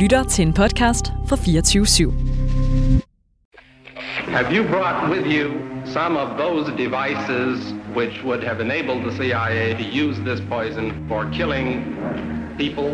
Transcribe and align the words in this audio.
lytter 0.00 0.24
til 0.24 0.46
en 0.46 0.52
podcast 0.52 1.12
fra 1.28 1.36
24 1.36 1.84
/7. 1.84 2.12
Have 4.30 4.56
you 4.56 4.68
brought 4.68 5.10
with 5.10 5.26
you 5.36 5.46
some 5.84 6.16
of 6.16 6.28
those 6.38 6.72
devices 6.84 7.74
which 7.96 8.24
would 8.24 8.44
have 8.44 8.60
enabled 8.60 9.00
the 9.04 9.12
CIA 9.18 9.74
to 9.74 9.84
use 10.04 10.16
this 10.28 10.40
poison 10.50 10.92
for 11.08 11.28
killing 11.32 11.96
people? 12.58 12.90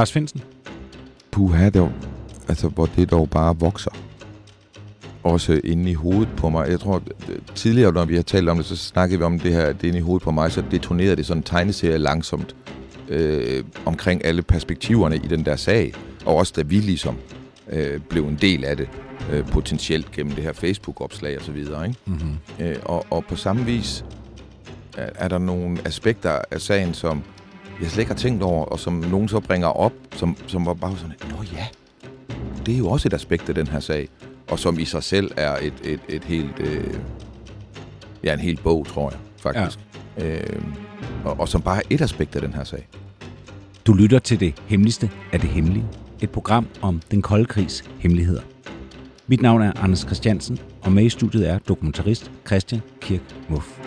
Lars 0.00 0.12
Finsen. 0.12 0.42
Puha, 1.30 1.70
dog. 1.70 1.92
Altså, 2.48 2.68
hvor 2.68 2.86
det 2.86 3.10
dog 3.10 3.30
bare 3.30 3.56
vokser. 3.58 3.90
Også 5.22 5.60
inde 5.64 5.90
i 5.90 5.94
hovedet 5.94 6.28
på 6.36 6.48
mig. 6.48 6.68
Jeg 6.68 6.80
tror, 6.80 7.02
tidligere, 7.54 7.92
når 7.92 8.04
vi 8.04 8.14
har 8.14 8.22
talt 8.22 8.48
om 8.48 8.56
det, 8.56 8.66
så 8.66 8.76
snakkede 8.76 9.18
vi 9.18 9.24
om 9.24 9.38
det 9.38 9.52
her, 9.52 9.72
det 9.72 9.88
inde 9.88 9.98
i 9.98 10.02
hovedet 10.02 10.22
på 10.22 10.30
mig, 10.30 10.52
så 10.52 10.62
detonerede 10.70 11.16
det 11.16 11.26
sådan 11.26 11.38
en 11.38 11.42
tegneserie 11.42 11.98
langsomt 11.98 12.56
øh, 13.08 13.64
omkring 13.86 14.24
alle 14.24 14.42
perspektiverne 14.42 15.16
i 15.16 15.28
den 15.28 15.44
der 15.44 15.56
sag. 15.56 15.94
Og 16.24 16.36
også 16.36 16.52
da 16.56 16.62
vi 16.62 16.76
ligesom 16.76 17.16
øh, 17.70 18.00
blev 18.00 18.24
en 18.24 18.38
del 18.40 18.64
af 18.64 18.76
det, 18.76 18.88
øh, 19.32 19.46
potentielt 19.46 20.12
gennem 20.12 20.32
det 20.32 20.44
her 20.44 20.52
Facebook-opslag 20.52 21.38
og 21.38 21.44
så 21.44 21.52
videre. 21.52 21.86
Ikke? 21.88 22.00
Mm-hmm. 22.06 22.64
Øh, 22.66 22.76
og, 22.84 23.06
og 23.10 23.24
på 23.24 23.36
samme 23.36 23.64
vis 23.64 24.04
er, 24.96 25.10
er 25.14 25.28
der 25.28 25.38
nogle 25.38 25.78
aspekter 25.84 26.38
af 26.50 26.60
sagen, 26.60 26.94
som 26.94 27.22
jeg 27.80 27.90
slet 27.90 27.98
ikke 27.98 28.12
har 28.12 28.18
tænkt 28.18 28.42
over, 28.42 28.64
og 28.64 28.78
som 28.78 28.92
nogen 28.92 29.28
så 29.28 29.40
bringer 29.40 29.68
op, 29.68 29.92
som, 30.16 30.36
som 30.46 30.66
var 30.66 30.74
bare 30.74 30.96
sådan, 30.96 31.14
nå 31.30 31.36
ja, 31.52 31.66
det 32.66 32.74
er 32.74 32.78
jo 32.78 32.88
også 32.88 33.08
et 33.08 33.12
aspekt 33.12 33.48
af 33.48 33.54
den 33.54 33.66
her 33.66 33.80
sag, 33.80 34.08
og 34.48 34.58
som 34.58 34.78
i 34.78 34.84
sig 34.84 35.02
selv 35.02 35.30
er 35.36 35.56
et, 35.62 35.74
et, 35.84 36.00
et 36.08 36.24
helt, 36.24 36.60
øh, 36.60 36.94
ja, 38.24 38.32
en 38.32 38.38
helt 38.40 38.62
bog, 38.62 38.86
tror 38.86 39.10
jeg, 39.10 39.18
faktisk. 39.36 39.78
Ja. 40.18 40.36
Øh, 40.36 40.62
og, 41.24 41.40
og 41.40 41.48
som 41.48 41.62
bare 41.62 41.76
er 41.76 41.82
et 41.90 42.00
aspekt 42.00 42.36
af 42.36 42.42
den 42.42 42.52
her 42.52 42.64
sag. 42.64 42.88
Du 43.86 43.92
lytter 43.92 44.18
til 44.18 44.40
det 44.40 44.54
hemmeligste 44.66 45.10
af 45.32 45.40
det 45.40 45.50
hemmelige. 45.50 45.84
Et 46.22 46.30
program 46.30 46.66
om 46.82 47.00
den 47.10 47.22
kolde 47.22 47.44
krigs 47.44 47.84
hemmeligheder. 47.98 48.42
Mit 49.26 49.42
navn 49.42 49.62
er 49.62 49.72
Anders 49.82 50.00
Christiansen, 50.00 50.58
og 50.82 50.92
med 50.92 51.04
i 51.04 51.08
studiet 51.08 51.48
er 51.48 51.58
dokumentarist 51.58 52.30
Christian 52.46 52.82
Kirk 53.00 53.20
Muff. 53.48 53.78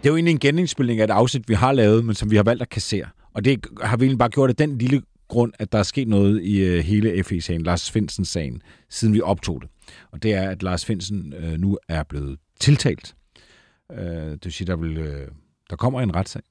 Det 0.00 0.06
er 0.06 0.10
jo 0.10 0.16
egentlig 0.16 0.32
en 0.32 0.38
genindspilning 0.38 1.00
af 1.00 1.04
et 1.04 1.10
afsnit, 1.10 1.48
vi 1.48 1.54
har 1.54 1.72
lavet, 1.72 2.04
men 2.04 2.14
som 2.14 2.30
vi 2.30 2.36
har 2.36 2.42
valgt 2.42 2.62
at 2.62 2.68
kassere. 2.68 3.06
Og 3.34 3.44
det 3.44 3.66
har 3.82 3.96
vi 3.96 4.04
egentlig 4.04 4.18
bare 4.18 4.28
gjort 4.28 4.50
af 4.50 4.56
den 4.56 4.78
lille 4.78 5.02
grund, 5.28 5.52
at 5.58 5.72
der 5.72 5.78
er 5.78 5.82
sket 5.82 6.08
noget 6.08 6.42
i 6.42 6.78
uh, 6.78 6.84
hele 6.84 7.24
FE-sagen, 7.24 7.62
Lars 7.62 7.90
Finsen-sagen, 7.90 8.62
siden 8.90 9.14
vi 9.14 9.20
optog 9.20 9.62
det. 9.62 9.70
Og 10.10 10.22
det 10.22 10.34
er, 10.34 10.50
at 10.50 10.62
Lars 10.62 10.84
Finsen 10.84 11.34
uh, 11.42 11.52
nu 11.52 11.78
er 11.88 12.02
blevet 12.02 12.38
tiltalt. 12.60 13.14
Uh, 13.92 13.98
det 13.98 14.44
vil 14.44 14.52
sige, 14.52 14.66
der, 14.66 14.76
vil, 14.76 14.98
uh, 14.98 15.06
der 15.70 15.76
kommer 15.76 16.00
en 16.00 16.16
retssag. 16.16 16.42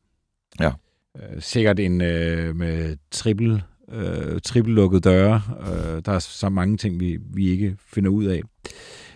Ja. 0.60 0.72
Uh, 1.16 1.40
sikkert 1.40 1.80
en 1.80 1.94
uh, 1.94 2.56
med 2.56 2.98
trippel, 3.12 3.62
uh, 3.88 4.40
trippellukket 4.44 5.04
døre. 5.04 5.42
Uh, 5.60 6.02
der 6.06 6.12
er 6.12 6.20
så 6.20 6.50
mange 6.50 6.78
ting, 6.78 7.00
vi, 7.00 7.18
vi 7.34 7.50
ikke 7.50 7.76
finder 7.80 8.10
ud 8.10 8.26
af. 8.26 8.42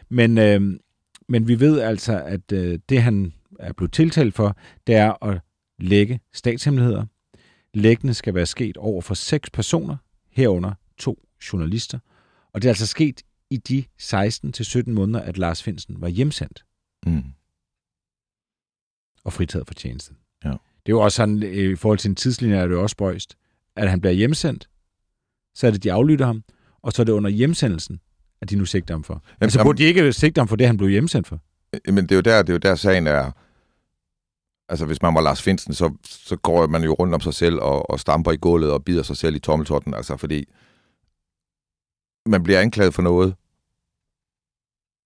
Men, 0.10 0.38
uh, 0.38 0.78
men 1.30 1.48
vi 1.48 1.60
ved 1.60 1.80
altså, 1.80 2.22
at 2.26 2.52
uh, 2.54 2.74
det 2.90 3.02
han 3.02 3.34
er 3.64 3.74
blevet 3.74 3.92
tiltalt 3.92 4.36
for, 4.36 4.58
det 4.88 4.96
er 4.96 5.24
at 5.24 5.42
lægge 5.80 6.20
statshemmeligheder. 6.34 7.06
Læggene 7.74 8.14
skal 8.14 8.34
være 8.34 8.46
sket 8.46 8.78
over 8.78 9.02
for 9.02 9.14
seks 9.14 9.50
personer, 9.50 9.98
herunder 10.32 10.74
to 10.98 11.28
journalister. 11.54 12.00
Og 12.54 12.62
det 12.62 12.68
er 12.68 12.72
altså 12.72 12.88
sket 12.88 13.22
i 13.50 13.58
de 13.58 13.84
16-17 14.02 14.92
måneder, 14.92 15.20
at 15.20 15.38
Lars 15.38 15.64
Finsen 15.64 16.02
var 16.02 16.08
hjemsendt. 16.08 16.66
Mm. 17.06 17.24
Og 19.24 19.34
fritaget 19.34 19.68
for 19.68 19.74
tjenesten. 19.74 20.18
Ja. 20.44 20.50
Det 20.50 20.92
er 20.92 20.94
jo 20.94 21.00
også 21.00 21.16
sådan, 21.16 21.44
i 21.44 21.76
forhold 21.76 22.00
til 22.00 22.10
en 22.10 22.16
tidslinje, 22.16 22.58
er 22.58 22.68
det 22.68 22.74
jo 22.74 22.82
også 22.82 22.94
spøjst, 22.94 23.38
at 23.76 23.90
han 23.90 24.02
bliver 24.02 24.14
hjemsendt, 24.14 24.70
så 25.56 25.68
er 25.68 25.72
det, 25.72 25.84
de 25.84 25.92
aflytter 25.92 26.26
ham, 26.26 26.44
og 26.82 26.92
så 26.92 27.02
er 27.02 27.04
det 27.04 27.14
under 27.14 27.30
hjemsendelsen, 27.30 28.00
at 28.42 28.50
de 28.50 28.56
nu 28.56 28.66
sigter 28.66 28.94
ham 28.94 29.04
for. 29.04 29.14
Jamen, 29.14 29.38
altså 29.42 29.64
burde 29.64 29.78
de 29.78 29.84
ikke 29.84 30.14
sigte 30.14 30.40
ham 30.40 30.48
for 30.48 30.56
det, 30.56 30.68
han 30.68 30.78
blev 30.78 30.90
hjemsendt 30.90 31.28
for? 31.28 31.40
Men 31.92 32.04
det 32.04 32.12
er 32.12 32.16
jo 32.16 32.22
der, 32.22 32.42
det 32.42 32.50
er 32.50 32.54
jo 32.54 32.58
der 32.58 32.76
sagen 32.76 33.08
er, 33.08 33.32
altså 34.70 34.86
hvis 34.86 35.02
man 35.02 35.16
var 35.16 35.22
Lars 35.22 35.42
Finsen, 35.42 35.74
så, 35.74 35.94
så 36.04 36.36
går 36.36 36.68
man 36.68 36.84
jo 36.84 36.94
rundt 36.94 37.14
om 37.14 37.22
sig 37.22 37.34
selv 37.34 37.60
og, 37.60 37.90
og 37.90 38.00
stamper 38.00 38.32
i 38.32 38.38
gulvet 38.38 38.72
og 38.72 38.86
bider 38.86 39.04
sig 39.04 39.18
selv 39.18 39.36
i 39.36 39.40
tommeltotten, 39.40 39.94
altså 39.94 40.18
fordi 40.18 40.46
man 42.26 42.44
bliver 42.44 42.60
anklaget 42.60 42.94
for 42.94 43.02
noget 43.02 43.36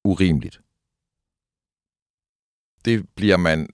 urimeligt. 0.03 0.61
Det 2.85 3.09
bliver 3.15 3.37
man 3.37 3.69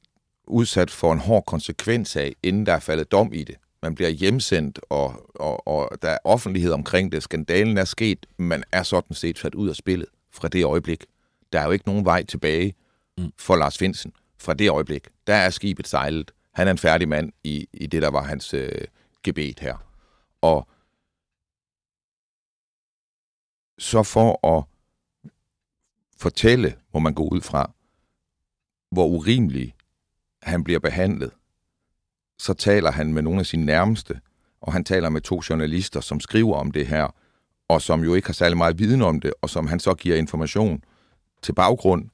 udsat 0.47 0.91
for 0.91 1.13
en 1.13 1.19
hård 1.19 1.45
konsekvens 1.45 2.15
af, 2.15 2.35
inden 2.43 2.65
der 2.65 2.73
er 2.73 2.79
faldet 2.79 3.11
dom 3.11 3.33
i 3.33 3.43
det. 3.43 3.55
Man 3.81 3.95
bliver 3.95 4.09
hjemsendt, 4.09 4.79
og, 4.89 5.29
og, 5.35 5.67
og 5.67 6.01
der 6.01 6.09
er 6.09 6.17
offentlighed 6.23 6.71
omkring 6.71 7.11
det. 7.11 7.23
Skandalen 7.23 7.77
er 7.77 7.85
sket, 7.85 8.25
man 8.37 8.63
er 8.71 8.83
sådan 8.83 9.15
set 9.15 9.39
sat 9.39 9.55
ud 9.55 9.69
af 9.69 9.75
spillet 9.75 10.07
fra 10.31 10.47
det 10.47 10.65
øjeblik. 10.65 11.05
Der 11.53 11.59
er 11.59 11.65
jo 11.65 11.71
ikke 11.71 11.87
nogen 11.87 12.05
vej 12.05 12.23
tilbage 12.23 12.75
for 13.37 13.55
Lars 13.55 13.77
Finsen 13.77 14.13
fra 14.43 14.53
det 14.53 14.69
øjeblik. 14.69 15.07
Der 15.27 15.35
er 15.35 15.49
skibet 15.49 15.87
sejlet. 15.87 16.31
Han 16.53 16.67
er 16.67 16.71
en 16.71 16.77
færdig 16.77 17.09
mand 17.09 17.31
i, 17.43 17.67
i 17.73 17.87
det, 17.87 18.01
der 18.01 18.09
var 18.09 18.23
hans 18.23 18.53
øh, 18.53 18.81
gebet 19.23 19.59
her. 19.59 19.87
Og 20.41 20.67
så 23.79 24.03
for 24.03 24.57
at 24.57 24.63
fortælle, 26.17 26.75
må 26.93 26.99
man 26.99 27.13
gå 27.13 27.23
ud 27.23 27.41
fra, 27.41 27.71
hvor 28.91 29.05
urimelig 29.05 29.75
han 30.41 30.63
bliver 30.63 30.79
behandlet, 30.79 31.31
så 32.39 32.53
taler 32.53 32.91
han 32.91 33.13
med 33.13 33.21
nogle 33.21 33.39
af 33.39 33.45
sine 33.45 33.65
nærmeste, 33.65 34.21
og 34.61 34.73
han 34.73 34.83
taler 34.83 35.09
med 35.09 35.21
to 35.21 35.41
journalister, 35.49 36.01
som 36.01 36.19
skriver 36.19 36.55
om 36.57 36.71
det 36.71 36.87
her, 36.87 37.15
og 37.67 37.81
som 37.81 38.03
jo 38.03 38.13
ikke 38.13 38.27
har 38.27 38.33
særlig 38.33 38.57
meget 38.57 38.79
viden 38.79 39.01
om 39.01 39.19
det, 39.19 39.33
og 39.41 39.49
som 39.49 39.67
han 39.67 39.79
så 39.79 39.93
giver 39.93 40.17
information 40.17 40.83
til 41.41 41.53
baggrund, 41.53 42.09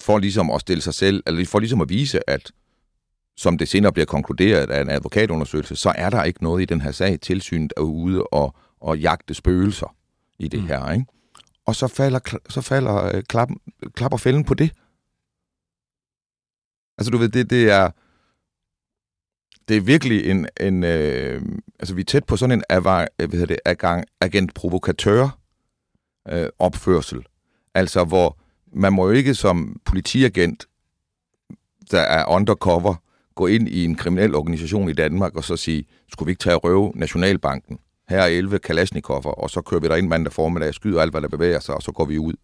for 0.00 0.18
ligesom 0.18 0.50
at 0.50 0.60
stille 0.60 0.82
sig 0.82 0.94
selv, 0.94 1.22
eller 1.26 1.44
for 1.44 1.58
ligesom 1.58 1.80
at 1.80 1.88
vise, 1.88 2.30
at 2.30 2.52
som 3.36 3.58
det 3.58 3.68
senere 3.68 3.92
bliver 3.92 4.06
konkluderet 4.06 4.70
af 4.70 4.80
en 4.80 4.90
advokatundersøgelse, 4.90 5.76
så 5.76 5.92
er 5.96 6.10
der 6.10 6.24
ikke 6.24 6.42
noget 6.42 6.62
i 6.62 6.64
den 6.64 6.80
her 6.80 6.92
sag. 6.92 7.20
Tilsynet 7.20 7.72
er 7.76 7.80
ude 7.80 8.22
og, 8.22 8.54
og 8.80 8.98
jagte 8.98 9.34
spøgelser 9.34 9.96
i 10.38 10.48
det 10.48 10.60
mm. 10.60 10.66
her. 10.66 10.92
Ikke? 10.92 11.06
Og 11.66 11.74
så 11.74 11.88
falder, 11.88 12.38
så 12.48 12.60
falder 12.60 13.16
øh, 13.16 13.22
klap, 13.22 13.48
klapper 13.94 14.18
fælden 14.18 14.44
på 14.44 14.54
det. 14.54 14.70
Altså 16.98 17.10
du 17.10 17.18
ved, 17.18 17.28
det, 17.28 17.50
det 17.50 17.70
er 17.70 17.90
det 19.68 19.76
er 19.76 19.80
virkelig 19.80 20.30
en, 20.30 20.48
en 20.60 20.84
øh, 20.84 21.42
altså 21.80 21.94
vi 21.94 22.00
er 22.00 22.04
tæt 22.04 22.24
på 22.24 22.36
sådan 22.36 22.58
en 22.58 22.64
avar, 22.68 23.08
hvad 23.16 23.28
hedder 23.28 23.46
det, 23.46 23.58
agang, 23.64 24.04
agent 24.20 24.54
provokatør 24.54 25.38
øh, 26.28 26.48
opførsel. 26.58 27.26
Altså 27.74 28.04
hvor 28.04 28.38
man 28.72 28.92
må 28.92 29.06
jo 29.06 29.12
ikke 29.12 29.34
som 29.34 29.80
politiagent, 29.84 30.66
der 31.90 32.00
er 32.00 32.24
undercover, 32.28 32.94
gå 33.34 33.46
ind 33.46 33.68
i 33.68 33.84
en 33.84 33.94
kriminel 33.94 34.34
organisation 34.34 34.88
i 34.88 34.92
Danmark 34.92 35.36
og 35.36 35.44
så 35.44 35.56
sige, 35.56 35.84
skulle 36.12 36.26
vi 36.26 36.30
ikke 36.30 36.42
tage 36.42 36.56
og 36.56 36.64
røve 36.64 36.92
Nationalbanken? 36.94 37.78
Her 38.08 38.18
er 38.18 38.26
11 38.26 38.60
Kalashnikov'er, 38.66 39.40
og 39.42 39.50
så 39.50 39.60
kører 39.60 39.80
vi 39.80 39.88
der 39.88 39.96
ind 39.96 40.08
mandag 40.08 40.32
formiddag, 40.32 40.74
skyder 40.74 41.02
alt, 41.02 41.10
hvad 41.12 41.20
der 41.20 41.28
bevæger 41.28 41.60
sig, 41.60 41.74
og 41.74 41.82
så 41.82 41.92
går 41.92 42.04
vi 42.04 42.18
ud. 42.18 42.34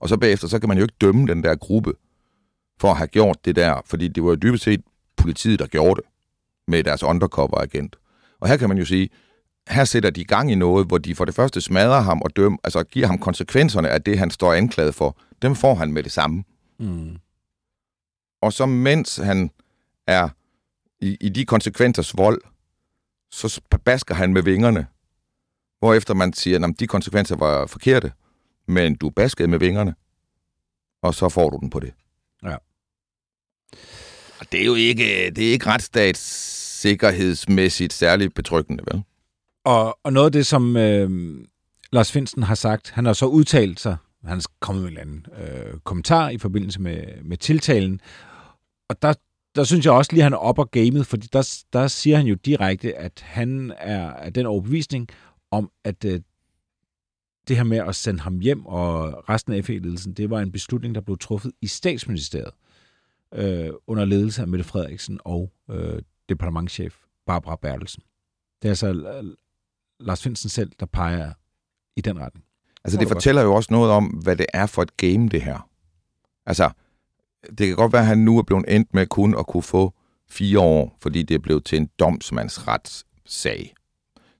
Og 0.00 0.08
så 0.08 0.16
bagefter, 0.16 0.48
så 0.48 0.58
kan 0.58 0.68
man 0.68 0.78
jo 0.78 0.84
ikke 0.84 0.94
dømme 1.00 1.26
den 1.26 1.44
der 1.44 1.54
gruppe 1.54 1.92
for 2.80 2.90
at 2.90 2.96
have 2.96 3.06
gjort 3.06 3.44
det 3.44 3.56
der, 3.56 3.82
fordi 3.86 4.08
det 4.08 4.22
var 4.22 4.28
jo 4.28 4.36
dybest 4.36 4.64
set 4.64 4.80
politiet, 5.16 5.58
der 5.58 5.66
gjorde 5.66 6.00
det 6.00 6.04
med 6.68 6.84
deres 6.84 7.02
undercover-agent. 7.02 7.96
Og 8.40 8.48
her 8.48 8.56
kan 8.56 8.68
man 8.68 8.78
jo 8.78 8.84
sige, 8.84 9.08
her 9.68 9.84
sætter 9.84 10.10
de 10.10 10.20
i 10.20 10.24
gang 10.24 10.52
i 10.52 10.54
noget, 10.54 10.86
hvor 10.86 10.98
de 10.98 11.14
for 11.14 11.24
det 11.24 11.34
første 11.34 11.60
smadrer 11.60 12.00
ham 12.00 12.22
og 12.22 12.36
dømmer, 12.36 12.58
altså 12.64 12.82
giver 12.82 13.06
ham 13.06 13.18
konsekvenserne 13.18 13.88
af 13.88 14.02
det, 14.02 14.18
han 14.18 14.30
står 14.30 14.52
anklaget 14.52 14.94
for. 14.94 15.16
Dem 15.42 15.54
får 15.54 15.74
han 15.74 15.92
med 15.92 16.02
det 16.02 16.12
samme. 16.12 16.44
Mm. 16.78 17.16
Og 18.42 18.52
så 18.52 18.66
mens 18.66 19.16
han 19.16 19.50
er 20.06 20.28
i, 21.00 21.16
i 21.20 21.28
de 21.28 21.44
konsekvensers 21.44 22.16
vold, 22.16 22.40
så 23.30 23.60
basker 23.84 24.14
han 24.14 24.32
med 24.32 24.42
vingerne. 24.42 24.86
Hvorefter 25.78 26.14
man 26.14 26.32
siger, 26.32 26.68
at 26.68 26.80
de 26.80 26.86
konsekvenser 26.86 27.36
var 27.36 27.66
forkerte, 27.66 28.12
men 28.66 28.94
du 28.94 29.10
baskede 29.10 29.48
med 29.48 29.58
vingerne, 29.58 29.94
og 31.02 31.14
så 31.14 31.28
får 31.28 31.50
du 31.50 31.58
den 31.60 31.70
på 31.70 31.80
det. 31.80 31.92
Ja. 32.42 32.56
det 34.52 34.60
er 34.60 34.64
jo 34.64 34.74
ikke, 34.74 35.30
det 35.30 35.48
er 35.48 35.52
ikke 35.52 35.66
retsstatssikkerhedsmæssigt 35.66 37.92
særligt 37.92 38.34
betryggende, 38.34 38.84
vel? 38.92 39.02
Og, 39.64 39.98
og 40.02 40.12
noget 40.12 40.26
af 40.26 40.32
det, 40.32 40.46
som 40.46 40.76
øh, 40.76 41.10
Lars 41.92 42.12
Finsen 42.12 42.42
har 42.42 42.54
sagt, 42.54 42.90
han 42.90 43.06
har 43.06 43.12
så 43.12 43.26
udtalt 43.26 43.80
sig, 43.80 43.96
han 44.24 44.38
er 44.38 44.42
kommet 44.60 44.82
med 44.82 44.90
en 44.92 44.98
eller 44.98 45.12
anden 45.12 45.26
øh, 45.38 45.80
kommentar 45.80 46.28
i 46.28 46.38
forbindelse 46.38 46.80
med, 46.80 47.22
med 47.22 47.36
tiltalen, 47.36 48.00
og 48.88 49.02
der, 49.02 49.14
der 49.54 49.64
synes 49.64 49.84
jeg 49.84 49.92
også 49.92 50.12
lige, 50.12 50.20
at 50.20 50.24
han 50.24 50.32
er 50.32 50.36
op 50.36 50.58
og 50.58 50.70
gamet, 50.70 51.06
fordi 51.06 51.26
der, 51.32 51.62
der 51.72 51.88
siger 51.88 52.16
han 52.16 52.26
jo 52.26 52.34
direkte, 52.34 52.94
at 52.94 53.20
han 53.24 53.72
er 53.78 54.10
af 54.10 54.32
den 54.32 54.46
overbevisning 54.46 55.08
om, 55.50 55.70
at 55.84 56.04
øh, 56.04 56.20
det 57.48 57.56
her 57.56 57.64
med 57.64 57.78
at 57.78 57.94
sende 57.94 58.20
ham 58.20 58.38
hjem 58.38 58.66
og 58.66 59.24
resten 59.28 59.52
af 59.52 59.64
FE-ledelsen, 59.64 60.12
det 60.12 60.30
var 60.30 60.40
en 60.40 60.52
beslutning, 60.52 60.94
der 60.94 61.00
blev 61.00 61.18
truffet 61.18 61.52
i 61.60 61.66
statsministeriet 61.66 62.52
øh, 63.34 63.70
under 63.86 64.04
ledelse 64.04 64.42
af 64.42 64.48
Mette 64.48 64.64
Frederiksen 64.64 65.20
og 65.24 65.52
øh, 65.70 66.02
departementchef 66.28 66.96
Barbara 67.26 67.56
Bertelsen. 67.56 68.02
Det 68.62 68.68
er 68.68 68.72
altså 68.72 69.34
Lars 70.02 70.22
Finsen 70.22 70.50
selv, 70.50 70.72
der 70.80 70.86
peger 70.86 71.32
i 71.96 72.00
den 72.00 72.20
retning. 72.20 72.44
Altså, 72.84 72.98
det 72.98 73.08
fortæller 73.08 73.42
jo 73.42 73.54
også 73.54 73.72
noget 73.72 73.90
om, 73.90 74.06
hvad 74.06 74.36
det 74.36 74.46
er 74.54 74.66
for 74.66 74.82
et 74.82 74.96
game, 74.96 75.28
det 75.28 75.42
her. 75.42 75.68
Altså, 76.46 76.70
det 77.58 77.66
kan 77.66 77.76
godt 77.76 77.92
være, 77.92 78.02
at 78.02 78.06
han 78.06 78.18
nu 78.18 78.38
er 78.38 78.42
blevet 78.42 78.64
endt 78.68 78.94
med 78.94 79.06
kun 79.06 79.38
at 79.38 79.46
kunne 79.46 79.62
få 79.62 79.92
fire 80.28 80.60
år, 80.60 80.96
fordi 81.00 81.22
det 81.22 81.34
er 81.34 81.38
blevet 81.38 81.64
til 81.64 81.78
en 81.78 81.88
domsmandsretssag. 81.98 83.74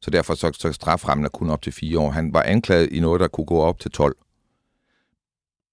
Så 0.00 0.10
derfor 0.10 0.34
så, 0.34 0.52
så 0.52 0.72
straframmen 0.72 1.24
er 1.24 1.28
kun 1.28 1.50
op 1.50 1.62
til 1.62 1.72
fire 1.72 1.98
år. 1.98 2.10
Han 2.10 2.34
var 2.34 2.42
anklaget 2.42 2.92
i 2.92 3.00
noget, 3.00 3.20
der 3.20 3.28
kunne 3.28 3.46
gå 3.46 3.60
op 3.60 3.80
til 3.80 3.90
12. 3.90 4.16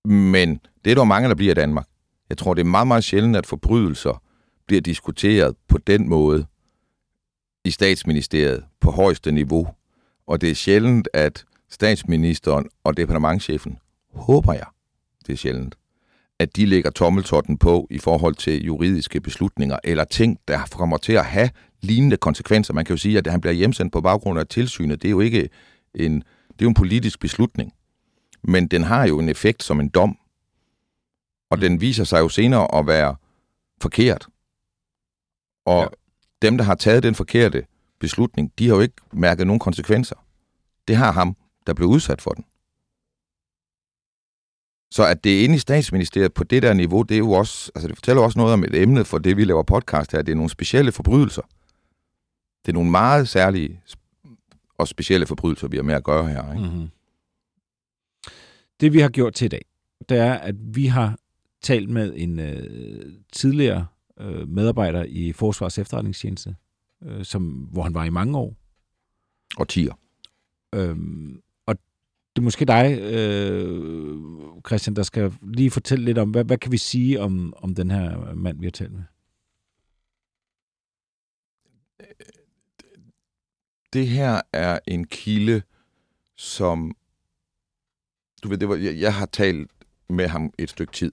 Men 0.05 0.59
det 0.85 0.91
er 0.91 0.95
der 0.95 1.03
mange, 1.03 1.29
der 1.29 1.35
bliver 1.35 1.51
i 1.51 1.55
Danmark. 1.55 1.87
Jeg 2.29 2.37
tror, 2.37 2.53
det 2.53 2.61
er 2.61 2.65
meget, 2.65 2.87
meget 2.87 3.03
sjældent, 3.03 3.35
at 3.35 3.45
forbrydelser 3.45 4.23
bliver 4.67 4.81
diskuteret 4.81 5.55
på 5.67 5.77
den 5.77 6.09
måde 6.09 6.45
i 7.65 7.71
statsministeriet 7.71 8.65
på 8.79 8.91
højeste 8.91 9.31
niveau. 9.31 9.67
Og 10.29 10.41
det 10.41 10.51
er 10.51 10.55
sjældent, 10.55 11.07
at 11.13 11.45
statsministeren 11.69 12.69
og 12.83 12.97
departementchefen, 12.97 13.77
håber 14.13 14.53
jeg, 14.53 14.65
det 15.27 15.33
er 15.33 15.37
sjældent, 15.37 15.75
at 16.39 16.55
de 16.55 16.65
lægger 16.65 16.89
tommeltotten 16.89 17.57
på 17.57 17.87
i 17.89 17.97
forhold 17.97 18.35
til 18.35 18.65
juridiske 18.65 19.21
beslutninger 19.21 19.77
eller 19.83 20.03
ting, 20.03 20.39
der 20.47 20.59
kommer 20.71 20.97
til 20.97 21.13
at 21.13 21.25
have 21.25 21.49
lignende 21.81 22.17
konsekvenser. 22.17 22.73
Man 22.73 22.85
kan 22.85 22.93
jo 22.93 22.97
sige, 22.97 23.17
at 23.17 23.27
han 23.27 23.41
bliver 23.41 23.53
hjemsendt 23.53 23.93
på 23.93 24.01
baggrund 24.01 24.39
af 24.39 24.47
tilsynet. 24.47 25.01
Det 25.01 25.07
er 25.07 25.11
jo 25.11 25.19
ikke 25.19 25.49
en, 25.95 26.15
det 26.15 26.61
er 26.61 26.65
jo 26.65 26.67
en 26.67 26.73
politisk 26.73 27.19
beslutning. 27.19 27.73
Men 28.43 28.67
den 28.67 28.83
har 28.83 29.07
jo 29.07 29.19
en 29.19 29.29
effekt 29.29 29.63
som 29.63 29.79
en 29.79 29.89
dom. 29.89 30.17
Og 31.51 31.61
den 31.61 31.81
viser 31.81 32.03
sig 32.03 32.19
jo 32.19 32.29
senere 32.29 32.79
at 32.79 32.87
være 32.87 33.15
forkert. 33.81 34.27
Og 35.65 35.81
ja. 35.81 35.87
dem, 36.47 36.57
der 36.57 36.63
har 36.63 36.75
taget 36.75 37.03
den 37.03 37.15
forkerte 37.15 37.65
beslutning, 37.99 38.51
de 38.59 38.67
har 38.67 38.75
jo 38.75 38.81
ikke 38.81 38.95
mærket 39.13 39.47
nogen 39.47 39.59
konsekvenser. 39.59 40.15
Det 40.87 40.95
har 40.95 41.11
ham, 41.11 41.35
der 41.67 41.73
blev 41.73 41.87
udsat 41.87 42.21
for 42.21 42.31
den. 42.31 42.45
Så 44.91 45.05
at 45.05 45.23
det 45.23 45.39
er 45.39 45.43
inde 45.43 45.55
i 45.55 45.59
statsministeriet 45.59 46.33
på 46.33 46.43
det 46.43 46.63
der 46.63 46.73
niveau, 46.73 47.01
det 47.01 47.15
er 47.15 47.19
jo 47.19 47.31
også, 47.31 47.71
altså 47.75 47.87
det 47.87 47.97
fortæller 47.97 48.23
også 48.23 48.39
noget 48.39 48.53
om 48.53 48.63
et 48.63 48.75
emne 48.75 49.05
for 49.05 49.17
det, 49.17 49.37
vi 49.37 49.43
laver 49.43 49.63
podcast 49.63 50.11
her. 50.11 50.21
Det 50.21 50.31
er 50.31 50.35
nogle 50.35 50.49
specielle 50.49 50.91
forbrydelser. 50.91 51.41
Det 52.65 52.71
er 52.71 52.73
nogle 52.73 52.91
meget 52.91 53.29
særlige 53.29 53.81
og 54.77 54.87
specielle 54.87 55.25
forbrydelser, 55.25 55.67
vi 55.67 55.75
har 55.75 55.83
med 55.83 55.95
at 55.95 56.03
gøre 56.03 56.27
her. 56.27 56.53
Ikke? 56.53 56.65
Mm-hmm. 56.65 56.89
Det 58.79 58.93
vi 58.93 58.99
har 58.99 59.09
gjort 59.09 59.33
til 59.33 59.45
i 59.45 59.49
dag, 59.49 59.65
det 60.09 60.17
er, 60.17 60.33
at 60.33 60.55
vi 60.75 60.85
har 60.85 61.17
talt 61.61 61.89
med 61.89 62.13
en 62.15 62.39
øh, 62.39 63.13
tidligere 63.33 63.87
øh, 64.19 64.49
medarbejder 64.49 65.03
i 65.03 65.31
Forsvars 65.31 65.77
efterretningstjeneste, 65.77 66.55
øh, 67.03 67.25
som, 67.25 67.43
hvor 67.49 67.83
han 67.83 67.93
var 67.93 68.05
i 68.05 68.09
mange 68.09 68.37
år. 68.37 68.55
Og 69.57 69.67
tiger. 69.67 69.93
Øhm, 70.75 71.41
og 71.65 71.75
det 72.35 72.41
er 72.41 72.41
måske 72.41 72.65
dig, 72.65 72.99
øh, 73.01 74.17
Christian, 74.67 74.95
der 74.95 75.03
skal 75.03 75.33
lige 75.41 75.71
fortælle 75.71 76.05
lidt 76.05 76.17
om, 76.17 76.29
hvad, 76.29 76.43
hvad 76.43 76.57
kan 76.57 76.71
vi 76.71 76.77
sige 76.77 77.21
om, 77.21 77.53
om 77.57 77.75
den 77.75 77.91
her 77.91 78.33
mand, 78.33 78.59
vi 78.59 78.65
har 78.65 78.71
talt 78.71 78.91
med? 78.91 79.03
Det 83.93 84.07
her 84.07 84.41
er 84.53 84.79
en 84.87 85.07
kilde, 85.07 85.61
som... 86.35 86.95
Du 88.43 88.49
ved, 88.49 88.57
det 88.57 88.69
var, 88.69 88.75
jeg, 88.75 88.99
jeg 88.99 89.15
har 89.15 89.25
talt 89.25 89.71
med 90.09 90.27
ham 90.27 90.53
et 90.57 90.69
stykke 90.69 90.93
tid. 90.93 91.11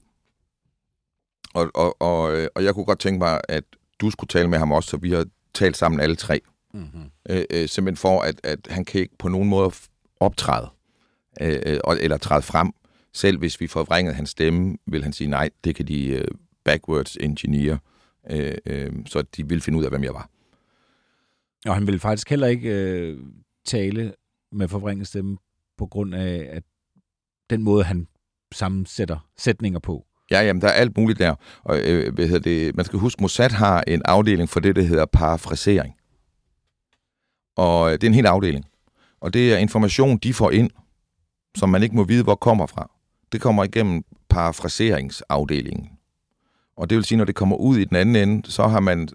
Og, 1.55 1.71
og, 1.75 2.03
og, 2.03 2.49
og 2.55 2.65
jeg 2.65 2.75
kunne 2.75 2.85
godt 2.85 2.99
tænke 2.99 3.19
mig, 3.19 3.41
at 3.49 3.65
du 4.00 4.11
skulle 4.11 4.29
tale 4.29 4.49
med 4.49 4.59
ham 4.59 4.73
også, 4.73 4.91
så 4.91 4.97
vi 4.97 5.11
har 5.11 5.27
talt 5.56 5.76
sammen 5.76 6.00
alle 6.00 6.17
tre. 6.17 6.41
Mm-hmm. 6.75 7.11
Øh, 7.31 7.44
øh, 7.50 7.69
simpelthen 7.69 7.97
for, 7.97 8.20
at, 8.20 8.41
at 8.44 8.58
han 8.70 8.85
kan 8.85 9.00
ikke 9.00 9.17
på 9.19 9.29
nogen 9.29 9.49
måde 9.49 9.70
optræde, 10.20 10.69
øh, 11.41 11.61
øh 11.67 11.81
eller 12.00 12.17
træde 12.17 12.43
frem. 12.43 12.73
Selv 13.12 13.38
hvis 13.38 13.61
vi 13.61 13.67
forvrængede 13.67 14.14
hans 14.14 14.31
stemme, 14.31 14.76
vil 14.87 15.03
han 15.03 15.12
sige, 15.12 15.29
nej, 15.29 15.50
det 15.64 15.75
kan 15.75 15.88
de 15.88 16.08
øh, 16.08 16.29
backwards 16.64 17.17
engineer, 17.17 17.79
øh, 18.31 18.55
øh, 18.67 18.93
så 19.06 19.23
de 19.23 19.49
vil 19.49 19.61
finde 19.61 19.79
ud 19.79 19.85
af, 19.85 19.91
hvem 19.91 20.05
jeg 20.05 20.14
var. 20.14 20.31
Og 21.67 21.75
han 21.75 21.87
vil 21.87 22.00
faktisk 22.00 22.31
heller 22.31 22.47
ikke 22.47 22.70
øh, 22.70 23.19
tale 23.64 24.14
med 24.52 24.69
forvrænget 24.69 25.06
stemme 25.06 25.38
på 25.79 25.87
grund 25.87 26.14
af 26.14 26.49
at 26.50 26.62
den 27.50 27.62
måde, 27.62 27.85
han 27.85 28.09
sammensætter 28.52 29.29
sætninger 29.38 29.79
på. 29.79 30.06
Ja, 30.31 30.43
jamen, 30.43 30.62
der 30.62 30.69
er 30.69 30.73
alt 30.73 30.96
muligt 30.96 31.19
der. 31.19 31.34
Og, 31.64 31.78
øh, 31.78 32.14
hvad 32.14 32.26
hedder 32.26 32.40
det? 32.40 32.76
Man 32.76 32.84
skal 32.84 32.99
huske, 32.99 33.23
Mossad 33.23 33.50
har 33.50 33.84
en 33.87 34.02
afdeling 34.05 34.49
for 34.49 34.61
det, 34.61 34.76
der 34.76 34.82
hedder 34.82 35.05
parafrasering. 35.05 35.94
Og 37.56 37.88
øh, 37.88 37.93
det 37.93 38.02
er 38.02 38.08
en 38.08 38.14
hel 38.14 38.26
afdeling. 38.26 38.64
Og 39.20 39.34
det 39.34 39.52
er 39.52 39.58
information, 39.58 40.19
de 40.19 40.34
får 40.34 40.50
ind, 40.50 40.70
som 41.56 41.69
man 41.69 41.82
ikke 41.82 41.96
må 41.96 42.05
vide, 42.05 42.23
hvor 42.23 42.34
kommer 42.34 42.67
fra. 42.67 42.90
Det 43.32 43.40
kommer 43.40 43.64
igennem 43.64 44.02
parafraseringsafdelingen. 44.28 45.90
Og 46.76 46.90
det 46.90 46.96
vil 46.96 47.05
sige, 47.05 47.19
når 47.19 47.25
det 47.25 47.34
kommer 47.34 47.56
ud 47.56 47.76
i 47.78 47.84
den 47.84 47.96
anden 47.96 48.17
ende, 48.17 48.50
så 48.50 48.67
har 48.67 48.81
man 48.81 49.08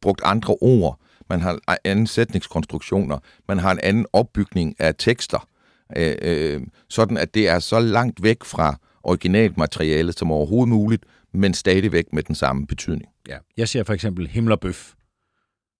brugt 0.00 0.20
andre 0.24 0.56
ord, 0.60 0.98
man 1.28 1.40
har 1.40 1.58
anden 1.84 2.06
sætningskonstruktioner, 2.06 3.18
man 3.48 3.58
har 3.58 3.72
en 3.72 3.80
anden 3.82 4.06
opbygning 4.12 4.74
af 4.78 4.94
tekster, 4.98 5.48
øh, 5.96 6.14
øh, 6.22 6.60
sådan 6.88 7.16
at 7.16 7.34
det 7.34 7.48
er 7.48 7.58
så 7.58 7.80
langt 7.80 8.22
væk 8.22 8.44
fra 8.44 8.76
originalt 9.04 9.56
materiale 9.56 10.12
som 10.12 10.32
overhovedet 10.32 10.68
muligt, 10.68 11.04
men 11.32 11.54
stadigvæk 11.54 12.12
med 12.12 12.22
den 12.22 12.34
samme 12.34 12.66
betydning. 12.66 13.10
Ja. 13.28 13.38
Jeg 13.56 13.68
siger 13.68 13.84
for 13.84 13.92
eksempel 13.92 14.28
himmelbøf. 14.28 14.94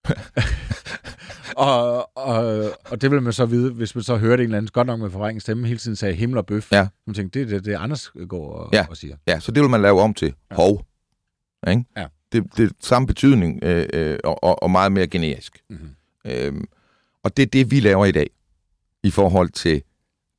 og, 1.56 2.10
og, 2.16 2.70
og 2.84 3.00
det 3.00 3.10
vil 3.10 3.22
man 3.22 3.32
så 3.32 3.46
vide, 3.46 3.72
hvis 3.72 3.94
man 3.94 4.04
så 4.04 4.16
hørte 4.16 4.42
en 4.42 4.44
eller 4.44 4.58
anden, 4.58 4.70
godt 4.72 4.86
nok 4.86 5.00
med 5.00 5.10
forvrænget 5.10 5.42
stemme, 5.42 5.66
hele 5.66 5.78
tiden 5.78 5.96
sagde 5.96 6.14
himmel 6.14 6.38
og 6.38 6.46
bøf. 6.46 6.72
Ja. 6.72 6.88
Man 7.06 7.14
tænkte, 7.14 7.40
det 7.40 7.52
er 7.52 7.56
det, 7.56 7.64
det, 7.64 7.74
Anders 7.74 8.12
går 8.28 8.52
og, 8.52 8.70
ja. 8.72 8.86
og 8.90 8.96
siger. 8.96 9.16
Ja, 9.26 9.40
så 9.40 9.52
det 9.52 9.62
vil 9.62 9.70
man 9.70 9.82
lave 9.82 10.00
om 10.00 10.14
til 10.14 10.34
ja. 10.50 10.56
hov. 10.56 10.86
Ikke? 11.68 11.84
Ja. 11.96 12.06
Det, 12.32 12.44
det 12.56 12.64
er 12.64 12.70
samme 12.80 13.06
betydning 13.06 13.64
øh, 13.64 13.88
øh, 13.92 14.18
og, 14.24 14.62
og 14.62 14.70
meget 14.70 14.92
mere 14.92 15.06
generisk. 15.06 15.62
Mm-hmm. 15.70 15.90
Øhm, 16.24 16.64
og 17.22 17.36
det 17.36 17.42
er 17.42 17.46
det, 17.46 17.70
vi 17.70 17.80
laver 17.80 18.06
i 18.06 18.12
dag 18.12 18.30
i 19.02 19.10
forhold 19.10 19.50
til 19.50 19.82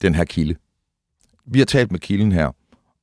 den 0.02 0.16
her 0.16 0.24
kilde. 0.24 0.56
Vi 1.46 1.60
har 1.60 1.66
talt 1.66 1.92
med 1.92 2.00
kilden 2.00 2.32
her, 2.32 2.52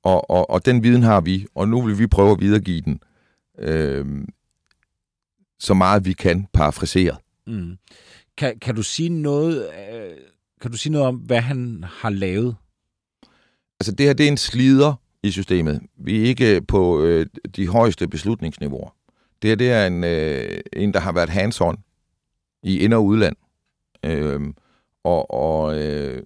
og, 0.02 0.30
og, 0.30 0.50
og 0.50 0.66
den 0.66 0.82
viden 0.82 1.02
har 1.02 1.20
vi, 1.20 1.46
og 1.54 1.68
nu 1.68 1.82
vil 1.82 1.98
vi 1.98 2.06
prøve 2.06 2.30
at 2.30 2.40
videregive 2.40 2.80
den 2.80 3.00
øh, 3.58 4.06
så 5.58 5.74
meget 5.74 6.04
vi 6.04 6.12
kan 6.12 6.46
parafraseret. 6.52 7.18
Mm. 7.46 7.78
Kan, 8.36 8.58
kan 8.58 8.74
du 8.74 8.82
sige 8.82 9.08
noget 9.08 9.70
øh, 9.92 10.16
kan 10.60 10.70
du 10.70 10.76
sige 10.76 10.92
noget 10.92 11.08
om, 11.08 11.16
hvad 11.16 11.40
han 11.40 11.84
har 11.88 12.10
lavet? 12.10 12.56
Altså 13.80 13.92
det 13.92 14.06
her, 14.06 14.12
det 14.12 14.26
er 14.26 14.30
en 14.30 14.36
slider 14.36 14.94
i 15.22 15.30
systemet. 15.30 15.80
Vi 15.96 16.20
er 16.20 16.24
ikke 16.24 16.62
på 16.62 17.02
øh, 17.02 17.26
de 17.56 17.68
højeste 17.68 18.08
beslutningsniveauer. 18.08 18.94
Det 19.42 19.48
her, 19.48 19.54
det 19.54 19.70
er 19.70 19.86
en, 19.86 20.04
øh, 20.04 20.60
en 20.72 20.94
der 20.94 21.00
har 21.00 21.12
været 21.12 21.30
hands-on 21.30 21.76
i 22.62 22.78
ind- 22.78 22.94
og 22.94 23.04
udland. 23.04 23.36
Øh, 24.04 24.40
og 25.04 25.30
og 25.30 25.82
øh, 25.82 26.22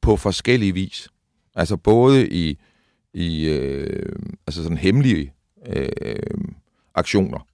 på 0.00 0.16
forskellige 0.16 0.72
vis. 0.72 1.08
Altså 1.58 1.76
både 1.76 2.28
i, 2.28 2.58
i 3.14 3.48
øh, 3.48 4.16
altså 4.46 4.62
sådan 4.62 4.78
hemmelige 4.78 5.32
øh, 5.66 6.22
aktioner, 6.94 7.46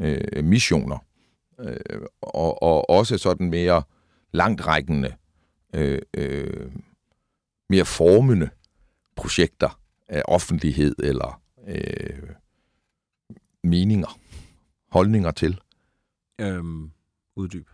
øh, 0.00 0.44
missioner, 0.44 0.98
øh, 1.60 2.00
og, 2.20 2.62
og 2.62 2.90
også 2.90 3.18
sådan 3.18 3.50
mere 3.50 3.82
langtrækkende, 4.32 5.14
øh, 5.74 5.98
øh, 6.14 6.70
mere 7.68 7.84
formende 7.84 8.50
projekter 9.16 9.80
af 10.08 10.22
offentlighed 10.24 10.94
eller 10.98 11.42
øh, 11.66 12.28
meninger, 13.64 14.18
holdninger 14.90 15.30
til. 15.30 15.60
Øhm, 16.40 16.90
uddyb. 17.36 17.68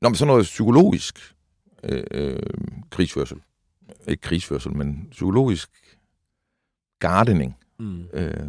Nå, 0.00 0.08
men 0.08 0.16
sådan 0.16 0.26
noget 0.26 0.44
psykologisk 0.44 1.34
øh, 1.82 2.04
øh, 2.10 2.42
krigsførsel. 2.90 3.40
Ikke 4.08 4.20
krigsførsel, 4.20 4.76
men 4.76 5.08
psykologisk 5.10 5.70
gardening, 6.98 7.56
Mm. 7.78 8.04
Øh, 8.12 8.48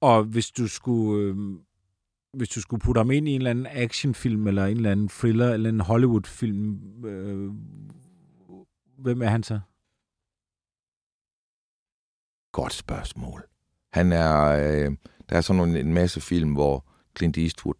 Og 0.00 0.24
hvis 0.24 0.50
du 0.50 0.68
skulle... 0.68 1.22
Øh, 1.22 1.36
hvis 2.32 2.48
du 2.48 2.60
skulle 2.60 2.80
putte 2.80 2.98
ham 2.98 3.10
ind 3.10 3.28
i 3.28 3.30
en 3.30 3.40
eller 3.40 3.50
anden 3.50 3.66
actionfilm, 3.70 4.46
eller 4.46 4.64
en 4.64 4.76
eller 4.76 4.92
anden 4.92 5.08
thriller, 5.08 5.52
eller 5.52 5.70
en 5.70 5.80
Hollywood-film, 5.80 7.04
øh, 7.04 7.52
hvem 8.98 9.22
er 9.22 9.28
han 9.28 9.42
så? 9.42 9.60
godt 12.52 12.72
spørgsmål. 12.72 13.44
Han 13.92 14.12
er, 14.12 14.42
øh, 14.44 14.96
der 15.28 15.36
er 15.36 15.40
sådan 15.40 15.76
en 15.76 15.94
masse 15.94 16.20
film, 16.20 16.52
hvor 16.52 16.84
Clint 17.18 17.38
Eastwood, 17.38 17.74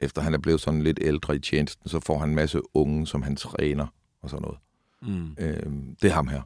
efter 0.00 0.22
han 0.22 0.34
er 0.34 0.38
blevet 0.38 0.60
sådan 0.60 0.82
lidt 0.82 0.98
ældre 1.02 1.36
i 1.36 1.38
tjenesten, 1.38 1.88
så 1.88 2.00
får 2.00 2.18
han 2.18 2.28
en 2.28 2.34
masse 2.34 2.60
unge, 2.74 3.06
som 3.06 3.22
han 3.22 3.36
træner 3.36 3.86
og 4.22 4.30
sådan 4.30 4.42
noget. 4.42 4.58
Mm. 5.02 5.36
Øh, 5.38 5.94
det 6.02 6.10
er 6.10 6.14
ham 6.14 6.28
her. 6.28 6.42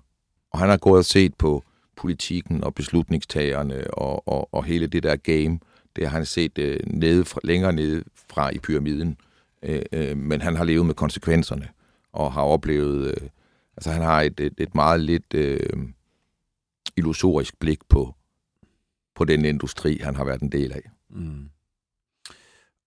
Og 0.51 0.59
han 0.59 0.69
har 0.69 0.77
gået 0.77 0.99
og 0.99 1.05
set 1.05 1.35
på 1.35 1.65
politikken 1.97 2.65
og 2.65 2.75
beslutningstagerne 2.75 3.95
og, 3.95 4.29
og, 4.29 4.55
og 4.55 4.65
hele 4.65 4.87
det 4.87 5.03
der 5.03 5.17
game. 5.17 5.61
Det 5.97 6.09
har 6.09 6.17
han 6.17 6.27
set 6.27 6.59
øh, 6.59 6.81
nede 6.87 7.25
fra, 7.25 7.41
længere 7.45 7.73
nede 7.73 8.05
fra 8.29 8.51
i 8.51 8.59
pyramiden. 8.59 9.17
Øh, 9.63 9.83
øh, 9.93 10.17
men 10.17 10.41
han 10.41 10.57
har 10.57 10.65
levet 10.65 10.87
med 10.87 10.95
konsekvenserne 10.95 11.69
og 12.13 12.33
har 12.33 12.43
oplevet... 12.43 13.07
Øh, 13.07 13.29
altså 13.77 13.91
han 13.91 14.03
har 14.03 14.21
et, 14.21 14.41
et, 14.41 14.55
et 14.59 14.75
meget 14.75 15.01
lidt 15.01 15.35
øh, 15.35 15.89
illusorisk 16.97 17.59
blik 17.59 17.79
på, 17.89 18.15
på 19.15 19.25
den 19.25 19.45
industri, 19.45 19.99
han 20.03 20.17
har 20.17 20.25
været 20.25 20.41
en 20.41 20.53
del 20.53 20.73
af. 20.73 20.91
Mm. 21.11 21.49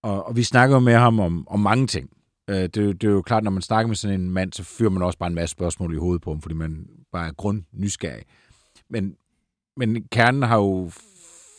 Og, 0.02 0.26
og 0.26 0.36
vi 0.36 0.44
snakker 0.44 0.80
med 0.80 0.94
ham 0.94 1.20
om, 1.20 1.48
om 1.48 1.60
mange 1.60 1.88
ting. 1.88 2.10
Øh, 2.50 2.56
det, 2.56 2.78
er 2.78 2.82
jo- 2.82 2.92
det 2.92 3.08
er 3.08 3.12
jo 3.12 3.22
klart, 3.22 3.44
når 3.44 3.52
man 3.52 3.62
snakker 3.62 3.88
med 3.88 3.96
sådan 3.96 4.22
en 4.22 4.30
mand, 4.30 4.54
så 4.54 4.64
fyrer 4.64 4.90
man 4.90 5.04
også 5.04 5.20
bare 5.20 5.28
en 5.30 5.36
masse 5.36 5.52
spørgsmål 5.52 5.94
i 5.94 5.98
hovedet 5.98 6.22
på 6.22 6.32
ham, 6.32 6.42
fordi 6.42 6.56
man 6.56 6.88
bare 7.12 7.28
er 7.28 7.34
grund 7.34 7.64
nysgerrig. 7.72 8.24
Men, 8.90 9.16
men 9.78 10.04
kernen 10.08 10.42
har 10.44 10.58
jo 10.58 10.92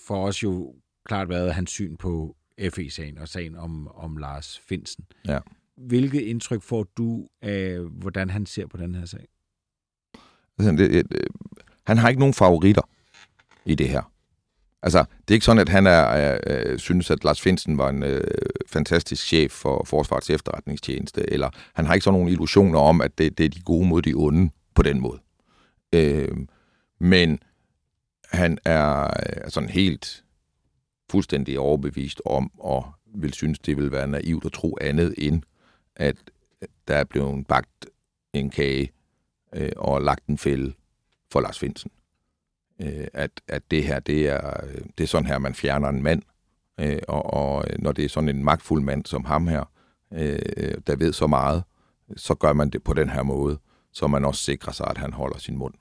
for 0.07 0.27
os 0.27 0.43
jo 0.43 0.75
klart 1.05 1.29
været 1.29 1.55
hans 1.55 1.71
syn 1.71 1.97
på 1.97 2.37
FE-sagen 2.75 3.19
og 3.19 3.29
sagen 3.29 3.57
om, 3.57 3.89
om 3.89 4.17
Lars 4.17 4.59
Finsen. 4.69 5.05
Ja. 5.27 5.39
Hvilket 5.77 6.21
indtryk 6.21 6.63
får 6.63 6.83
du 6.97 7.29
af, 7.43 7.79
hvordan 7.81 8.31
han 8.31 8.47
ser 8.47 8.67
på 8.67 8.77
den 8.77 8.95
her 8.95 9.05
sag? 9.07 9.27
Altså, 10.59 11.03
han 11.87 11.99
har 11.99 12.09
ikke 12.09 12.19
nogen 12.19 12.35
favoritter 12.35 12.83
i 13.65 13.75
det 13.75 13.89
her. 13.89 14.13
Altså, 14.83 14.99
det 14.99 15.31
er 15.31 15.35
ikke 15.35 15.47
sådan, 15.47 15.61
at 15.61 15.69
han 15.69 15.87
er, 15.87 16.39
øh, 16.47 16.79
synes, 16.79 17.11
at 17.11 17.25
Lars 17.25 17.41
Finsen 17.41 17.79
var 17.79 17.89
en 17.89 18.03
øh, 18.03 18.21
fantastisk 18.67 19.27
chef 19.27 19.53
for 19.53 19.85
Forsvarets 19.85 20.31
efterretningstjeneste, 20.31 21.33
eller 21.33 21.51
han 21.75 21.87
har 21.87 21.95
ikke 21.95 22.05
sådan 22.05 22.19
nogle 22.19 22.33
illusioner 22.33 22.79
om, 22.79 23.01
at 23.01 23.19
det, 23.19 23.39
det 23.39 23.45
er 23.45 23.49
de 23.49 23.61
gode 23.61 23.89
mod 23.89 24.03
de 24.03 24.15
onde 24.15 24.51
på 24.75 24.83
den 24.83 25.01
måde. 25.01 25.19
Øh, 25.93 26.37
men 27.01 27.39
han 28.25 28.59
er 28.65 29.05
øh, 29.05 29.51
sådan 29.51 29.69
helt 29.69 30.25
fuldstændig 31.11 31.59
overbevist 31.59 32.23
om, 32.25 32.51
og 32.59 32.93
vil 33.15 33.33
synes, 33.33 33.59
det 33.59 33.77
vil 33.77 33.93
være 33.93 34.07
naivt 34.09 34.45
at 34.45 34.53
tro 34.53 34.79
andet 34.81 35.15
end, 35.19 35.43
at 35.97 36.17
øh, 36.63 36.69
der 36.89 36.97
er 36.97 37.05
blevet 37.05 37.47
bagt 37.47 37.87
en 38.33 38.51
kage 38.51 38.93
øh, 39.55 39.73
og 39.77 40.03
lagt 40.03 40.27
en 40.27 40.39
fælde 40.39 40.73
for 41.33 41.41
Lars 41.41 41.59
Finsen. 41.59 41.91
Øh, 42.83 43.07
at, 43.13 43.31
at 43.49 43.71
det 43.71 43.85
her, 43.85 44.01
det 44.01 44.29
er, 44.29 44.65
øh, 44.65 44.81
det 44.99 45.05
er 45.05 45.09
sådan 45.09 45.27
her, 45.27 45.39
man 45.39 45.55
fjerner 45.55 45.89
en 45.89 46.03
mand. 46.03 46.23
Øh, 46.81 46.99
og, 47.09 47.35
og 47.35 47.65
når 47.79 47.93
det 47.93 48.05
er 48.05 48.09
sådan 48.09 48.29
en 48.29 48.45
magtfuld 48.45 48.83
mand 48.83 49.07
som 49.07 49.25
ham 49.25 49.49
her, 49.49 49.65
øh, 50.13 50.39
der 50.87 50.97
ved 50.97 51.13
så 51.13 51.27
meget, 51.27 51.65
så 52.17 52.35
gør 52.35 52.53
man 52.53 52.71
det 52.71 52.83
på 52.83 52.93
den 52.93 53.11
her 53.11 53.23
måde, 53.23 53.59
så 53.93 54.07
man 54.07 54.25
også 54.25 54.43
sikrer 54.43 54.73
sig, 54.73 54.87
at 54.91 54.99
han 54.99 55.13
holder 55.13 55.39
sin 55.39 55.57
mund. 55.57 55.75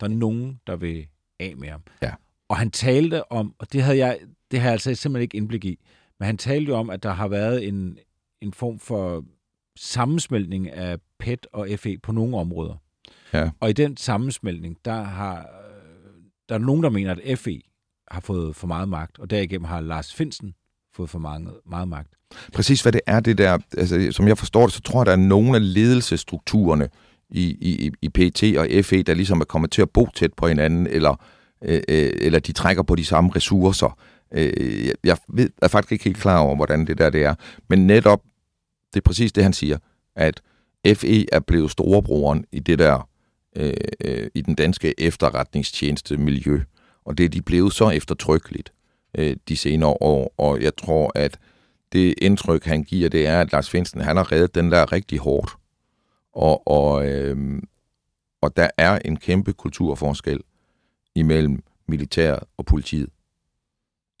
Der 0.00 0.06
er 0.06 0.10
nogen, 0.10 0.60
der 0.66 0.76
vil 0.76 1.06
af 1.40 1.54
med 1.56 1.68
ham. 1.68 1.82
Ja. 2.02 2.12
Og 2.48 2.56
han 2.56 2.70
talte 2.70 3.32
om, 3.32 3.54
og 3.58 3.72
det 3.72 3.82
havde 3.82 3.98
jeg, 3.98 4.18
det 4.50 4.60
har 4.60 4.66
jeg 4.66 4.72
altså 4.72 4.94
simpelthen 4.94 5.22
ikke 5.22 5.36
indblik 5.36 5.64
i, 5.64 5.78
men 6.18 6.26
han 6.26 6.38
talte 6.38 6.68
jo 6.68 6.76
om, 6.76 6.90
at 6.90 7.02
der 7.02 7.12
har 7.12 7.28
været 7.28 7.68
en, 7.68 7.98
en 8.40 8.52
form 8.52 8.78
for 8.78 9.24
sammensmeltning 9.76 10.70
af 10.70 10.98
PET 11.18 11.46
og 11.52 11.68
FE 11.76 11.98
på 11.98 12.12
nogle 12.12 12.36
områder. 12.36 12.74
Ja. 13.32 13.50
Og 13.60 13.70
i 13.70 13.72
den 13.72 13.96
sammensmeltning, 13.96 14.78
der 14.84 15.02
har 15.02 15.38
øh, 15.38 15.57
der 16.48 16.54
er 16.54 16.58
nogen, 16.58 16.82
der 16.82 16.90
mener, 16.90 17.14
at 17.24 17.38
FE 17.38 17.60
har 18.10 18.20
fået 18.20 18.56
for 18.56 18.66
meget 18.66 18.88
magt, 18.88 19.18
og 19.18 19.30
derigennem 19.30 19.64
har 19.64 19.80
Lars 19.80 20.14
Finsen 20.14 20.54
fået 20.96 21.10
for 21.10 21.18
meget, 21.18 21.50
meget 21.70 21.88
magt. 21.88 22.08
Præcis 22.52 22.82
hvad 22.82 22.92
det 22.92 23.00
er, 23.06 23.20
det 23.20 23.38
der, 23.38 23.58
altså, 23.76 24.08
som 24.12 24.28
jeg 24.28 24.38
forstår 24.38 24.62
det, 24.66 24.72
så 24.74 24.80
tror 24.80 25.00
jeg, 25.00 25.06
der 25.06 25.12
er 25.12 25.16
nogle 25.16 25.54
af 25.56 25.74
ledelsestrukturerne 25.74 26.88
i, 27.30 27.42
i, 27.60 27.90
i 28.02 28.08
PT 28.08 28.42
og 28.58 28.84
FE, 28.84 29.02
der 29.02 29.14
ligesom 29.14 29.40
er 29.40 29.44
kommet 29.44 29.70
til 29.70 29.82
at 29.82 29.90
bo 29.90 30.08
tæt 30.14 30.30
på 30.36 30.48
hinanden, 30.48 30.86
eller, 30.86 31.22
øh, 31.64 31.80
øh, 31.88 32.10
eller 32.20 32.38
de 32.38 32.52
trækker 32.52 32.82
på 32.82 32.94
de 32.94 33.04
samme 33.04 33.30
ressourcer. 33.36 33.98
Øh, 34.34 34.86
jeg- 34.86 34.94
jeg 35.04 35.16
ved, 35.28 35.50
er 35.62 35.68
faktisk 35.68 35.92
ikke 35.92 36.04
helt 36.04 36.16
klar 36.16 36.38
over, 36.38 36.56
hvordan 36.56 36.86
det 36.86 36.98
der 36.98 37.10
det 37.10 37.24
er. 37.24 37.34
Men 37.68 37.86
netop, 37.86 38.22
det 38.94 39.00
er 39.00 39.04
præcis 39.04 39.32
det, 39.32 39.42
han 39.44 39.52
siger, 39.52 39.78
at 40.16 40.40
FE 40.96 41.34
er 41.34 41.40
blevet 41.40 41.70
storebroren 41.70 42.44
i 42.52 42.58
det 42.58 42.78
der, 42.78 43.07
øh, 43.58 43.74
øh, 44.04 44.30
i 44.34 44.40
den 44.40 44.54
danske 44.54 45.00
efterretningstjeneste 45.00 46.16
miljø. 46.16 46.60
Og 47.04 47.18
det 47.18 47.24
er 47.24 47.28
de 47.28 47.42
blevet 47.42 47.72
så 47.72 47.90
eftertrykkeligt 47.90 48.72
øh, 49.18 49.36
de 49.48 49.56
senere 49.56 49.96
år, 50.00 50.34
og 50.36 50.62
jeg 50.62 50.76
tror, 50.76 51.12
at 51.14 51.38
det 51.92 52.14
indtryk, 52.18 52.64
han 52.64 52.82
giver, 52.82 53.08
det 53.08 53.26
er, 53.26 53.40
at 53.40 53.52
Lars 53.52 53.70
Finsen, 53.70 54.00
han 54.00 54.16
har 54.16 54.32
reddet 54.32 54.54
den 54.54 54.72
der 54.72 54.92
rigtig 54.92 55.18
hårdt. 55.18 55.50
Og, 56.32 56.68
og, 56.68 57.08
øh, 57.08 57.62
og 58.40 58.56
der 58.56 58.68
er 58.76 58.98
en 59.04 59.16
kæmpe 59.16 59.52
kulturforskel 59.52 60.40
imellem 61.14 61.62
militæret 61.88 62.44
og 62.56 62.66
politiet. 62.66 63.08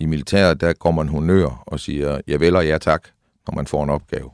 I 0.00 0.06
militæret, 0.06 0.60
der 0.60 0.72
går 0.72 0.90
man 0.90 1.08
honør 1.08 1.62
og 1.66 1.80
siger, 1.80 2.20
ja 2.26 2.36
vel 2.36 2.54
ja 2.54 2.78
tak, 2.78 3.08
når 3.46 3.54
man 3.54 3.66
får 3.66 3.84
en 3.84 3.90
opgave. 3.90 4.30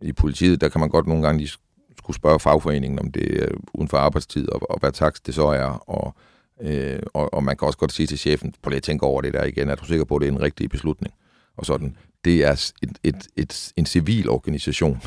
I 0.00 0.12
politiet, 0.12 0.60
der 0.60 0.68
kan 0.68 0.80
man 0.80 0.88
godt 0.88 1.06
nogle 1.06 1.22
gange 1.22 1.38
lige 1.38 1.58
skulle 2.02 2.16
spørge 2.16 2.40
fagforeningen, 2.40 2.98
om 2.98 3.12
det 3.12 3.42
er 3.42 3.48
uden 3.74 3.88
for 3.88 3.96
arbejdstid, 3.96 4.48
og, 4.48 4.70
og 4.70 4.78
hvad 4.80 4.92
takst 4.92 5.26
det 5.26 5.34
så 5.34 5.46
er, 5.46 5.90
og, 5.90 6.14
øh, 6.60 7.00
og, 7.14 7.34
og 7.34 7.44
man 7.44 7.56
kan 7.56 7.66
også 7.66 7.78
godt 7.78 7.92
sige 7.92 8.06
til 8.06 8.18
chefen, 8.18 8.54
prøv 8.62 8.70
lige 8.70 8.76
at 8.76 8.82
tænke 8.82 9.06
over 9.06 9.20
det 9.20 9.34
der 9.34 9.44
igen, 9.44 9.68
er 9.68 9.74
du 9.74 9.84
sikker 9.84 10.04
på, 10.04 10.16
at 10.16 10.20
det 10.20 10.28
er 10.28 10.32
en 10.32 10.40
rigtig 10.40 10.70
beslutning? 10.70 11.14
Og 11.56 11.66
sådan. 11.66 11.96
Det 12.24 12.44
er 12.44 12.72
et, 12.82 12.98
et, 13.02 13.26
et, 13.36 13.72
en 13.76 13.86
civil 13.86 14.28
organisation, 14.28 15.02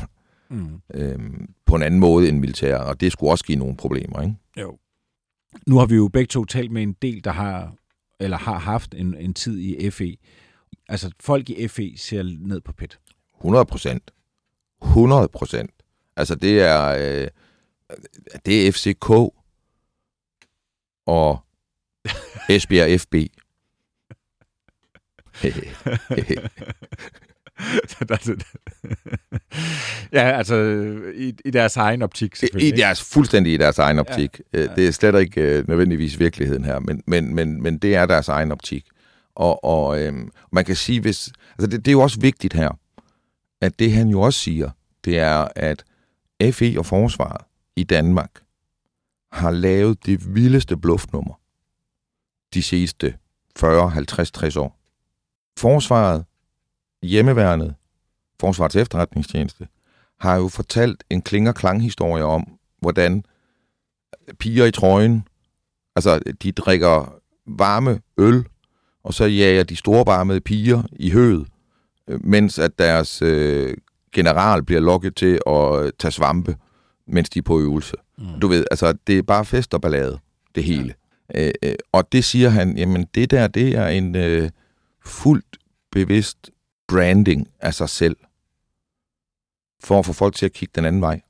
Mm. 0.50 0.82
øhm, 0.94 1.50
på 1.66 1.76
en 1.76 1.82
anden 1.84 2.00
måde 2.00 2.30
end 2.30 2.40
militær, 2.40 2.78
og 2.78 3.02
det 3.02 3.12
skulle 3.12 3.32
også 3.32 3.46
give 3.46 3.58
nogle 3.58 3.78
problemer, 3.78 4.22
ikke? 4.22 4.36
Jo. 4.62 4.78
Nu 5.68 5.78
har 5.78 5.86
vi 5.86 5.96
jo 5.96 6.08
begge 6.08 6.28
to 6.28 6.46
talt 6.46 6.72
med 6.72 6.84
en 6.84 6.94
del, 7.02 7.24
der 7.24 7.32
har 7.32 7.74
eller 8.20 8.38
har 8.38 8.60
haft 8.60 8.94
en, 8.98 9.16
en 9.18 9.34
tid 9.34 9.60
i 9.60 9.90
FE. 9.90 10.16
Altså, 10.90 11.12
folk 11.20 11.50
i 11.50 11.68
FE 11.68 11.94
ser 11.98 12.24
ned 12.48 12.62
på 12.62 12.74
PET. 12.74 13.00
100 13.38 13.66
procent. 13.66 14.12
100 14.82 15.28
procent. 15.28 15.72
Altså, 16.18 16.36
det 16.36 16.62
er, 16.62 16.86
øh, 16.86 17.28
det 18.46 18.68
er 18.68 18.72
FCK 18.72 19.10
og 21.06 21.40
Esbjerg 22.50 23.02
FB. 23.02 23.16
ja, 30.14 30.38
altså 30.38 30.56
i, 31.16 31.34
i 31.46 31.52
deres 31.52 31.78
egen 31.78 32.02
optik 32.02 32.34
I 32.34 32.38
selvfølgelig. 32.38 32.78
deres, 32.78 33.04
fuldstændig 33.04 33.54
i 33.54 33.58
deres 33.58 33.80
egen 33.80 34.00
optik. 34.00 34.42
Ja, 34.54 34.60
ja. 34.60 34.66
ja. 34.66 34.76
Det 34.76 34.88
er 34.88 34.92
slet 34.92 35.20
ikke 35.20 35.42
øh, 35.42 35.68
nødvendigvis 35.68 36.20
virkeligheden 36.20 36.66
her, 36.66 36.80
men, 36.80 37.04
men, 37.08 37.36
men, 37.36 37.62
men 37.62 37.78
det 37.78 37.96
er 37.96 38.06
deres 38.06 38.28
egen 38.28 38.52
optik. 38.52 38.86
Og, 39.36 39.64
og 39.64 40.02
øhm, 40.02 40.32
man 40.52 40.66
kan 40.66 40.76
sige, 40.76 41.02
hvis... 41.02 41.30
Altså 41.58 41.68
det, 41.68 41.86
det 41.86 41.88
er 41.88 41.92
jo 41.92 42.02
også 42.02 42.20
vigtigt 42.20 42.54
her, 42.54 42.80
at 43.62 43.80
det 43.80 43.92
han 43.92 44.08
jo 44.08 44.22
også 44.22 44.40
siger, 44.40 44.70
det 45.06 45.20
er, 45.20 45.48
at 45.56 45.84
FE 46.42 46.76
og 46.78 46.86
Forsvaret 46.86 47.42
i 47.76 47.84
Danmark 47.84 48.44
har 49.32 49.52
lavet 49.52 50.06
det 50.06 50.36
vildeste 50.36 50.78
bluffnummer 50.78 51.34
de 52.54 52.64
sidste 52.64 53.18
40, 53.56 53.90
50, 53.90 54.32
60 54.32 54.56
år. 54.56 54.80
Forsvaret, 55.58 56.26
hjemmeværnet, 57.04 57.76
Forsvarets 58.40 58.76
efterretningstjeneste, 58.76 59.68
har 60.20 60.36
jo 60.36 60.48
fortalt 60.48 61.04
en 61.10 61.22
klinger-klang-historie 61.22 62.24
om, 62.24 62.60
hvordan 62.80 63.26
piger 64.40 64.66
i 64.66 64.72
trøjen, 64.72 65.28
altså 65.96 66.20
de 66.44 66.52
drikker 66.52 67.22
varme 67.46 68.02
øl, 68.18 68.46
og 69.04 69.14
så 69.14 69.26
jager 69.26 69.64
de 69.64 69.76
storbarmede 69.76 70.42
piger 70.42 70.84
i 70.92 71.12
høet, 71.12 71.48
mens 72.08 72.60
at 72.60 72.80
deres 72.80 73.22
øh, 73.22 73.78
general 74.16 74.64
bliver 74.64 74.82
lokket 74.82 75.16
til 75.16 75.40
at 75.48 75.92
tage 76.00 76.12
svampe, 76.12 76.56
mens 77.08 77.30
de 77.30 77.40
er 77.40 77.44
på 77.44 77.60
øvelse. 77.60 77.96
Mm. 78.18 78.40
Du 78.42 78.48
ved, 78.48 78.66
altså 78.72 78.94
det 79.08 79.18
er 79.18 79.24
bare 79.24 79.46
fest 79.46 79.74
og 79.74 79.82
ballade, 79.82 80.20
det 80.56 80.64
hele. 80.64 80.94
Ja. 81.34 81.48
Øh, 81.48 81.54
øh, 81.64 81.76
og 81.92 82.12
det 82.12 82.24
siger 82.24 82.50
han, 82.50 82.78
jamen 82.78 83.06
det 83.16 83.32
der, 83.32 83.48
det 83.48 83.76
er 83.76 83.88
en 83.88 84.16
øh, 84.16 84.50
fuldt 85.06 85.58
bevidst 85.92 86.52
branding 86.88 87.48
af 87.60 87.74
sig 87.74 87.90
selv, 87.90 88.18
for 89.84 90.00
at 90.00 90.06
få 90.06 90.14
folk 90.14 90.36
til 90.36 90.46
at 90.46 90.54
kigge 90.54 90.72
den 90.76 90.86
anden 90.86 91.02
vej. 91.02 91.22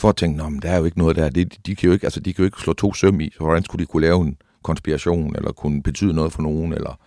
for 0.00 0.08
at 0.08 0.16
tænke, 0.16 0.50
men 0.50 0.62
der 0.62 0.70
er 0.70 0.78
jo 0.78 0.84
ikke 0.84 0.98
noget 0.98 1.16
der. 1.16 1.28
De, 1.28 1.44
de, 1.44 1.76
kan 1.76 1.86
jo 1.86 1.92
ikke, 1.92 2.06
altså, 2.06 2.20
de 2.20 2.32
kan 2.34 2.42
jo 2.42 2.46
ikke 2.46 2.60
slå 2.60 2.72
to 2.72 2.94
søm 2.94 3.20
i, 3.20 3.30
så 3.30 3.38
hvordan 3.38 3.64
skulle 3.64 3.80
de 3.80 3.86
kunne 3.86 4.00
lave 4.06 4.20
en 4.22 4.36
konspiration, 4.62 5.36
eller 5.36 5.52
kunne 5.52 5.82
betyde 5.82 6.12
noget 6.12 6.32
for 6.32 6.42
nogen, 6.42 6.72
eller 6.72 6.98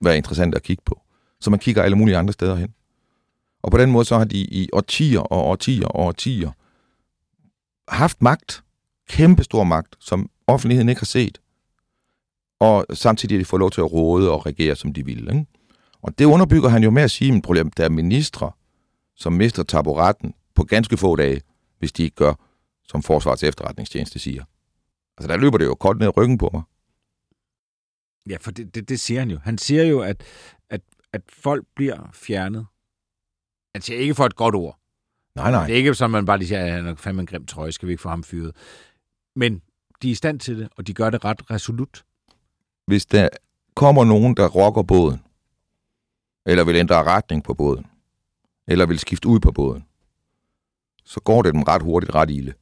være 0.00 0.16
interessant 0.16 0.54
at 0.54 0.62
kigge 0.62 0.82
på. 0.86 1.02
Så 1.40 1.50
man 1.50 1.58
kigger 1.58 1.82
alle 1.82 1.96
mulige 1.96 2.16
andre 2.16 2.32
steder 2.32 2.54
hen. 2.56 2.74
Og 3.62 3.70
på 3.70 3.78
den 3.78 3.90
måde 3.90 4.04
så 4.04 4.18
har 4.18 4.24
de 4.24 4.38
i 4.38 4.68
årtier 4.72 5.20
og 5.20 5.44
årtier 5.44 5.86
og 5.86 6.06
årtier 6.06 6.50
haft 7.88 8.22
magt, 8.22 8.62
kæmpe 9.08 9.44
stor 9.44 9.64
magt, 9.64 9.96
som 10.00 10.30
offentligheden 10.46 10.88
ikke 10.88 11.00
har 11.00 11.06
set. 11.06 11.40
Og 12.60 12.86
samtidig 12.92 13.36
har 13.36 13.38
de 13.38 13.44
fået 13.44 13.60
lov 13.60 13.70
til 13.70 13.80
at 13.80 13.92
råde 13.92 14.30
og 14.30 14.46
regere, 14.46 14.76
som 14.76 14.92
de 14.92 15.04
vil. 15.04 15.18
Ikke? 15.18 15.46
Og 16.02 16.18
det 16.18 16.24
underbygger 16.24 16.68
han 16.68 16.82
jo 16.82 16.90
med 16.90 17.02
at 17.02 17.10
sige, 17.10 17.36
at 17.36 17.42
problem, 17.42 17.70
der 17.70 17.84
er 17.84 17.88
ministre, 17.88 18.52
som 19.16 19.32
mister 19.32 19.62
taburetten 19.62 20.34
på 20.54 20.64
ganske 20.64 20.96
få 20.96 21.16
dage, 21.16 21.40
hvis 21.78 21.92
de 21.92 22.02
ikke 22.02 22.16
gør, 22.16 22.34
som 22.84 23.02
Forsvarets 23.02 23.42
efterretningstjeneste 23.42 24.18
siger. 24.18 24.44
Altså, 25.18 25.28
der 25.28 25.36
løber 25.36 25.58
det 25.58 25.64
jo 25.64 25.74
koldt 25.74 26.00
ned 26.00 26.16
ryggen 26.16 26.38
på 26.38 26.50
mig. 26.52 26.62
Ja, 28.28 28.36
for 28.40 28.50
det, 28.50 28.74
det, 28.74 28.88
det 28.88 29.00
siger 29.00 29.20
han 29.20 29.30
jo. 29.30 29.38
Han 29.42 29.58
siger 29.58 29.84
jo, 29.84 30.00
at, 30.00 30.24
at, 30.70 30.80
at 31.12 31.22
folk 31.28 31.66
bliver 31.76 32.10
fjernet. 32.14 32.66
Han 33.74 33.82
siger 33.82 33.98
ikke 33.98 34.14
for 34.14 34.24
et 34.24 34.36
godt 34.36 34.54
ord. 34.54 34.78
Nej, 35.34 35.50
nej. 35.50 35.66
Det 35.66 35.72
er 35.72 35.76
ikke 35.76 35.94
som 35.94 36.10
man 36.10 36.24
bare 36.26 36.38
lige 36.38 36.48
siger, 36.48 36.64
at 36.64 36.72
han 36.72 36.86
er 36.86 36.94
fandme 36.94 37.20
en 37.20 37.26
grim 37.26 37.46
trøje, 37.46 37.72
skal 37.72 37.88
vi 37.88 37.92
ikke 37.92 38.02
få 38.02 38.08
ham 38.08 38.24
fyret. 38.24 38.52
Men 39.36 39.62
de 40.02 40.08
er 40.08 40.12
i 40.12 40.14
stand 40.14 40.40
til 40.40 40.58
det, 40.58 40.68
og 40.76 40.86
de 40.86 40.94
gør 40.94 41.10
det 41.10 41.24
ret 41.24 41.50
resolut. 41.50 42.04
Hvis 42.86 43.06
der 43.06 43.28
kommer 43.74 44.04
nogen, 44.04 44.36
der 44.36 44.48
rokker 44.48 44.82
båden, 44.82 45.20
eller 46.46 46.64
vil 46.64 46.76
ændre 46.76 47.04
retning 47.04 47.44
på 47.44 47.54
båden, 47.54 47.86
eller 48.68 48.86
vil 48.86 48.98
skifte 48.98 49.28
ud 49.28 49.40
på 49.40 49.52
båden, 49.52 49.84
så 51.04 51.20
går 51.20 51.42
det 51.42 51.54
dem 51.54 51.62
ret 51.62 51.82
hurtigt, 51.82 52.14
ret 52.14 52.30
ilde. 52.30 52.52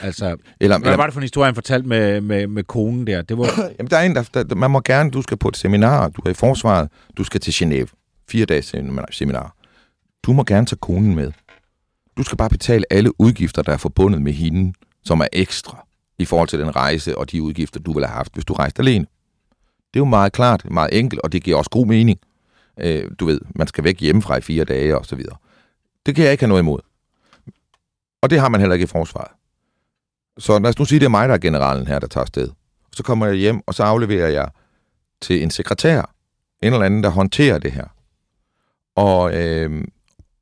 Altså, 0.00 0.36
Eller, 0.60 0.78
hvad 0.78 0.86
eller, 0.88 0.96
var 0.96 1.06
det 1.06 1.12
for 1.12 1.20
en 1.20 1.24
historie, 1.24 1.46
han 1.46 1.54
fortalte 1.54 1.88
med, 1.88 2.20
med, 2.20 2.46
med 2.46 2.64
konen 2.64 3.06
der? 3.06 3.22
Det 3.22 3.38
var, 3.38 3.44
jamen, 3.78 3.90
der 3.90 3.96
er 3.96 4.02
en, 4.02 4.14
der, 4.14 4.42
der, 4.42 4.54
man 4.54 4.70
må 4.70 4.80
gerne, 4.80 5.10
du 5.10 5.22
skal 5.22 5.36
på 5.36 5.48
et 5.48 5.56
seminar, 5.56 6.08
du 6.08 6.22
er 6.24 6.30
i 6.30 6.34
forsvaret, 6.34 6.88
du 7.16 7.24
skal 7.24 7.40
til 7.40 7.50
Genève, 7.50 8.22
fire 8.28 8.46
dages 8.46 8.74
seminar. 9.10 9.54
Du 10.22 10.32
må 10.32 10.44
gerne 10.44 10.66
tage 10.66 10.78
konen 10.78 11.14
med. 11.14 11.32
Du 12.16 12.22
skal 12.22 12.38
bare 12.38 12.48
betale 12.48 12.84
alle 12.90 13.20
udgifter, 13.20 13.62
der 13.62 13.72
er 13.72 13.76
forbundet 13.76 14.22
med 14.22 14.32
hende, 14.32 14.74
som 15.04 15.20
er 15.20 15.26
ekstra 15.32 15.86
i 16.18 16.24
forhold 16.24 16.48
til 16.48 16.58
den 16.58 16.76
rejse 16.76 17.18
og 17.18 17.30
de 17.30 17.42
udgifter, 17.42 17.80
du 17.80 17.92
ville 17.92 18.06
have 18.06 18.16
haft, 18.16 18.34
hvis 18.34 18.44
du 18.44 18.52
rejste 18.52 18.80
alene. 18.80 19.06
Det 19.94 19.98
er 19.98 20.00
jo 20.00 20.04
meget 20.04 20.32
klart, 20.32 20.70
meget 20.70 20.98
enkelt, 20.98 21.20
og 21.20 21.32
det 21.32 21.42
giver 21.42 21.56
også 21.56 21.70
god 21.70 21.86
mening. 21.86 22.18
Øh, 22.80 23.10
du 23.18 23.26
ved, 23.26 23.40
man 23.54 23.66
skal 23.66 23.84
væk 23.84 24.00
hjemmefra 24.00 24.36
i 24.36 24.40
fire 24.40 24.64
dage 24.64 24.98
og 24.98 25.06
så 25.06 25.16
videre. 25.16 25.36
Det 26.06 26.14
kan 26.14 26.24
jeg 26.24 26.32
ikke 26.32 26.42
have 26.42 26.48
noget 26.48 26.62
imod. 26.62 26.80
Og 28.22 28.30
det 28.30 28.40
har 28.40 28.48
man 28.48 28.60
heller 28.60 28.74
ikke 28.74 28.84
i 28.84 28.86
forsvaret. 28.86 29.30
Så 30.38 30.58
lad 30.58 30.70
os 30.70 30.78
nu 30.78 30.84
sige, 30.84 30.98
det 30.98 31.04
er 31.04 31.10
mig, 31.10 31.28
der 31.28 31.34
er 31.34 31.38
generalen 31.38 31.86
her, 31.86 31.98
der 31.98 32.06
tager 32.06 32.24
sted. 32.24 32.48
Så 32.92 33.02
kommer 33.02 33.26
jeg 33.26 33.36
hjem, 33.36 33.60
og 33.66 33.74
så 33.74 33.82
afleverer 33.82 34.28
jeg 34.28 34.48
til 35.20 35.42
en 35.42 35.50
sekretær, 35.50 36.14
en 36.62 36.72
eller 36.72 36.86
anden, 36.86 37.02
der 37.02 37.08
håndterer 37.08 37.58
det 37.58 37.72
her. 37.72 37.86
Og, 38.96 39.34
øh, 39.34 39.84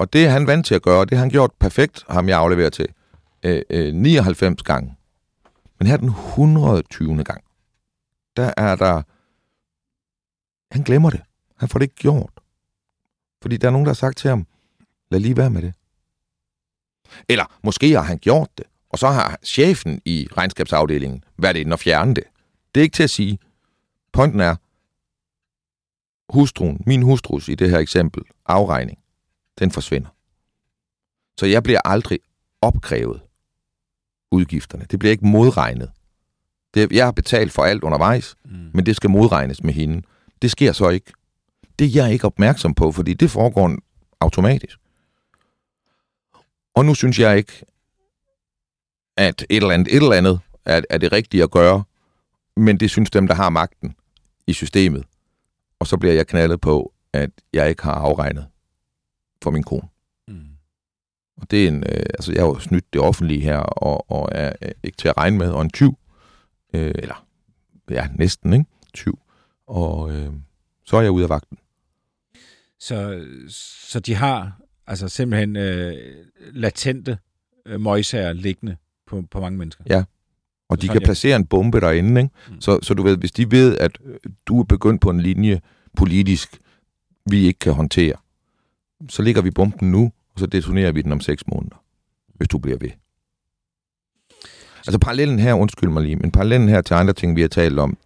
og 0.01 0.13
det 0.13 0.27
er 0.27 0.31
han 0.31 0.47
vant 0.47 0.67
til 0.67 0.75
at 0.75 0.83
gøre, 0.83 1.05
det 1.05 1.11
har 1.11 1.19
han 1.19 1.31
gjort 1.31 1.53
perfekt, 1.59 2.05
ham 2.09 2.29
jeg 2.29 2.39
afleverer 2.39 2.71
til, 2.71 2.89
øh, 3.43 3.63
øh, 3.71 3.95
99 3.95 4.63
gange. 4.63 4.97
Men 5.79 5.87
her 5.87 5.97
den 5.97 6.09
120. 6.09 7.25
gang, 7.25 7.45
der 8.37 8.55
er 8.57 8.77
der... 8.77 9.03
Han 10.75 10.83
glemmer 10.83 11.11
det. 11.11 11.21
Han 11.57 11.69
får 11.69 11.79
det 11.79 11.85
ikke 11.85 11.95
gjort. 11.95 12.31
Fordi 13.43 13.57
der 13.57 13.67
er 13.67 13.73
nogen, 13.73 13.85
der 13.85 13.91
har 13.91 13.95
sagt 13.95 14.19
til 14.19 14.31
ham, 14.31 14.47
lad 15.11 15.21
lige 15.21 15.37
være 15.37 15.51
med 15.51 15.63
det. 15.63 15.75
Eller 17.29 17.59
måske 17.63 17.93
har 17.93 18.03
han 18.03 18.19
gjort 18.19 18.49
det, 18.59 18.67
og 18.91 18.99
så 18.99 19.09
har 19.09 19.39
chefen 19.45 20.03
i 20.05 20.29
regnskabsafdelingen 20.37 21.25
været 21.39 21.57
inde 21.57 21.73
og 21.73 21.79
fjerne 21.79 22.15
det. 22.15 22.25
Det 22.75 22.81
er 22.81 22.83
ikke 22.83 22.95
til 22.95 23.03
at 23.03 23.11
sige. 23.11 23.39
Pointen 24.13 24.41
er, 24.41 24.57
hustruen, 26.33 26.83
min 26.87 27.03
hustrus 27.03 27.49
i 27.49 27.55
det 27.55 27.71
her 27.71 27.79
eksempel, 27.79 28.23
afregning, 28.47 29.00
den 29.61 29.71
forsvinder. 29.71 30.09
Så 31.39 31.47
jeg 31.47 31.63
bliver 31.63 31.81
aldrig 31.85 32.19
opkrævet 32.63 33.21
udgifterne. 34.31 34.87
Det 34.91 34.99
bliver 34.99 35.11
ikke 35.11 35.27
modregnet. 35.27 35.91
Det, 36.75 36.93
jeg 36.93 37.05
har 37.05 37.13
betalt 37.13 37.53
for 37.53 37.63
alt 37.63 37.85
undervejs, 37.85 38.37
mm. 38.45 38.71
men 38.75 38.87
det 38.87 38.97
skal 38.97 39.11
modregnes 39.11 39.63
med 39.63 39.75
hende. 39.75 40.03
Det 40.43 40.51
sker 40.51 40.73
så 40.73 40.89
ikke. 40.89 41.13
Det 41.79 41.87
er 41.87 42.03
jeg 42.05 42.13
ikke 42.13 42.25
opmærksom 42.25 42.75
på, 42.75 42.93
fordi 42.93 43.15
det 43.15 43.31
foregår 43.31 43.77
automatisk. 44.21 44.79
Og 46.75 46.85
nu 46.85 46.95
synes 46.95 47.19
jeg 47.19 47.37
ikke, 47.37 47.65
at 49.17 49.47
et 49.49 49.57
eller 49.57 49.71
andet, 49.71 49.89
et 49.97 50.03
eller 50.03 50.17
andet 50.17 50.41
er, 50.65 50.83
er 50.91 50.99
det 50.99 51.13
rigtige 51.13 51.43
at 51.43 51.51
gøre, 51.51 51.85
men 52.57 52.81
det 52.81 52.91
synes 52.91 53.11
dem, 53.11 53.27
der 53.27 53.35
har 53.35 53.51
magten 53.51 53.95
i 54.47 54.53
systemet. 54.53 55.05
Og 55.79 55.87
så 55.87 55.97
bliver 55.97 56.15
jeg 56.15 56.27
knaldet 56.27 56.61
på, 56.61 56.93
at 57.13 57.31
jeg 57.53 57.69
ikke 57.69 57.83
har 57.83 57.95
afregnet 57.95 58.47
for 59.43 59.51
min 59.51 59.63
kone. 59.63 59.89
mm. 60.29 60.47
Og 61.37 61.51
det 61.51 61.65
er 61.65 61.69
en, 61.69 61.77
øh, 61.77 62.07
altså 62.19 62.33
jeg 62.33 62.43
har 62.43 62.49
jo 62.49 62.59
snydt 62.59 62.93
det 62.93 63.01
offentlige 63.01 63.41
her, 63.41 63.57
og, 63.59 64.11
og 64.11 64.29
er 64.33 64.53
øh, 64.63 64.71
ikke 64.83 64.97
til 64.97 65.09
at 65.09 65.17
regne 65.17 65.39
med, 65.39 65.51
og 65.51 65.63
en 65.63 65.71
tyv, 65.71 65.99
øh, 66.75 66.93
eller 66.95 67.27
ja, 67.91 68.09
næsten, 68.15 68.53
ikke? 68.53 68.65
Tyv. 68.95 69.19
Og 69.67 70.13
øh, 70.13 70.33
så 70.85 70.97
er 70.97 71.01
jeg 71.03 71.11
ude 71.11 71.25
af 71.25 71.29
vagten. 71.29 71.59
Så, 72.79 73.27
så 73.89 74.01
de 74.01 74.15
har 74.15 74.61
altså 74.87 75.09
simpelthen 75.09 75.57
øh, 75.57 75.95
latente 76.53 77.19
øh, 77.67 77.81
møjsager 77.81 78.33
liggende 78.33 78.77
på, 79.07 79.23
på 79.31 79.41
mange 79.41 79.59
mennesker. 79.59 79.85
Ja. 79.87 80.05
Og 80.69 80.81
de 80.81 80.87
Sådan, 80.87 81.01
kan 81.01 81.05
placere 81.05 81.37
en 81.37 81.47
bombe 81.47 81.81
derinde, 81.81 82.21
ikke? 82.21 82.35
Mm. 82.49 82.61
Så, 82.61 82.79
så 82.83 82.95
du 82.95 83.03
ved, 83.03 83.17
hvis 83.17 83.33
de 83.33 83.51
ved, 83.51 83.79
at 83.79 83.99
øh, 84.05 84.19
du 84.47 84.61
er 84.61 84.65
begyndt 84.65 85.01
på 85.01 85.11
en 85.11 85.21
linje 85.21 85.61
politisk, 85.97 86.59
vi 87.31 87.39
ikke 87.39 87.59
kan 87.59 87.73
håndtere, 87.73 88.17
så 89.09 89.23
ligger 89.23 89.43
vi 89.43 89.51
bomben 89.51 89.91
nu, 89.91 90.13
og 90.35 90.41
så 90.41 90.47
detonerer 90.47 90.93
vi 90.93 91.03
den 91.03 91.13
om 91.13 91.21
seks 91.21 91.47
måneder, 91.47 91.83
hvis 92.35 92.49
du 92.49 92.59
bliver 92.59 92.79
ved. 92.79 92.91
Altså 94.87 94.99
parallellen 94.99 95.39
her, 95.39 95.55
undskyld 95.55 95.91
mig 95.91 96.03
lige, 96.03 96.17
men 96.17 96.31
parallellen 96.31 96.69
her 96.69 96.81
til 96.81 96.95
andre 96.95 97.13
ting, 97.13 97.37
vi 97.37 97.41
har 97.41 97.49
talt 97.49 97.79
om, 97.79 97.99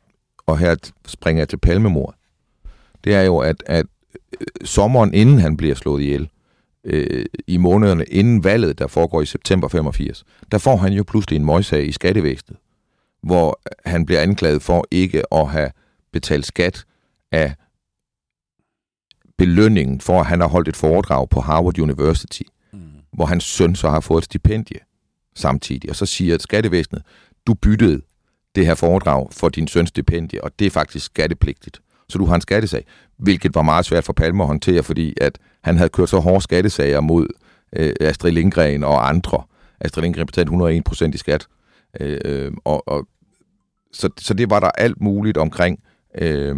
og 0.47 0.59
her 0.59 0.77
springer 1.07 1.41
jeg 1.41 1.49
til 1.49 1.57
palmemor, 1.57 2.15
det 3.05 3.15
er 3.15 3.23
jo, 3.23 3.39
at, 3.39 3.63
at 3.67 3.87
øh, 4.15 4.47
sommeren 4.65 5.15
inden 5.15 5.39
han 5.39 5.57
bliver 5.57 5.75
slået 5.75 6.03
ihjel, 6.03 6.29
øh, 6.85 7.27
i 7.47 7.57
månederne 7.57 8.05
inden 8.05 8.45
valget, 8.45 8.79
der 8.79 8.87
foregår 8.87 9.23
i 9.23 9.27
september 9.27 9.69
85, 9.69 10.25
der 10.53 10.59
får 10.59 10.77
han 10.77 10.93
jo 10.93 11.05
pludselig 11.07 11.37
en 11.37 11.45
møjsag 11.45 11.87
i 11.87 11.93
skattevæsenet, 11.93 12.59
hvor 13.23 13.61
han 13.85 14.07
bliver 14.07 14.21
anklaget 14.21 14.63
for 14.63 14.87
ikke 14.91 15.35
at 15.35 15.49
have 15.49 15.71
betalt 16.13 16.47
skat 16.47 16.85
af 17.33 17.55
belønningen 19.39 20.01
for, 20.01 20.21
at 20.21 20.27
han 20.27 20.41
har 20.41 20.49
holdt 20.49 20.69
et 20.69 20.77
foredrag 20.77 21.29
på 21.29 21.41
Harvard 21.41 21.79
University, 21.79 22.43
Mm. 22.73 22.81
hvor 23.13 23.27
hans 23.27 23.45
søn 23.45 23.75
så 23.77 23.91
har 23.91 24.01
fået 24.01 24.19
et 24.19 24.25
stipendie 24.25 24.79
samtidig. 25.35 25.91
Og 25.91 25.97
så 25.97 26.07
siger 26.07 26.39
skattevæsenet, 26.39 27.03
du 27.47 27.55
byttede 27.55 28.01
det 28.55 28.67
her 28.67 28.75
foredrag 28.75 29.29
for 29.33 29.49
din 29.49 29.69
søns 29.69 29.89
stipendie, 29.89 30.45
og 30.45 30.59
det 30.59 30.67
er 30.67 30.71
faktisk 30.71 31.07
skattepligtigt. 31.07 31.81
Så 32.09 32.19
du 32.19 32.25
har 32.25 32.35
en 32.35 32.41
skattesag, 32.41 32.85
hvilket 33.19 33.55
var 33.55 33.63
meget 33.63 33.85
svært 33.85 34.05
for 34.05 34.13
Palme 34.13 34.43
at 34.43 34.47
håndtere, 34.47 34.83
fordi 34.83 35.15
at 35.21 35.39
han 35.63 35.77
havde 35.77 35.89
kørt 35.91 36.09
så 36.09 36.19
hårde 36.19 36.41
skattesager 36.41 37.01
mod 37.01 37.27
øh, 37.73 37.93
Astrid 38.01 38.33
Lindgren 38.33 38.85
og 38.85 39.09
andre. 39.09 39.43
Astrid 39.81 40.03
Lindgren 40.03 40.27
betalte 40.27 40.49
101 40.49 40.85
procent 40.85 41.15
i 41.15 41.19
skat. 41.19 41.47
Øh, 42.01 42.21
øh, 42.25 42.53
og, 42.65 42.89
og, 42.89 43.07
så, 43.93 44.09
så 44.19 44.35
det 44.35 44.51
var 44.51 44.61
der 44.61 44.71
alt 44.71 45.01
muligt 45.01 45.37
omkring. 45.37 45.79
Øh, 46.19 46.57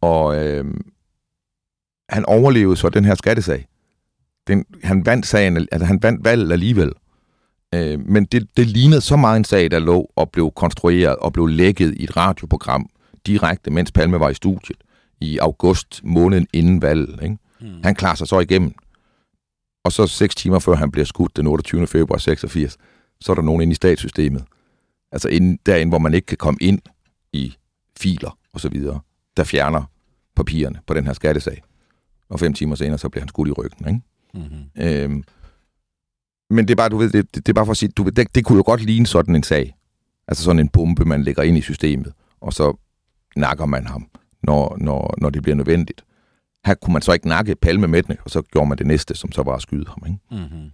og 0.00 0.46
øh, 0.46 0.64
han 2.12 2.24
overlevede 2.24 2.76
så 2.76 2.88
den 2.88 3.04
her 3.04 3.14
skattesag. 3.14 3.66
Den, 4.46 4.64
han 4.84 5.06
vandt 5.06 5.26
sagen, 5.26 5.56
altså 5.72 5.86
han 5.86 6.02
vandt 6.02 6.24
valget 6.24 6.52
alligevel. 6.52 6.92
Øh, 7.74 8.06
men 8.06 8.24
det, 8.24 8.48
det 8.56 8.66
lignede 8.66 9.00
så 9.00 9.16
meget 9.16 9.36
en 9.36 9.44
sag, 9.44 9.70
der 9.70 9.78
lå 9.78 10.10
og 10.16 10.30
blev 10.30 10.50
konstrueret 10.56 11.16
og 11.16 11.32
blev 11.32 11.46
lækket 11.46 11.94
i 11.94 12.04
et 12.04 12.16
radioprogram 12.16 12.90
direkte, 13.26 13.70
mens 13.70 13.92
Palme 13.92 14.20
var 14.20 14.28
i 14.28 14.34
studiet 14.34 14.78
i 15.20 15.38
august 15.38 16.00
måneden 16.04 16.46
inden 16.52 16.82
valget. 16.82 17.22
Ikke? 17.22 17.38
Mm. 17.60 17.82
Han 17.84 17.94
klarer 17.94 18.14
sig 18.14 18.28
så 18.28 18.40
igennem. 18.40 18.74
Og 19.84 19.92
så 19.92 20.06
seks 20.06 20.34
timer 20.34 20.58
før 20.58 20.74
han 20.74 20.90
bliver 20.90 21.04
skudt 21.04 21.36
den 21.36 21.46
28. 21.46 21.86
februar 21.86 22.18
86, 22.18 22.76
så 23.20 23.32
er 23.32 23.34
der 23.34 23.42
nogen 23.42 23.62
inde 23.62 23.72
i 23.72 23.74
statssystemet. 23.74 24.44
Altså 25.12 25.28
inden, 25.28 25.58
derinde, 25.66 25.90
hvor 25.90 25.98
man 25.98 26.14
ikke 26.14 26.26
kan 26.26 26.36
komme 26.36 26.58
ind 26.60 26.80
i 27.32 27.54
filer 27.98 28.38
og 28.52 28.60
så 28.60 28.68
videre, 28.68 29.00
der 29.36 29.44
fjerner 29.44 29.82
papirerne 30.36 30.80
på 30.86 30.94
den 30.94 31.06
her 31.06 31.12
skattesag. 31.12 31.62
Og 32.32 32.40
fem 32.40 32.54
timer 32.54 32.74
senere, 32.74 32.98
så 32.98 33.08
bliver 33.08 33.22
han 33.22 33.28
skudt 33.28 33.48
i 33.48 33.52
ryggen. 33.52 33.88
Ikke? 33.88 34.00
Mm-hmm. 34.34 34.82
Øhm, 34.82 35.24
men 36.50 36.68
det 36.68 36.70
er 36.70 36.76
bare, 36.76 36.88
du 36.88 36.96
ved, 36.96 37.10
det, 37.10 37.34
det, 37.34 37.46
det 37.46 37.52
er 37.52 37.54
bare 37.54 37.66
for 37.66 37.70
at 37.70 37.76
sige, 37.76 37.92
du 37.96 38.02
ved, 38.02 38.12
det, 38.12 38.34
det 38.34 38.44
kunne 38.44 38.56
jo 38.56 38.62
godt 38.66 38.84
ligne 38.84 39.06
sådan 39.06 39.36
en 39.36 39.42
sag. 39.42 39.76
Altså 40.28 40.44
sådan 40.44 40.60
en 40.60 40.68
bombe, 40.68 41.04
man 41.04 41.22
lægger 41.22 41.42
ind 41.42 41.58
i 41.58 41.60
systemet, 41.60 42.12
og 42.40 42.52
så 42.52 42.76
nakker 43.36 43.66
man 43.66 43.86
ham, 43.86 44.08
når, 44.42 44.76
når, 44.80 45.14
når 45.18 45.30
det 45.30 45.42
bliver 45.42 45.56
nødvendigt. 45.56 46.04
Her 46.66 46.74
kunne 46.74 46.92
man 46.92 47.02
så 47.02 47.12
ikke 47.12 47.28
nakke 47.28 47.56
Palme 47.56 47.86
med 47.86 48.02
den, 48.02 48.16
og 48.24 48.30
så 48.30 48.42
gjorde 48.42 48.68
man 48.68 48.78
det 48.78 48.86
næste, 48.86 49.14
som 49.14 49.32
så 49.32 49.42
var 49.42 49.54
at 49.54 49.62
skyde 49.62 49.86
ham. 49.88 50.02
Ikke? 50.06 50.18
Mm-hmm. 50.30 50.70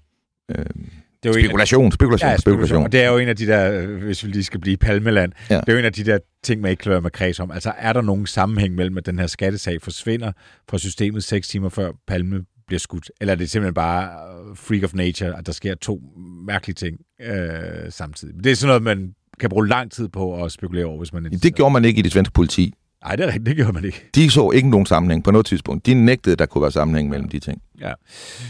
Øhm, 0.48 0.90
Det 1.22 1.28
er 1.28 1.32
jo 1.34 1.44
Spekulation, 1.46 1.92
spekulation, 1.92 2.30
Ja, 2.30 2.36
spekulation. 2.36 2.66
spekulation. 2.66 2.84
Og 2.84 2.92
det 2.92 3.02
er 3.02 3.10
jo 3.10 3.18
en 3.18 3.28
af 3.28 3.36
de 3.36 3.46
der, 3.46 3.72
øh, 3.82 4.02
hvis 4.04 4.24
vi 4.24 4.30
lige 4.30 4.44
skal 4.44 4.60
blive 4.60 4.76
Palmeland, 4.76 5.32
Ja. 5.50 5.56
det 5.60 5.68
er 5.68 5.72
jo 5.72 5.78
en 5.78 5.84
af 5.84 5.92
de 5.92 6.04
der 6.04 6.18
ting, 6.44 6.60
man 6.60 6.70
ikke 6.70 6.90
være 6.90 7.00
med 7.00 7.10
kreds 7.10 7.40
om. 7.40 7.50
Altså, 7.50 7.72
er 7.78 7.92
der 7.92 8.00
nogen 8.02 8.26
sammenhæng 8.26 8.74
mellem, 8.74 8.98
at 8.98 9.06
den 9.06 9.18
her 9.18 9.26
skattesag 9.26 9.82
forsvinder 9.82 10.32
fra 10.70 10.78
systemet 10.78 11.24
seks 11.24 11.48
timer 11.48 11.68
før 11.68 11.90
Palme 12.08 12.44
bliver 12.66 12.78
skudt? 12.80 13.10
Eller 13.20 13.32
er 13.32 13.36
det 13.36 13.50
simpelthen 13.50 13.74
bare 13.74 14.04
øh, 14.04 14.56
freak 14.56 14.82
of 14.82 14.94
nature, 14.94 15.38
at 15.38 15.46
der 15.46 15.52
sker 15.52 15.74
to 15.74 16.00
mærkelige 16.46 16.74
ting 16.74 16.96
øh, 17.22 17.90
samtidig? 17.92 18.34
Det 18.44 18.52
er 18.52 18.56
sådan 18.56 18.68
noget, 18.68 18.82
man 18.82 19.14
kan 19.40 19.50
bruge 19.50 19.68
lang 19.68 19.90
tid 19.90 20.08
på 20.08 20.44
at 20.44 20.52
spekulere 20.52 20.84
over, 20.84 20.98
hvis 20.98 21.12
man 21.12 21.24
Det 21.24 21.54
gjorde 21.54 21.72
man 21.72 21.84
ikke 21.84 21.98
i 21.98 22.02
det 22.02 22.12
svenske 22.12 22.32
politi. 22.32 22.74
Nej, 23.04 23.16
det 23.16 23.24
er 23.24 23.26
rigtigt, 23.26 23.46
det 23.46 23.56
gjorde 23.56 23.72
man 23.72 23.84
ikke. 23.84 24.10
De 24.14 24.30
så 24.30 24.50
ikke 24.50 24.70
nogen 24.70 24.86
sammenhæng 24.86 25.24
på 25.24 25.30
noget 25.30 25.46
tidspunkt. 25.46 25.86
De 25.86 25.94
nægtede, 25.94 26.32
at 26.32 26.38
der 26.38 26.46
kunne 26.46 26.62
være 26.62 26.72
sammenhæng 26.72 27.08
mellem 27.08 27.28
de 27.28 27.38
ting. 27.38 27.62
Ja. 27.80 27.92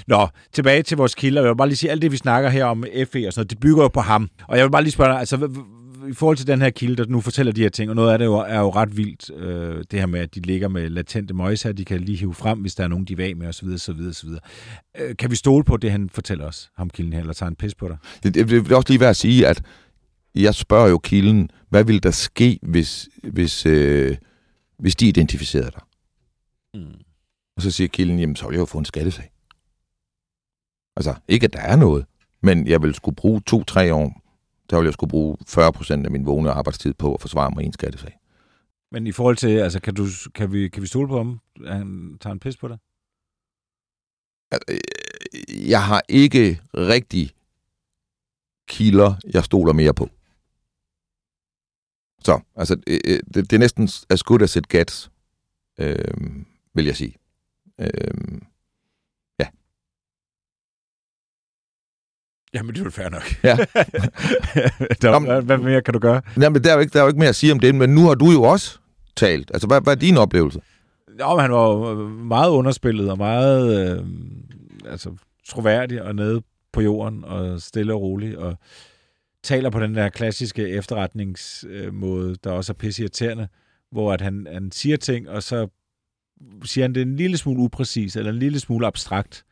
Nå, 0.07 0.29
tilbage 0.53 0.83
til 0.83 0.97
vores 0.97 1.15
kilder. 1.15 1.41
Jeg 1.41 1.49
vil 1.49 1.57
bare 1.57 1.69
lige 1.69 1.77
sige, 1.77 1.91
alt 1.91 2.03
det, 2.03 2.13
vi 2.13 2.17
snakker 2.17 2.51
her 2.51 2.65
om 2.65 2.85
FE 2.85 2.99
og 2.99 3.33
sådan 3.33 3.33
noget, 3.37 3.51
det 3.51 3.61
bygger 3.61 3.83
jo 3.83 3.89
på 3.89 4.01
ham. 4.01 4.29
Og 4.49 4.57
jeg 4.57 4.65
vil 4.65 4.71
bare 4.71 4.83
lige 4.83 4.93
spørge 4.93 5.11
dig, 5.11 5.19
altså, 5.19 5.49
i 6.09 6.13
forhold 6.13 6.37
til 6.37 6.47
den 6.47 6.63
her 6.63 6.71
kilde, 6.71 6.97
der 6.97 7.09
nu 7.09 7.21
fortæller 7.21 7.53
de 7.53 7.61
her 7.61 7.69
ting, 7.69 7.91
og 7.91 7.97
noget 7.97 8.13
af 8.13 8.19
det 8.19 8.25
jo, 8.25 8.35
er 8.35 8.59
jo 8.59 8.71
ret 8.71 8.97
vildt, 8.97 9.31
øh, 9.37 9.85
det 9.91 9.99
her 9.99 10.07
med, 10.07 10.21
at 10.21 10.35
de 10.35 10.41
ligger 10.41 10.69
med 10.69 10.91
latente 10.91 11.35
møjser, 11.35 11.73
de 11.73 11.85
kan 11.85 12.01
lige 12.01 12.19
hive 12.19 12.35
frem, 12.35 12.59
hvis 12.59 12.75
der 12.75 12.85
er 12.85 12.89
nogen, 12.89 13.05
de 13.05 13.13
er 13.13 13.29
af 13.29 13.37
med, 13.37 13.49
osv., 13.49 13.69
osv., 13.75 14.01
osv. 14.11 14.29
Øh, 15.01 15.17
kan 15.17 15.31
vi 15.31 15.37
stole 15.37 15.65
på 15.65 15.77
det, 15.77 15.91
han 15.91 16.09
fortæller 16.13 16.45
os, 16.45 16.71
ham 16.77 16.91
kilden 16.91 17.13
her, 17.13 17.21
eller 17.21 17.33
tager 17.33 17.51
en 17.51 17.57
pis 17.57 17.75
på 17.75 17.89
dig? 17.89 17.97
Det, 18.23 18.35
det, 18.35 18.49
det 18.49 18.73
er 18.73 18.77
også 18.77 18.93
lige 18.93 19.01
værd 19.01 19.11
at 19.11 19.17
sige, 19.17 19.47
at 19.47 19.63
jeg 20.35 20.55
spørger 20.55 20.89
jo 20.89 20.99
kilden, 20.99 21.51
hvad 21.71 21.85
ville 21.85 22.01
der 22.01 22.11
ske, 22.11 22.59
hvis, 22.63 23.09
hvis, 23.23 23.67
øh, 23.67 24.17
hvis 24.79 24.97
de 24.97 25.09
identificerede 25.09 25.71
dig? 25.71 25.83
Mm. 26.75 27.01
Og 27.57 27.63
så 27.63 27.71
siger 27.71 27.89
kilden, 27.89 28.19
jamen 28.19 28.37
så 28.37 28.47
vil 28.47 28.55
jeg 28.55 28.61
jo 28.61 28.65
få 28.67 28.79
en 28.79 28.85
skattesag. 28.85 29.31
Altså, 30.97 31.15
ikke 31.29 31.45
at 31.45 31.53
der 31.53 31.61
er 31.61 31.77
noget, 31.77 32.07
men 32.41 32.67
jeg 32.67 32.83
vil 32.83 32.95
skulle 32.95 33.17
bruge 33.17 33.41
to-tre 33.41 33.95
år, 33.95 34.23
der 34.71 34.77
vil 34.77 34.85
jeg 34.85 34.93
skulle 34.93 35.11
bruge 35.11 35.37
40 35.47 35.73
procent 35.73 36.07
af 36.07 36.13
min 36.13 36.27
vågne 36.27 36.51
arbejdstid 36.51 36.95
på 36.95 37.15
at 37.15 37.21
forsvare 37.21 37.51
mig 37.51 37.63
i 37.63 37.67
en 37.67 37.73
skattesag. 37.73 38.19
Men 38.93 39.07
i 39.07 39.13
forhold 39.13 39.37
til, 39.37 39.49
altså, 39.49 39.81
kan, 39.81 39.95
du, 39.95 40.07
kan, 40.35 40.53
vi, 40.53 40.69
kan 40.69 40.83
vi 40.83 40.87
stole 40.87 41.09
på 41.09 41.17
ham? 41.17 41.41
Han 41.67 42.19
tager 42.21 42.33
en 42.33 42.41
pis 42.41 42.57
på 42.57 42.69
dig? 42.69 42.79
Altså, 44.51 44.79
Jeg 45.69 45.85
har 45.85 46.03
ikke 46.09 46.61
rigtig 46.75 47.31
kilder, 48.69 49.15
jeg 49.35 49.45
stoler 49.45 49.73
mere 49.73 49.95
på. 49.95 50.11
Så, 52.25 52.41
altså, 52.57 52.77
øh, 52.87 52.99
øh, 53.05 53.21
det, 53.35 53.51
det 53.51 53.53
er 53.53 53.59
næsten 53.59 53.89
as 54.11 54.23
good 54.23 54.43
as 54.43 54.57
it 54.57 54.69
gets, 54.69 55.11
øh, 55.81 55.95
vil 56.75 56.85
jeg 56.85 56.97
sige. 56.97 57.15
Øh, 57.81 57.89
Jamen, 62.55 62.75
det 62.75 62.81
er 62.81 62.85
jo 62.85 62.91
fair 62.91 63.09
nok. 63.09 63.45
Ja. 63.45 63.57
der, 65.03 65.13
Jamen- 65.13 65.45
hvad, 65.45 65.59
mere 65.59 65.83
kan 65.83 65.95
du 65.95 66.01
gøre? 66.01 66.23
jamen, 66.41 66.65
der, 66.65 66.71
er 66.71 66.75
jo 66.75 66.81
ikke, 66.81 66.93
der 66.93 66.99
er 66.99 67.03
jo 67.03 67.09
ikke 67.09 67.19
mere 67.19 67.29
at 67.29 67.37
sige 67.37 67.53
om 67.53 67.61
det, 67.61 67.75
men 67.75 67.91
nu 67.91 68.07
har 68.07 68.15
du 68.15 68.31
jo 68.31 68.43
også 68.43 68.79
talt. 69.17 69.51
Altså, 69.55 69.67
hvad, 69.67 69.81
hvad 69.81 69.93
er 69.93 69.99
din 69.99 70.17
oplevelse? 70.17 70.61
Jo, 71.21 71.31
men 71.31 71.41
han 71.41 71.53
var 71.53 71.69
jo 71.71 71.95
meget 72.09 72.51
underspillet 72.51 73.11
og 73.11 73.19
meget 73.19 73.91
øh, 73.99 74.05
altså, 74.91 75.11
troværdig 75.49 76.03
og 76.03 76.15
nede 76.15 76.43
på 76.73 76.81
jorden 76.81 77.25
og 77.25 77.61
stille 77.61 77.95
og 77.95 78.01
rolig 78.01 78.39
og 78.39 78.59
taler 79.43 79.71
på 79.71 79.81
den 79.81 79.95
der 79.95 80.09
klassiske 80.09 80.69
efterretningsmåde, 80.69 82.37
der 82.45 82.51
også 82.51 82.73
er 82.73 82.75
pisse 82.75 83.03
irriterende, 83.03 83.49
hvor 83.93 84.13
at 84.13 84.21
han, 84.21 84.47
han 84.53 84.73
siger 84.73 84.97
ting, 84.97 85.29
og 85.29 85.43
så 85.43 85.69
siger 86.65 86.85
han 86.85 86.95
det 86.95 87.03
en 87.03 87.17
lille 87.17 87.37
smule 87.37 87.61
upræcis 87.61 88.17
eller 88.17 88.33
en 88.33 88.39
lille 88.39 88.61
smule 88.61 88.87
abstrakt, 88.87 89.45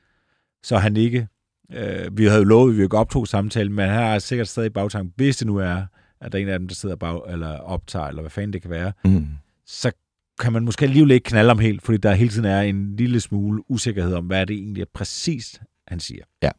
så 0.62 0.76
han 0.78 0.96
ikke... 0.96 1.28
Øh, 1.72 2.18
vi 2.18 2.24
havde 2.24 2.38
jo 2.38 2.44
lovet, 2.44 2.72
at 2.72 2.76
vi 2.78 2.82
ikke 2.82 2.96
optog 2.98 3.28
samtalen, 3.28 3.72
men 3.72 3.88
han 3.88 3.94
har 4.02 4.18
sikkert 4.18 4.48
stadig 4.48 4.66
i 4.66 4.70
bagtanken, 4.70 5.12
hvis 5.16 5.36
det 5.36 5.46
nu 5.46 5.56
er, 5.56 5.86
at 6.20 6.32
der 6.32 6.38
er 6.38 6.42
en 6.42 6.48
af 6.48 6.58
dem, 6.58 6.68
der 6.68 6.74
sidder 6.74 6.96
bag, 6.96 7.20
eller 7.28 7.58
optager, 7.58 8.06
eller 8.06 8.22
hvad 8.22 8.30
fanden 8.30 8.52
det 8.52 8.62
kan 8.62 8.70
være, 8.70 8.92
Mm. 9.04 9.26
så 9.66 9.92
kan 10.40 10.52
man 10.52 10.64
måske 10.64 10.84
alligevel 10.84 11.10
ikke 11.10 11.24
knalde 11.24 11.50
om 11.50 11.58
helt, 11.58 11.82
fordi 11.82 11.98
der 11.98 12.14
hele 12.14 12.30
tiden 12.30 12.44
er 12.44 12.60
en 12.60 12.96
lille 12.96 13.20
smule 13.20 13.70
usikkerhed 13.70 14.14
om, 14.14 14.26
hvad 14.26 14.46
det 14.46 14.54
egentlig 14.56 14.80
er 14.80 14.86
præcist, 14.94 15.60
han 15.88 16.00
siger. 16.00 16.24
Ja. 16.42 16.50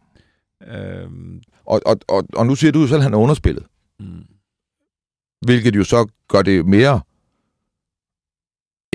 Øhm, 0.68 1.42
Og, 1.66 1.82
og, 1.86 1.98
og, 2.08 2.24
og 2.34 2.46
nu 2.46 2.56
siger 2.56 2.72
du 2.72 2.82
jo 2.82 2.88
selv, 2.88 2.98
at 2.98 3.04
han 3.04 3.14
er 3.14 3.18
underspillet. 3.18 3.66
mm, 4.00 4.24
Hvilket 5.42 5.76
jo 5.76 5.84
så 5.84 6.08
gør 6.28 6.42
det 6.42 6.66
mere 6.66 7.02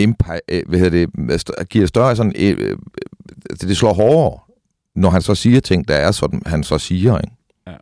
impa- 0.00 0.38
øh, 0.48 0.62
hvad 0.68 0.78
hedder 0.78 1.06
det, 1.06 1.68
giver 1.68 1.86
større 1.86 2.16
sådan, 2.16 2.32
øh, 2.38 2.56
øh, 2.58 2.78
altså 3.50 3.68
det 3.68 3.76
slår 3.76 3.92
hårdere, 3.92 4.38
når 4.94 5.10
han 5.10 5.22
så 5.22 5.34
siger 5.34 5.60
ting, 5.60 5.88
der 5.88 5.94
er 5.94 6.10
sådan, 6.12 6.42
han 6.46 6.64
så 6.64 6.78
siger. 6.78 7.18
Ikke? 7.18 7.36
Ja. 7.66 7.76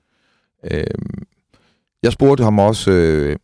Øhm, 0.70 1.22
jeg 2.02 2.12
spurgte 2.12 2.44
ham 2.44 2.58
også, 2.58 2.90
øh, 2.90 3.36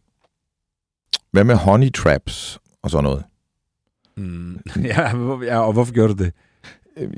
hvad 1.30 1.44
med 1.44 1.54
honey 1.54 1.92
traps 1.92 2.58
og 2.82 2.90
sådan 2.90 3.04
noget? 3.04 3.24
mm, 4.16 4.60
ja, 4.92 5.16
ja, 5.44 5.58
og 5.60 5.72
hvorfor 5.72 5.92
gjorde 5.94 6.14
du 6.14 6.24
det? 6.24 6.32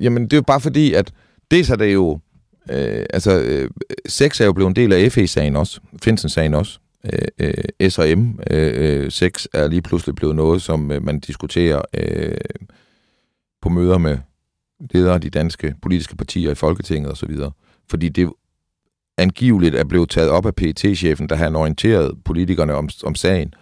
Jamen, 0.01 0.23
det 0.25 0.33
er 0.33 0.37
jo 0.37 0.43
bare 0.43 0.61
fordi, 0.61 0.95
at 0.95 1.13
dels 1.51 1.71
er 1.71 1.77
det 1.77 1.95
jo... 1.95 2.21
Øh, 2.71 3.07
altså, 3.11 3.41
øh, 3.41 3.71
sex 4.07 4.41
er 4.41 4.45
jo 4.45 4.53
blevet 4.53 4.69
en 4.69 4.77
del 4.77 4.93
af 4.93 5.13
FE-sagen 5.13 5.57
også. 5.57 5.81
Finsen-sagen 6.03 6.55
også. 6.55 6.79
Øh, 7.13 7.53
øh, 7.79 7.91
S 7.91 7.99
og 7.99 8.19
M 8.19 8.41
øh, 8.51 9.03
øh, 9.05 9.11
sex 9.11 9.47
er 9.53 9.69
lige 9.69 9.83
pludselig 9.83 10.15
blevet 10.15 10.37
noget, 10.37 10.63
som 10.63 10.93
øh, 10.93 11.03
man 11.03 11.21
diskuterer 11.21 11.83
øh, 11.95 12.37
på 13.63 13.69
møder 13.69 13.99
med 13.99 14.19
ledere 14.81 15.15
af 15.15 15.21
de 15.21 15.31
danske 15.31 15.75
politiske 15.83 16.17
partier 16.17 16.51
i 16.51 16.55
Folketinget 16.55 17.13
osv. 17.13 17.37
Fordi 17.91 18.09
det 18.09 18.33
angiveligt 19.19 19.75
er 19.75 19.85
blevet 19.85 20.11
taget 20.11 20.31
op 20.31 20.47
af 20.47 20.55
pt 20.55 20.99
chefen 20.99 21.29
der 21.29 21.37
han 21.37 21.57
orienteret 21.57 22.25
politikerne 22.25 22.75
om, 22.75 22.89
om 23.05 23.15
sagen. 23.15 23.55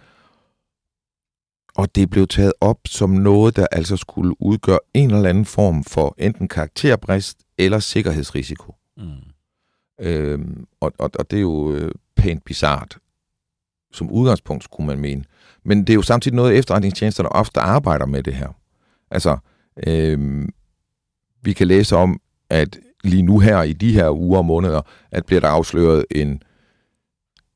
Og 1.75 1.95
det 1.95 2.09
blev 2.09 2.27
taget 2.27 2.53
op 2.61 2.77
som 2.85 3.09
noget, 3.09 3.55
der 3.55 3.67
altså 3.71 3.97
skulle 3.97 4.41
udgøre 4.41 4.79
en 4.93 5.11
eller 5.11 5.29
anden 5.29 5.45
form 5.45 5.83
for 5.83 6.15
enten 6.17 6.47
karakterbrist 6.47 7.37
eller 7.57 7.79
sikkerhedsrisiko. 7.79 8.75
Mm. 8.97 9.05
Øhm, 9.99 10.67
og, 10.79 10.93
og, 10.97 11.11
og 11.19 11.31
det 11.31 11.37
er 11.37 11.41
jo 11.41 11.73
øh, 11.73 11.91
pænt 12.15 12.45
bizart. 12.45 12.97
Som 13.93 14.11
udgangspunkt 14.11 14.63
skulle 14.63 14.87
man 14.87 14.99
mene. 14.99 15.23
Men 15.63 15.79
det 15.79 15.89
er 15.89 15.95
jo 15.95 16.01
samtidig 16.01 16.35
noget, 16.35 16.57
efterretningstjenesterne 16.57 17.29
ofte 17.29 17.59
arbejder 17.59 18.05
med 18.05 18.23
det 18.23 18.33
her. 18.33 18.47
Altså, 19.11 19.37
øhm, 19.87 20.49
vi 21.41 21.53
kan 21.53 21.67
læse 21.67 21.95
om, 21.95 22.21
at 22.49 22.79
lige 23.03 23.23
nu 23.23 23.39
her 23.39 23.63
i 23.63 23.73
de 23.73 23.93
her 23.93 24.09
uger 24.09 24.37
og 24.37 24.45
måneder, 24.45 24.81
at 25.11 25.25
bliver 25.25 25.39
der 25.41 25.47
afsløret 25.47 26.05
en 26.11 26.41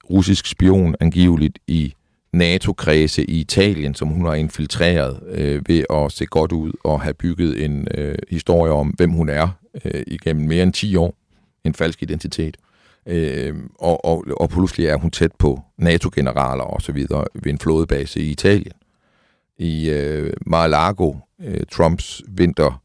russisk 0.10 0.46
spion 0.46 0.96
angiveligt 1.00 1.60
i 1.68 1.94
NATO-kredse 2.34 3.26
i 3.26 3.40
Italien, 3.40 3.96
som 3.96 4.08
hun 4.08 4.26
har 4.26 4.34
infiltreret 4.34 5.20
øh, 5.28 5.62
ved 5.68 5.84
at 5.90 6.12
se 6.12 6.26
godt 6.26 6.52
ud 6.52 6.72
og 6.84 7.02
have 7.02 7.14
bygget 7.14 7.66
en 7.66 7.88
øh, 7.98 8.16
historie 8.30 8.72
om, 8.72 8.88
hvem 8.88 9.12
hun 9.12 9.30
er 9.30 9.50
øh, 9.86 10.04
igennem 10.08 10.48
mere 10.48 10.64
end 10.64 10.74
10 10.74 10.96
år. 10.96 11.16
En 11.64 11.74
falsk 11.74 12.04
identitet. 12.04 12.58
Øh, 13.06 13.56
og, 13.80 14.06
og, 14.06 14.26
og 14.38 14.50
pludselig 14.50 14.88
er 14.88 14.96
hun 14.96 15.12
tæt 15.12 15.32
på 15.40 15.62
NATO-generaler 15.78 16.64
og 16.64 16.82
så 16.82 16.92
videre 16.92 17.26
ved 17.34 17.52
en 17.52 17.60
flådebase 17.60 18.20
i 18.22 18.32
Italien. 18.32 18.74
I 19.58 19.90
øh, 19.90 20.34
Mar-a-Lago, 20.46 21.14
øh, 21.42 21.62
Trumps 21.72 22.22
vinter 22.28 22.82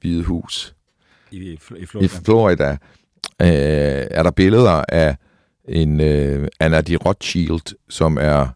hvide 0.00 0.24
hus, 0.24 0.74
I, 1.30 1.36
i, 1.36 1.56
Fl- 1.56 1.76
i 1.76 1.86
Florida. 1.86 2.08
Florida, 2.24 2.70
øh, 3.42 4.06
er 4.10 4.22
der 4.22 4.30
billeder 4.30 4.84
af 4.88 5.16
en 5.68 6.00
øh, 6.00 6.48
Anna 6.60 6.80
de 6.80 6.96
Rothschild, 6.96 7.76
som 7.88 8.18
er 8.20 8.48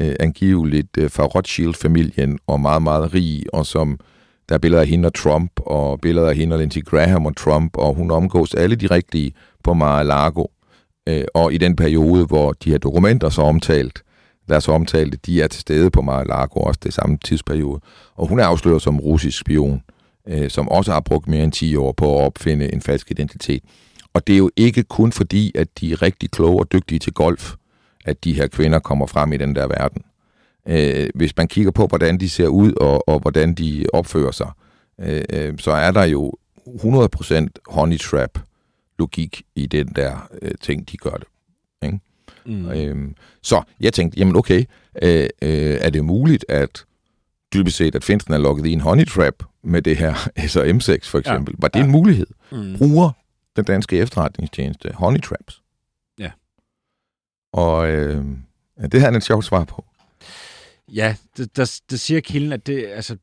øh, 0.00 0.16
angiveligt 0.20 0.98
øh, 0.98 1.10
fra 1.10 1.24
Rothschild-familien 1.24 2.38
og 2.46 2.60
meget, 2.60 2.82
meget 2.82 3.14
rig, 3.14 3.44
og 3.52 3.66
som 3.66 4.00
der 4.48 4.54
er 4.54 4.58
billeder 4.58 4.82
af 4.82 4.88
hende 4.88 5.06
og 5.06 5.14
Trump, 5.14 5.50
og 5.56 6.00
billeder 6.00 6.28
af 6.28 6.36
hende 6.36 6.54
og 6.54 6.60
Lindsey 6.60 6.84
Graham 6.84 7.26
og 7.26 7.36
Trump, 7.36 7.76
og 7.76 7.94
hun 7.94 8.10
omgås 8.10 8.54
alle 8.54 8.76
de 8.76 8.86
rigtige 8.86 9.32
på 9.64 9.74
Mar-a-Lago. 9.74 10.44
Øh, 11.08 11.24
og 11.34 11.52
i 11.52 11.58
den 11.58 11.76
periode, 11.76 12.26
hvor 12.26 12.52
de 12.52 12.70
her 12.70 12.78
dokumenter 12.78 13.28
så 13.28 13.42
omtalt, 13.42 14.02
der 14.48 14.54
er 14.54 14.60
så 14.60 14.72
omtalte, 14.72 15.18
de 15.26 15.42
er 15.42 15.46
til 15.46 15.60
stede 15.60 15.90
på 15.90 16.02
Mar-a-Lago, 16.02 16.60
også 16.60 16.80
det 16.82 16.94
samme 16.94 17.18
tidsperiode. 17.24 17.80
Og 18.14 18.26
hun 18.28 18.38
er 18.38 18.44
afsløret 18.44 18.82
som 18.82 19.00
russisk 19.00 19.38
spion, 19.38 19.82
øh, 20.28 20.50
som 20.50 20.68
også 20.68 20.92
har 20.92 21.00
brugt 21.00 21.28
mere 21.28 21.44
end 21.44 21.52
10 21.52 21.76
år 21.76 21.92
på 21.92 22.18
at 22.18 22.24
opfinde 22.24 22.72
en 22.72 22.80
falsk 22.80 23.10
identitet. 23.10 23.62
Og 24.14 24.26
det 24.26 24.32
er 24.32 24.38
jo 24.38 24.50
ikke 24.56 24.82
kun 24.82 25.12
fordi, 25.12 25.52
at 25.54 25.68
de 25.80 25.92
er 25.92 26.02
rigtig 26.02 26.30
kloge 26.30 26.60
og 26.60 26.72
dygtige 26.72 26.98
til 26.98 27.12
golf, 27.12 27.54
at 28.04 28.24
de 28.24 28.32
her 28.32 28.46
kvinder 28.46 28.78
kommer 28.78 29.06
frem 29.06 29.32
i 29.32 29.36
den 29.36 29.54
der 29.54 29.66
verden. 29.66 30.02
Øh, 30.68 31.08
hvis 31.14 31.36
man 31.36 31.48
kigger 31.48 31.70
på, 31.70 31.86
hvordan 31.86 32.20
de 32.20 32.28
ser 32.28 32.48
ud 32.48 32.72
og, 32.72 33.08
og 33.08 33.18
hvordan 33.20 33.54
de 33.54 33.86
opfører 33.92 34.30
sig, 34.30 34.50
øh, 35.00 35.24
øh, 35.32 35.58
så 35.58 35.70
er 35.70 35.90
der 35.90 36.04
jo 36.04 36.32
100% 36.66 37.46
honey 37.66 37.98
trap 37.98 38.38
logik 38.98 39.42
i 39.54 39.66
den 39.66 39.86
der 39.96 40.28
øh, 40.42 40.50
ting, 40.60 40.90
de 40.90 40.96
gør 40.96 41.10
det. 41.16 41.26
Ikke? 41.82 41.98
Mm. 42.46 42.68
Øhm, 42.70 43.14
så 43.42 43.62
jeg 43.80 43.92
tænkte, 43.92 44.18
jamen 44.18 44.36
okay, 44.36 44.64
øh, 45.02 45.28
øh, 45.42 45.78
er 45.80 45.90
det 45.90 46.04
muligt, 46.04 46.44
at 46.48 46.84
dybest 47.54 47.76
set, 47.76 47.94
at 47.94 48.04
Finsen 48.04 48.34
er 48.34 48.38
lukket 48.38 48.66
i 48.66 48.72
en 48.72 48.80
honey 48.80 49.06
trap 49.06 49.34
med 49.62 49.82
det 49.82 49.96
her 49.96 50.14
SRM6 50.38 51.10
for 51.10 51.18
eksempel? 51.18 51.52
Ja. 51.52 51.56
Var 51.60 51.68
det 51.68 51.80
Ja. 51.80 51.84
en 51.84 51.90
mulighed? 51.90 52.26
Mm. 52.52 52.74
Bruger 52.78 53.10
den 53.56 53.64
danske 53.64 53.98
efterretningstjeneste 53.98 54.92
honey 54.94 55.20
traps. 55.20 55.62
Ja. 56.18 56.30
Og 57.52 57.90
øh, 57.90 58.24
det 58.92 59.00
har 59.00 59.06
han 59.06 59.14
et 59.14 59.24
sjovt 59.24 59.44
svar 59.44 59.64
på. 59.64 59.84
Ja, 60.94 61.16
det, 61.36 61.56
der, 61.56 61.80
der 61.90 61.96
siger 61.96 62.20
kilden, 62.20 62.52
at 62.52 62.66
det, 62.66 62.86
altså, 62.86 63.16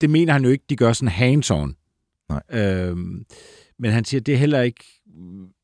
det 0.00 0.10
mener 0.10 0.32
han 0.32 0.44
jo 0.44 0.50
ikke, 0.50 0.64
de 0.68 0.76
gør 0.76 0.92
sådan 0.92 1.08
hands-on. 1.08 1.74
Nej. 2.28 2.42
Øhm, 2.60 3.26
men 3.78 3.90
han 3.90 4.04
siger, 4.04 4.20
at 4.20 4.26
det 4.26 4.34
er 4.34 4.38
heller 4.38 4.60
ikke 4.60 4.84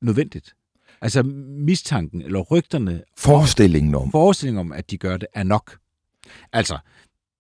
nødvendigt. 0.03 0.55
Altså 1.01 1.23
mistanken 1.23 2.23
eller 2.23 2.41
rygterne, 2.41 3.03
Forestillingen 3.17 3.95
om. 3.95 4.11
forestillingen 4.11 4.61
om, 4.61 4.73
at 4.73 4.91
de 4.91 4.99
gør 4.99 5.17
det, 5.17 5.29
er 5.35 5.43
nok. 5.43 5.79
Altså, 6.53 6.79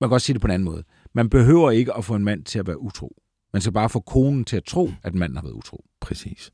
man 0.01 0.11
kan 0.11 0.14
også 0.14 0.25
sige 0.25 0.35
det 0.35 0.40
på 0.40 0.46
en 0.46 0.51
anden 0.51 0.64
måde. 0.64 0.85
Man 1.14 1.31
behøver 1.31 1.70
ikke 1.70 1.94
at 1.94 2.05
få 2.05 2.14
en 2.14 2.25
mand 2.25 2.44
til 2.44 2.59
at 2.59 2.66
være 2.66 2.81
utro. 2.81 3.16
Man 3.53 3.62
skal 3.62 3.73
bare 3.73 3.88
få 3.90 4.01
konen 4.01 4.44
til 4.44 4.57
at 4.57 4.64
tro, 4.64 4.90
at 5.03 5.14
manden 5.14 5.37
har 5.37 5.42
været 5.42 5.55
utro. 5.55 5.85
Præcis. 6.01 6.51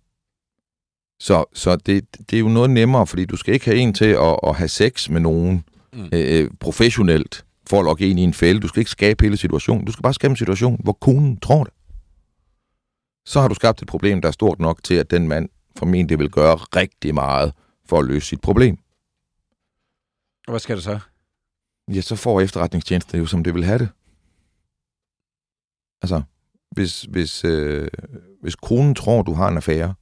Så, 1.20 1.44
så 1.52 1.76
det, 1.76 2.16
det 2.30 2.36
er 2.36 2.40
jo 2.40 2.48
noget 2.48 2.70
nemmere, 2.70 3.06
fordi 3.06 3.24
du 3.24 3.36
skal 3.36 3.54
ikke 3.54 3.66
have 3.66 3.76
en 3.78 3.94
til 3.94 4.04
at, 4.04 4.38
at 4.42 4.54
have 4.56 4.68
sex 4.68 5.08
med 5.08 5.20
nogen 5.20 5.64
Mm. 5.92 6.08
øh, 6.12 6.50
professionelt 6.60 7.44
for 7.66 7.78
at 7.78 7.84
lokke 7.84 8.08
ind 8.08 8.20
i 8.20 8.22
en 8.22 8.34
fælde. 8.34 8.60
Du 8.60 8.68
skal 8.68 8.80
ikke 8.80 8.90
skabe 8.90 9.24
hele 9.24 9.36
situationen. 9.36 9.84
Du 9.84 9.92
skal 9.92 10.02
bare 10.02 10.14
skabe 10.14 10.32
en 10.32 10.36
situation, 10.36 10.80
hvor 10.82 10.92
konen 10.92 11.40
tror 11.40 11.64
det. 11.64 11.72
Så 13.26 13.40
har 13.40 13.48
du 13.48 13.54
skabt 13.54 13.82
et 13.82 13.88
problem, 13.88 14.20
der 14.20 14.28
er 14.28 14.32
stort 14.32 14.58
nok 14.58 14.82
til, 14.82 14.94
at 14.94 15.10
den 15.10 15.28
mand 15.28 15.48
formentlig 15.78 16.18
vil 16.18 16.30
gøre 16.30 16.54
rigtig 16.54 17.14
meget 17.14 17.52
for 17.84 17.98
at 17.98 18.04
løse 18.04 18.26
sit 18.26 18.40
problem. 18.40 18.78
Og 20.46 20.52
hvad 20.52 20.60
skal 20.60 20.76
der 20.76 20.82
så? 20.82 20.98
Ja, 21.94 22.00
så 22.00 22.16
får 22.16 22.40
efterretningstjenesten 22.40 23.18
jo, 23.18 23.26
som 23.26 23.44
det 23.44 23.54
vil 23.54 23.64
have 23.64 23.78
det. 23.78 23.88
Altså, 26.02 26.22
hvis, 26.70 27.02
hvis, 27.02 27.44
øh, 27.44 27.88
hvis 28.42 28.56
konen 28.56 28.94
tror, 28.94 29.22
du 29.22 29.32
har 29.32 29.48
en 29.48 29.56
affære, 29.56 29.94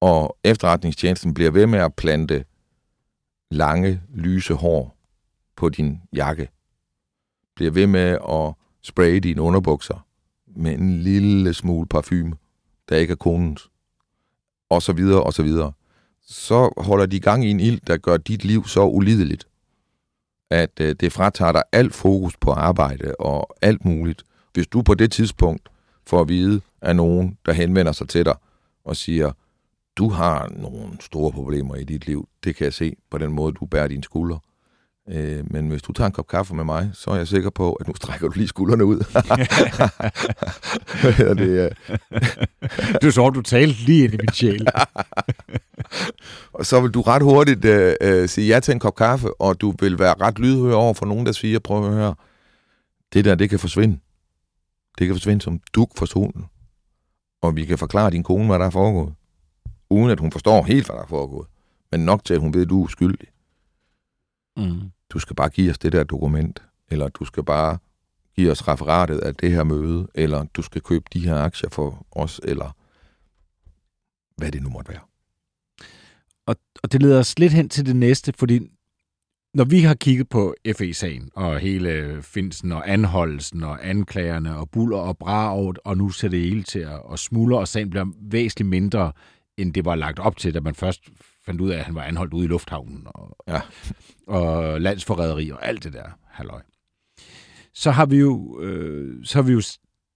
og 0.00 0.36
efterretningstjenesten 0.44 1.34
bliver 1.34 1.50
ved 1.50 1.66
med 1.66 1.78
at 1.78 1.94
plante 1.94 2.44
lange, 3.50 4.00
lyse 4.14 4.54
hår 4.54 4.96
på 5.56 5.68
din 5.68 6.00
jakke, 6.12 6.48
bliver 7.56 7.70
ved 7.70 7.86
med 7.86 8.18
at 8.30 8.54
spraye 8.82 9.20
dine 9.20 9.42
underbukser 9.42 10.06
med 10.46 10.72
en 10.72 10.98
lille 10.98 11.54
smule 11.54 11.86
parfume, 11.86 12.36
der 12.88 12.96
ikke 12.96 13.12
er 13.12 13.16
konens, 13.16 13.70
og 14.70 14.82
så 14.82 14.92
videre, 14.92 15.22
og 15.22 15.32
så 15.32 15.42
videre, 15.42 15.72
så 16.22 16.72
holder 16.76 17.06
de 17.06 17.20
gang 17.20 17.44
i 17.44 17.50
en 17.50 17.60
ild, 17.60 17.80
der 17.86 17.96
gør 17.96 18.16
dit 18.16 18.44
liv 18.44 18.66
så 18.66 18.84
ulideligt, 18.84 19.46
at 20.50 20.80
øh, 20.80 20.94
det 21.00 21.12
fratager 21.12 21.52
dig 21.52 21.62
alt 21.72 21.94
fokus 21.94 22.36
på 22.36 22.52
arbejde 22.52 23.14
og 23.18 23.56
alt 23.62 23.84
muligt. 23.84 24.22
Hvis 24.52 24.66
du 24.66 24.82
på 24.82 24.94
det 24.94 25.12
tidspunkt 25.12 25.68
får 26.06 26.20
at 26.20 26.28
vide 26.28 26.60
af 26.80 26.96
nogen, 26.96 27.38
der 27.46 27.52
henvender 27.52 27.92
sig 27.92 28.08
til 28.08 28.24
dig 28.24 28.34
og 28.84 28.96
siger, 28.96 29.32
du 30.00 30.08
har 30.08 30.52
nogle 30.56 30.88
store 31.00 31.32
problemer 31.32 31.76
i 31.76 31.84
dit 31.84 32.06
liv, 32.06 32.28
det 32.44 32.56
kan 32.56 32.64
jeg 32.64 32.72
se 32.72 32.96
på 33.10 33.18
den 33.18 33.32
måde, 33.32 33.52
du 33.52 33.66
bærer 33.66 33.88
dine 33.88 34.04
skuldre. 34.04 34.38
Øh, 35.08 35.52
men 35.52 35.68
hvis 35.68 35.82
du 35.82 35.92
tager 35.92 36.06
en 36.06 36.12
kop 36.12 36.26
kaffe 36.26 36.54
med 36.54 36.64
mig, 36.64 36.90
så 36.94 37.10
er 37.10 37.16
jeg 37.16 37.28
sikker 37.28 37.50
på, 37.50 37.72
at 37.72 37.88
nu 37.88 37.94
strækker 37.94 38.28
du 38.28 38.32
lige 38.36 38.48
skuldrene 38.48 38.84
ud. 38.84 38.98
Hvad 41.16 41.34
det? 41.34 41.76
Det 42.92 43.04
er 43.04 43.10
så, 43.10 43.30
du 43.30 43.42
talte 43.42 43.84
lige 43.86 44.04
ind 44.04 44.14
i 44.14 44.16
min 44.16 44.32
sjæl. 44.32 44.66
Og 46.58 46.66
så 46.66 46.80
vil 46.80 46.90
du 46.90 47.00
ret 47.00 47.22
hurtigt 47.22 47.64
øh, 47.64 47.94
øh, 48.00 48.28
sige 48.28 48.54
ja 48.54 48.60
til 48.60 48.72
en 48.72 48.80
kop 48.80 48.94
kaffe, 48.94 49.40
og 49.40 49.60
du 49.60 49.74
vil 49.80 49.98
være 49.98 50.14
ret 50.20 50.38
lydhør 50.38 50.74
over 50.74 50.94
for 50.94 51.06
nogen, 51.06 51.26
der 51.26 51.32
siger, 51.32 51.58
prøv 51.58 51.86
at 51.86 51.92
høre, 51.92 52.14
det 53.12 53.24
der, 53.24 53.34
det 53.34 53.50
kan 53.50 53.58
forsvinde. 53.58 53.98
Det 54.98 55.06
kan 55.06 55.16
forsvinde 55.16 55.42
som 55.42 55.60
duk 55.74 55.90
for 55.96 56.06
solen. 56.06 56.44
Og 57.42 57.56
vi 57.56 57.64
kan 57.64 57.78
forklare 57.78 58.10
din 58.10 58.22
kone, 58.22 58.46
hvad 58.46 58.58
der 58.58 58.66
er 58.66 58.70
foregået. 58.70 59.14
Uden 59.90 60.10
at 60.10 60.20
hun 60.20 60.32
forstår 60.32 60.62
helt, 60.62 60.86
hvad 60.86 60.96
der 60.96 61.02
er 61.02 61.06
foregået. 61.06 61.48
Men 61.92 62.00
nok 62.00 62.24
til, 62.24 62.34
at 62.34 62.40
hun 62.40 62.54
ved, 62.54 62.62
at 62.62 62.68
du 62.68 62.84
er 62.84 62.88
skyldig. 62.88 63.28
Mm. 64.56 64.90
Du 65.10 65.18
skal 65.18 65.36
bare 65.36 65.48
give 65.48 65.70
os 65.70 65.78
det 65.78 65.92
der 65.92 66.04
dokument. 66.04 66.62
Eller 66.90 67.08
du 67.08 67.24
skal 67.24 67.44
bare 67.44 67.78
give 68.36 68.50
os 68.50 68.68
referatet 68.68 69.18
af 69.18 69.34
det 69.34 69.50
her 69.50 69.64
møde. 69.64 70.08
Eller 70.14 70.44
du 70.44 70.62
skal 70.62 70.82
købe 70.82 71.04
de 71.12 71.20
her 71.20 71.36
aktier 71.36 71.70
for 71.70 72.06
os. 72.10 72.40
Eller 72.44 72.76
hvad 74.36 74.52
det 74.52 74.62
nu 74.62 74.68
måtte 74.68 74.90
være. 74.90 75.00
Og, 76.46 76.56
og 76.82 76.92
det 76.92 77.02
leder 77.02 77.18
os 77.18 77.38
lidt 77.38 77.52
hen 77.52 77.68
til 77.68 77.86
det 77.86 77.96
næste, 77.96 78.32
fordi 78.38 78.60
når 79.54 79.64
vi 79.64 79.80
har 79.80 79.94
kigget 79.94 80.28
på 80.28 80.54
FE-sagen 80.76 81.30
og 81.34 81.58
hele 81.58 82.18
Finsen 82.22 82.72
og 82.72 82.90
anholdelsen 82.90 83.62
og 83.62 83.88
anklagerne 83.88 84.56
og 84.56 84.70
buller 84.70 84.98
og 84.98 85.18
bra 85.18 85.56
og, 85.56 85.74
og 85.84 85.96
nu 85.96 86.10
ser 86.10 86.28
det 86.28 86.40
hele 86.40 86.62
til 86.62 86.78
at, 86.78 87.02
at 87.12 87.18
smuldre, 87.18 87.58
og 87.58 87.68
sagen 87.68 87.90
bliver 87.90 88.06
væsentligt 88.20 88.68
mindre, 88.68 89.12
end 89.60 89.74
det 89.74 89.84
var 89.84 89.94
lagt 89.94 90.18
op 90.18 90.36
til, 90.36 90.54
da 90.54 90.60
man 90.60 90.74
først 90.74 91.00
fandt 91.46 91.60
ud 91.60 91.70
af, 91.70 91.78
at 91.78 91.84
han 91.84 91.94
var 91.94 92.02
anholdt 92.02 92.32
ude 92.34 92.44
i 92.44 92.48
lufthavnen 92.48 93.02
og, 93.06 93.36
Ja. 93.48 93.60
og 94.26 94.80
landsforræderi 94.80 95.50
og 95.50 95.66
alt 95.66 95.84
det 95.84 95.92
der 95.92 96.04
halløj. 96.28 96.62
Så 97.74 97.90
har 97.90 98.06
vi 98.06 98.16
jo, 98.16 98.60
øh, 98.60 99.24
så 99.24 99.38
har 99.38 99.42
vi 99.42 99.52
jo 99.52 99.62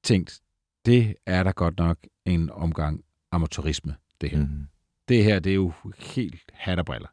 tænkt, 0.04 0.40
det 0.86 1.14
er 1.26 1.42
da 1.42 1.50
godt 1.50 1.78
nok 1.78 1.98
en 2.24 2.50
omgang 2.50 3.00
amatørisme, 3.32 3.94
det 4.20 4.30
her. 4.30 4.38
Mm-hmm. 4.38 4.66
Det 5.08 5.24
her, 5.24 5.38
det 5.38 5.50
er 5.50 5.54
jo 5.54 5.72
helt 5.98 6.42
hatterbriller. 6.52 7.08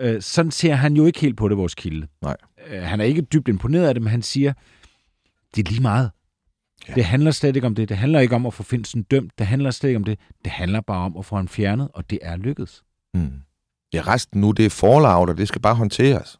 Øh, 0.00 0.22
sådan 0.22 0.50
ser 0.50 0.74
han 0.74 0.94
jo 0.96 1.06
ikke 1.06 1.20
helt 1.20 1.36
på 1.36 1.48
det, 1.48 1.56
vores 1.56 1.74
kilde. 1.74 2.08
Nej. 2.22 2.36
Øh, 2.66 2.82
han 2.82 3.00
er 3.00 3.04
ikke 3.04 3.22
dybt 3.22 3.48
imponeret 3.48 3.88
af 3.88 3.94
det, 3.94 4.02
men 4.02 4.10
han 4.10 4.22
siger, 4.22 4.52
det 5.56 5.66
er 5.66 5.70
lige 5.70 5.82
meget. 5.82 6.10
Ja. 6.88 6.94
Det 6.94 7.04
handler 7.04 7.30
slet 7.30 7.56
ikke 7.56 7.66
om 7.66 7.74
det. 7.74 7.88
Det 7.88 7.96
handler 7.96 8.20
ikke 8.20 8.34
om 8.34 8.46
at 8.46 8.54
få 8.54 8.62
Finsen 8.62 9.02
dømt. 9.02 9.32
Det 9.38 9.46
handler 9.46 9.70
slet 9.70 9.88
ikke 9.88 9.96
om 9.96 10.04
det. 10.04 10.18
Det 10.44 10.52
handler 10.52 10.80
bare 10.80 11.04
om 11.04 11.16
at 11.16 11.24
få 11.24 11.36
ham 11.36 11.48
fjernet, 11.48 11.88
og 11.94 12.10
det 12.10 12.18
er 12.22 12.36
lykkedes. 12.36 12.82
Mm. 13.14 13.30
Ja, 13.92 14.02
resten 14.06 14.40
nu, 14.40 14.50
det 14.50 14.66
er 14.66 14.70
forlaget, 14.70 15.28
og 15.30 15.38
det 15.38 15.48
skal 15.48 15.60
bare 15.60 15.74
håndteres. 15.74 16.38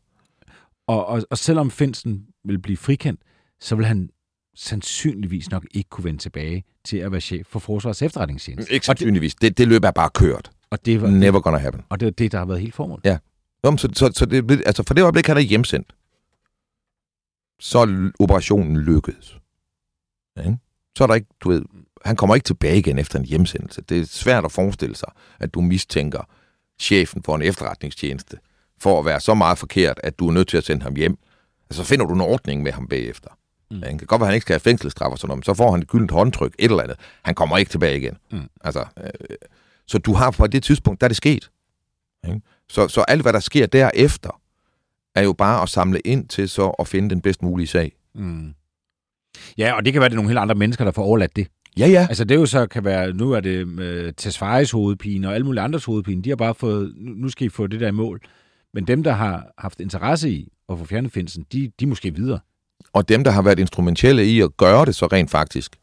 Og, 0.87 1.07
og, 1.07 1.23
og 1.31 1.39
selvom 1.39 1.71
Finsen 1.71 2.25
vil 2.45 2.59
blive 2.59 2.77
frikendt, 2.77 3.21
så 3.61 3.77
vil 3.77 3.87
han 3.87 4.11
sandsynligvis 4.57 5.51
nok 5.51 5.67
ikke 5.71 5.91
kunne 5.91 6.05
vende 6.05 6.19
tilbage 6.19 6.65
til 6.85 6.97
at 6.97 7.13
være 7.13 7.21
chef 7.21 7.47
for 7.47 7.59
Forsvars 7.59 8.03
efterretningstjeneste. 8.03 8.73
Ikke 8.73 8.87
sandsynligvis. 8.87 9.35
Det, 9.35 9.59
det 9.59 9.69
løb 9.69 9.85
er 9.85 9.91
bare 9.91 10.11
kørt. 10.15 10.51
og, 10.71 10.87
det 10.87 11.03
var, 11.03 11.09
Never 11.11 11.41
gonna 11.41 11.59
happen. 11.59 11.83
og 11.89 12.01
det 12.01 12.07
er 12.07 12.11
det, 12.11 12.33
der 12.33 12.39
har 12.39 12.45
været 12.45 12.61
helt 12.61 12.75
formålet. 12.75 13.05
Ja. 13.05 13.19
Nå, 13.65 13.77
så, 13.77 13.89
så, 13.95 14.11
så 14.15 14.27
det, 14.27 14.63
altså 14.67 14.83
for 14.87 14.95
det 14.95 15.03
øjeblik, 15.03 15.27
han 15.27 15.37
er 15.37 15.41
hjemsendt, 15.41 15.93
så 17.61 17.79
er 17.79 18.11
operationen 18.19 18.77
lykkedes. 18.77 19.37
Ikke? 20.39 20.57
Så 20.99 21.05
er 21.05 21.07
der 21.07 21.15
ikke, 21.15 21.29
du 21.41 21.49
ved, 21.49 21.63
han 22.05 22.17
kommer 22.17 22.35
ikke 22.35 22.45
tilbage 22.45 22.79
igen 22.79 22.99
efter 22.99 23.19
en 23.19 23.25
hjemsendelse. 23.25 23.83
Det 23.83 24.01
er 24.01 24.07
svært 24.07 24.45
at 24.45 24.53
forestille 24.53 24.97
sig, 24.97 25.09
at 25.39 25.55
du 25.55 25.61
mistænker 25.61 26.23
chefen 26.81 27.23
for 27.23 27.37
en 27.37 27.43
efterretningstjeneste 27.43 28.37
for 28.81 28.99
at 28.99 29.05
være 29.05 29.21
så 29.21 29.35
meget 29.35 29.59
forkert, 29.59 30.01
at 30.03 30.19
du 30.19 30.29
er 30.29 30.33
nødt 30.33 30.49
til 30.49 30.57
at 30.57 30.65
sende 30.65 30.83
ham 30.83 30.95
hjem. 30.95 31.19
Altså, 31.71 31.83
så 31.83 31.89
finder 31.89 32.07
du 32.07 32.15
en 32.15 32.21
ordning 32.21 32.63
med 32.63 32.73
ham 32.73 32.89
bagefter. 32.89 33.31
Mm. 33.71 33.77
Mm. 33.77 33.83
Det 33.83 33.99
kan 33.99 34.07
godt 34.07 34.21
være, 34.21 34.27
at 34.27 34.31
han 34.31 34.35
ikke 34.35 34.45
skal 34.45 34.55
have 34.55 34.61
fængselsstraf 34.61 35.11
og 35.11 35.19
sådan 35.19 35.29
noget, 35.29 35.39
men 35.39 35.43
så 35.45 35.55
får 35.55 35.71
han 35.71 35.81
et 35.81 35.89
gyldent 35.89 36.11
håndtryk, 36.11 36.55
et 36.59 36.71
eller 36.71 36.83
andet. 36.83 36.99
Han 37.23 37.35
kommer 37.35 37.59
ikke 37.59 37.71
tilbage 37.71 37.97
igen. 37.97 38.17
Mm. 38.33 38.49
Altså, 38.61 38.85
øh, 38.97 39.11
så 39.87 39.99
du 39.99 40.13
har 40.13 40.31
på 40.31 40.47
det 40.47 40.63
tidspunkt, 40.63 41.01
der 41.01 41.07
er 41.07 41.09
det 41.09 41.17
sket. 41.17 41.51
Ikke? 42.29 42.41
Så, 42.69 42.89
så 42.89 43.01
alt, 43.01 43.23
hvad 43.23 43.33
der 43.33 43.41
sker 43.41 43.67
derefter, 43.67 44.41
er 45.15 45.23
jo 45.23 45.33
bare 45.33 45.63
at 45.63 45.69
samle 45.69 46.01
ind 46.01 46.29
til 46.29 46.49
så 46.49 46.69
at 46.69 46.89
finde 46.89 47.11
den 47.11 47.21
bedst 47.21 47.43
mulige 47.43 47.67
sag. 47.67 47.93
Mm. 48.15 48.55
Ja, 49.59 49.73
og 49.73 49.85
det 49.85 49.93
kan 49.93 50.01
være, 50.01 50.09
det 50.09 50.15
er 50.15 50.17
nogle 50.17 50.31
helt 50.31 50.39
andre 50.39 50.55
mennesker, 50.55 50.85
der 50.85 50.93
får 50.93 51.03
overladt 51.03 51.37
det. 51.37 51.47
Ja, 51.79 51.87
ja. 51.87 52.07
Altså 52.09 52.25
det 52.25 52.35
er 52.35 52.39
jo 52.39 52.47
så 52.47 52.67
kan 52.67 52.85
være, 52.85 53.13
nu 53.13 53.33
er 53.33 53.41
det 53.41 53.65
uh, 53.65 54.13
Tesfayes 54.17 54.71
hovedpine 54.71 55.29
og 55.29 55.35
alle 55.35 55.45
mulige 55.45 55.63
andres 55.63 55.85
hovedpine. 55.85 56.23
De 56.23 56.29
har 56.29 56.37
bare 56.37 56.55
fået, 56.55 56.93
nu 56.97 57.29
skal 57.29 57.47
I 57.47 57.51
få 57.51 57.67
det 57.67 57.81
der 57.81 57.89
i 57.89 57.93
mål. 57.93 58.21
Men 58.75 58.87
dem, 58.87 59.03
der 59.03 59.13
har 59.13 59.47
haft 59.59 59.81
interesse 59.81 60.31
i 60.31 60.53
at 60.69 60.79
få 60.79 60.85
fjernet 60.85 61.13
Finsen, 61.13 61.47
de, 61.53 61.73
de 61.81 61.85
er 61.85 61.87
måske 61.87 62.15
videre. 62.15 62.39
Og 62.93 63.09
dem, 63.09 63.25
der 63.25 63.31
har 63.31 63.43
været 63.43 63.59
instrumentelle 63.59 64.27
i 64.27 64.41
at 64.41 64.57
gøre 64.57 64.87
det 64.87 64.95
så 64.95 65.07
rent 65.07 65.31
faktisk, 65.31 65.77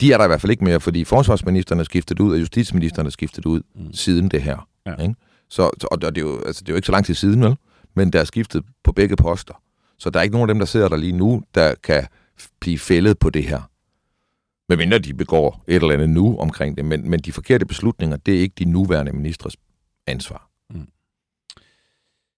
de 0.00 0.12
er 0.12 0.16
der 0.16 0.24
i 0.24 0.28
hvert 0.28 0.40
fald 0.40 0.50
ikke 0.50 0.64
mere, 0.64 0.80
fordi 0.80 1.04
forsvarsministeren 1.04 1.80
er 1.80 1.84
skiftet 1.84 2.20
ud, 2.20 2.32
og 2.32 2.40
justitsministeren 2.40 3.06
er 3.06 3.10
skiftet 3.10 3.46
ud 3.46 3.62
mm. 3.74 3.92
Siden 3.92 4.28
det 4.28 4.42
her. 4.42 4.68
Ja. 4.86 5.02
Ikke? 5.02 5.14
Så, 5.48 5.86
og 5.90 6.00
det 6.00 6.18
er, 6.18 6.20
jo, 6.20 6.40
altså, 6.46 6.60
det 6.60 6.68
er 6.68 6.72
jo 6.72 6.76
ikke 6.76 6.86
så 6.86 6.92
lang 6.92 7.04
tid 7.04 7.14
siden, 7.14 7.42
vel? 7.42 7.56
Men 7.96 8.12
der 8.12 8.20
er 8.20 8.24
skiftet 8.24 8.64
på 8.84 8.92
begge 8.92 9.16
poster. 9.16 9.62
Så 9.98 10.10
der 10.10 10.18
er 10.18 10.22
ikke 10.22 10.32
nogen 10.32 10.50
af 10.50 10.54
dem, 10.54 10.58
der 10.58 10.66
sidder 10.66 10.88
der 10.88 10.96
lige 10.96 11.12
nu, 11.12 11.42
der 11.54 11.74
kan 11.82 12.06
blive 12.60 12.78
fældet 12.78 13.18
på 13.18 13.30
det 13.30 13.44
her. 13.44 13.70
Medmindre 14.68 14.98
de 14.98 15.14
begår 15.14 15.64
et 15.68 15.74
eller 15.74 15.94
andet 15.94 16.10
nu 16.10 16.38
omkring 16.38 16.76
det. 16.76 16.84
Men, 16.84 17.10
men 17.10 17.20
de 17.20 17.32
forkerte 17.32 17.66
beslutninger, 17.66 18.16
det 18.16 18.36
er 18.36 18.40
ikke 18.40 18.54
de 18.58 18.64
nuværende 18.64 19.12
ministres 19.12 19.56
ansvar. 20.06 20.50
Mm. 20.70 20.88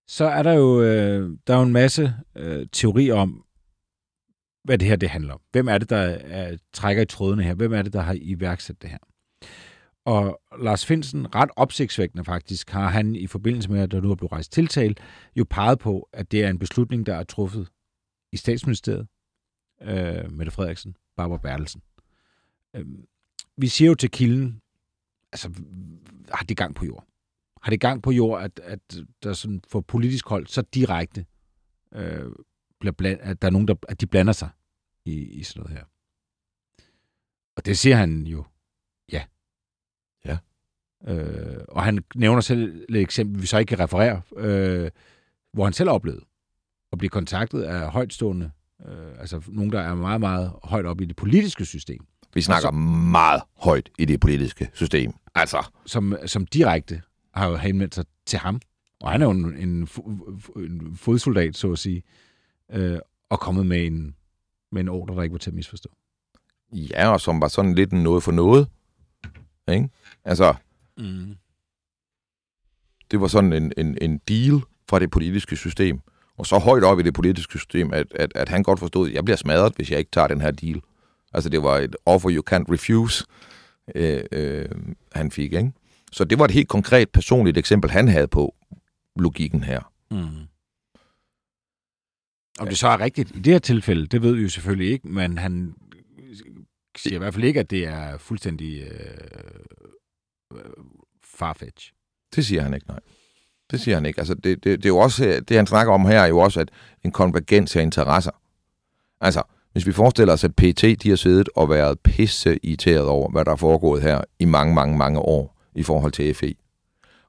Så 0.08 0.24
er 0.24 0.42
der 0.42 0.52
jo, 0.52 0.82
øh, 0.82 1.36
der 1.46 1.54
er 1.54 1.58
jo 1.58 1.64
en 1.64 1.72
masse 1.72 2.14
øh, 2.36 2.66
teorier 2.72 3.14
om, 3.14 3.44
hvad 4.64 4.78
det 4.78 4.88
her 4.88 4.96
det 4.96 5.08
handler 5.08 5.34
om. 5.34 5.40
Hvem 5.52 5.68
er 5.68 5.78
det, 5.78 5.90
der 5.90 5.96
er, 5.96 6.56
trækker 6.72 7.02
i 7.02 7.06
trådene 7.06 7.42
her? 7.42 7.54
Hvem 7.54 7.72
er 7.72 7.82
det, 7.82 7.92
der 7.92 8.00
har 8.00 8.16
iværksat 8.20 8.82
det 8.82 8.90
her? 8.90 8.98
Og 10.06 10.40
Lars 10.60 10.86
Finsen, 10.86 11.34
ret 11.34 11.50
opsigtsvækkende 11.56 12.24
faktisk, 12.24 12.70
har 12.70 12.88
han 12.88 13.14
i 13.14 13.26
forbindelse 13.26 13.70
med, 13.70 13.80
at 13.80 13.90
der 13.90 14.00
nu 14.00 14.10
er 14.10 14.14
blevet 14.14 14.32
rejst 14.32 14.52
tiltal, 14.52 14.96
jo 15.36 15.44
peget 15.50 15.78
på, 15.78 16.08
at 16.12 16.32
det 16.32 16.44
er 16.44 16.50
en 16.50 16.58
beslutning, 16.58 17.06
der 17.06 17.14
er 17.14 17.24
truffet 17.24 17.68
i 18.32 18.36
statsministeriet, 18.36 19.06
øh, 19.82 20.32
Mette 20.32 20.52
Frederiksen, 20.52 20.96
Barbara 21.16 21.38
Bertelsen. 21.38 21.82
Øh, 22.74 22.86
vi 23.56 23.68
siger 23.68 23.88
jo 23.88 23.94
til 23.94 24.10
kilden, 24.10 24.62
altså, 25.32 25.50
har 26.32 26.44
det 26.44 26.56
gang 26.56 26.74
på 26.74 26.84
jord? 26.84 27.06
Har 27.62 27.70
det 27.70 27.80
gang 27.80 28.02
på 28.02 28.10
jord, 28.10 28.42
at, 28.42 28.60
at 28.64 28.80
der 29.22 29.32
sådan 29.32 29.62
for 29.68 29.80
politisk 29.80 30.28
hold 30.28 30.46
så 30.46 30.62
direkte 30.62 31.26
øh, 31.94 32.32
bliver 32.80 32.92
bland, 32.92 33.20
at 33.20 33.42
der 33.42 33.48
er 33.48 33.52
nogen, 33.52 33.68
der, 33.68 33.74
at 33.88 34.00
de 34.00 34.06
blander 34.06 34.32
sig 34.32 34.48
i, 35.04 35.12
i 35.12 35.42
sådan 35.42 35.60
noget 35.60 35.78
her? 35.78 35.84
Og 37.56 37.66
det 37.66 37.78
siger 37.78 37.96
han 37.96 38.26
jo, 38.26 38.44
ja. 39.12 39.24
Ja. 40.24 40.38
Øh, 41.06 41.64
og 41.68 41.84
han 41.84 42.04
nævner 42.14 42.40
selv 42.40 42.84
et 42.88 42.96
eksempel, 42.96 43.42
vi 43.42 43.46
så 43.46 43.58
ikke 43.58 43.68
kan 43.68 43.78
referere, 43.78 44.22
øh, 44.36 44.90
hvor 45.52 45.64
han 45.64 45.72
selv 45.72 45.88
har 45.88 45.94
oplevet 45.94 46.24
at 46.92 46.98
blive 46.98 47.10
kontaktet 47.10 47.62
af 47.62 47.90
højtstående, 47.90 48.50
øh, 48.88 49.20
altså 49.20 49.42
nogen, 49.48 49.72
der 49.72 49.80
er 49.80 49.94
meget, 49.94 50.20
meget 50.20 50.52
højt 50.64 50.86
op 50.86 51.00
i 51.00 51.04
det 51.04 51.16
politiske 51.16 51.64
system. 51.64 52.06
Vi 52.34 52.40
snakker 52.40 52.68
altså, 52.68 52.80
meget 53.10 53.42
højt 53.56 53.90
i 53.98 54.04
det 54.04 54.20
politiske 54.20 54.70
system. 54.74 55.12
Altså. 55.34 55.70
Som, 55.86 56.16
som 56.26 56.46
direkte 56.46 57.02
har 57.34 57.48
jo 57.48 57.56
henvendt 57.56 57.94
sig 57.94 58.04
til 58.26 58.38
ham. 58.38 58.60
Og 59.00 59.10
han 59.10 59.22
er 59.22 59.26
jo 59.26 59.30
en, 59.30 59.56
en, 59.56 59.88
en 60.56 60.96
fodsoldat, 60.96 61.56
så 61.56 61.72
at 61.72 61.78
sige, 61.78 62.02
øh, 62.72 62.98
og 63.30 63.40
kommet 63.40 63.66
med 63.66 63.86
en, 63.86 64.14
med 64.72 64.80
en 64.80 64.88
ordre, 64.88 65.14
der 65.14 65.22
ikke 65.22 65.32
var 65.32 65.38
til 65.38 65.50
at 65.50 65.54
misforstå. 65.54 65.90
Ja, 66.72 67.08
og 67.08 67.20
som 67.20 67.40
var 67.40 67.48
sådan 67.48 67.74
lidt 67.74 67.92
noget 67.92 68.22
for 68.22 68.32
noget. 68.32 68.68
Ikke? 69.68 69.88
Altså, 70.24 70.54
mm. 70.96 71.36
det 73.10 73.20
var 73.20 73.26
sådan 73.26 73.52
en, 73.52 73.72
en, 73.76 73.98
en 74.00 74.18
deal 74.18 74.60
fra 74.88 74.98
det 74.98 75.10
politiske 75.10 75.56
system. 75.56 76.00
Og 76.40 76.46
så 76.46 76.58
højt 76.58 76.84
op 76.84 77.00
i 77.00 77.02
det 77.02 77.14
politiske 77.14 77.58
system, 77.58 77.92
at, 77.92 78.06
at, 78.14 78.32
at 78.34 78.48
han 78.48 78.62
godt 78.62 78.78
forstod, 78.78 79.08
at 79.08 79.14
jeg 79.14 79.24
bliver 79.24 79.36
smadret, 79.36 79.72
hvis 79.76 79.90
jeg 79.90 79.98
ikke 79.98 80.10
tager 80.10 80.28
den 80.28 80.40
her 80.40 80.50
deal. 80.50 80.80
Altså, 81.32 81.50
det 81.50 81.62
var 81.62 81.78
et 81.78 81.96
offer 82.06 82.30
you 82.30 82.42
can't 82.50 82.72
refuse, 82.72 83.24
øh, 83.94 84.24
øh, 84.32 84.68
han 85.12 85.30
fik, 85.30 85.52
ikke? 85.52 85.72
Så 86.12 86.24
det 86.24 86.38
var 86.38 86.44
et 86.44 86.50
helt 86.50 86.68
konkret, 86.68 87.10
personligt 87.10 87.58
eksempel, 87.58 87.90
han 87.90 88.08
havde 88.08 88.28
på 88.28 88.54
logikken 89.16 89.62
her. 89.62 89.92
Mm. 90.10 90.46
Om 92.58 92.68
det 92.68 92.78
så 92.78 92.88
er 92.88 93.00
rigtigt 93.00 93.36
i 93.36 93.40
det 93.40 93.52
her 93.52 93.58
tilfælde, 93.58 94.06
det 94.06 94.22
ved 94.22 94.34
vi 94.34 94.42
jo 94.42 94.48
selvfølgelig 94.48 94.92
ikke, 94.92 95.08
men 95.08 95.38
han 95.38 95.74
siger 96.96 97.14
i 97.14 97.18
hvert 97.18 97.34
fald 97.34 97.44
ikke, 97.44 97.60
at 97.60 97.70
det 97.70 97.86
er 97.86 98.18
fuldstændig 98.18 98.82
øh, 98.82 100.60
farfetch. 101.24 101.92
Det 102.34 102.46
siger 102.46 102.62
han 102.62 102.74
ikke, 102.74 102.86
nej. 102.88 103.00
Det 103.70 103.80
siger 103.80 103.94
han 103.94 104.06
ikke. 104.06 104.18
Altså, 104.18 104.34
det, 104.34 104.44
det, 104.44 104.64
det, 104.64 104.84
er 104.84 104.88
jo 104.88 104.98
også, 104.98 105.42
det 105.48 105.56
han 105.56 105.66
snakker 105.66 105.92
om 105.92 106.06
her, 106.06 106.20
er 106.20 106.26
jo 106.26 106.38
også 106.38 106.60
at 106.60 106.70
en 107.04 107.10
konvergens 107.10 107.76
af 107.76 107.82
interesser. 107.82 108.30
Altså, 109.20 109.42
hvis 109.72 109.86
vi 109.86 109.92
forestiller 109.92 110.32
os, 110.32 110.44
at 110.44 110.54
PT 110.56 110.82
de 111.02 111.08
har 111.08 111.16
siddet 111.16 111.48
og 111.56 111.70
været 111.70 112.00
pisse 112.00 112.58
irriteret 112.62 113.06
over, 113.06 113.30
hvad 113.30 113.44
der 113.44 113.52
er 113.52 113.56
foregået 113.56 114.02
her 114.02 114.20
i 114.38 114.44
mange, 114.44 114.74
mange, 114.74 114.98
mange 114.98 115.18
år 115.18 115.56
i 115.74 115.82
forhold 115.82 116.12
til 116.12 116.34
FE. 116.34 116.54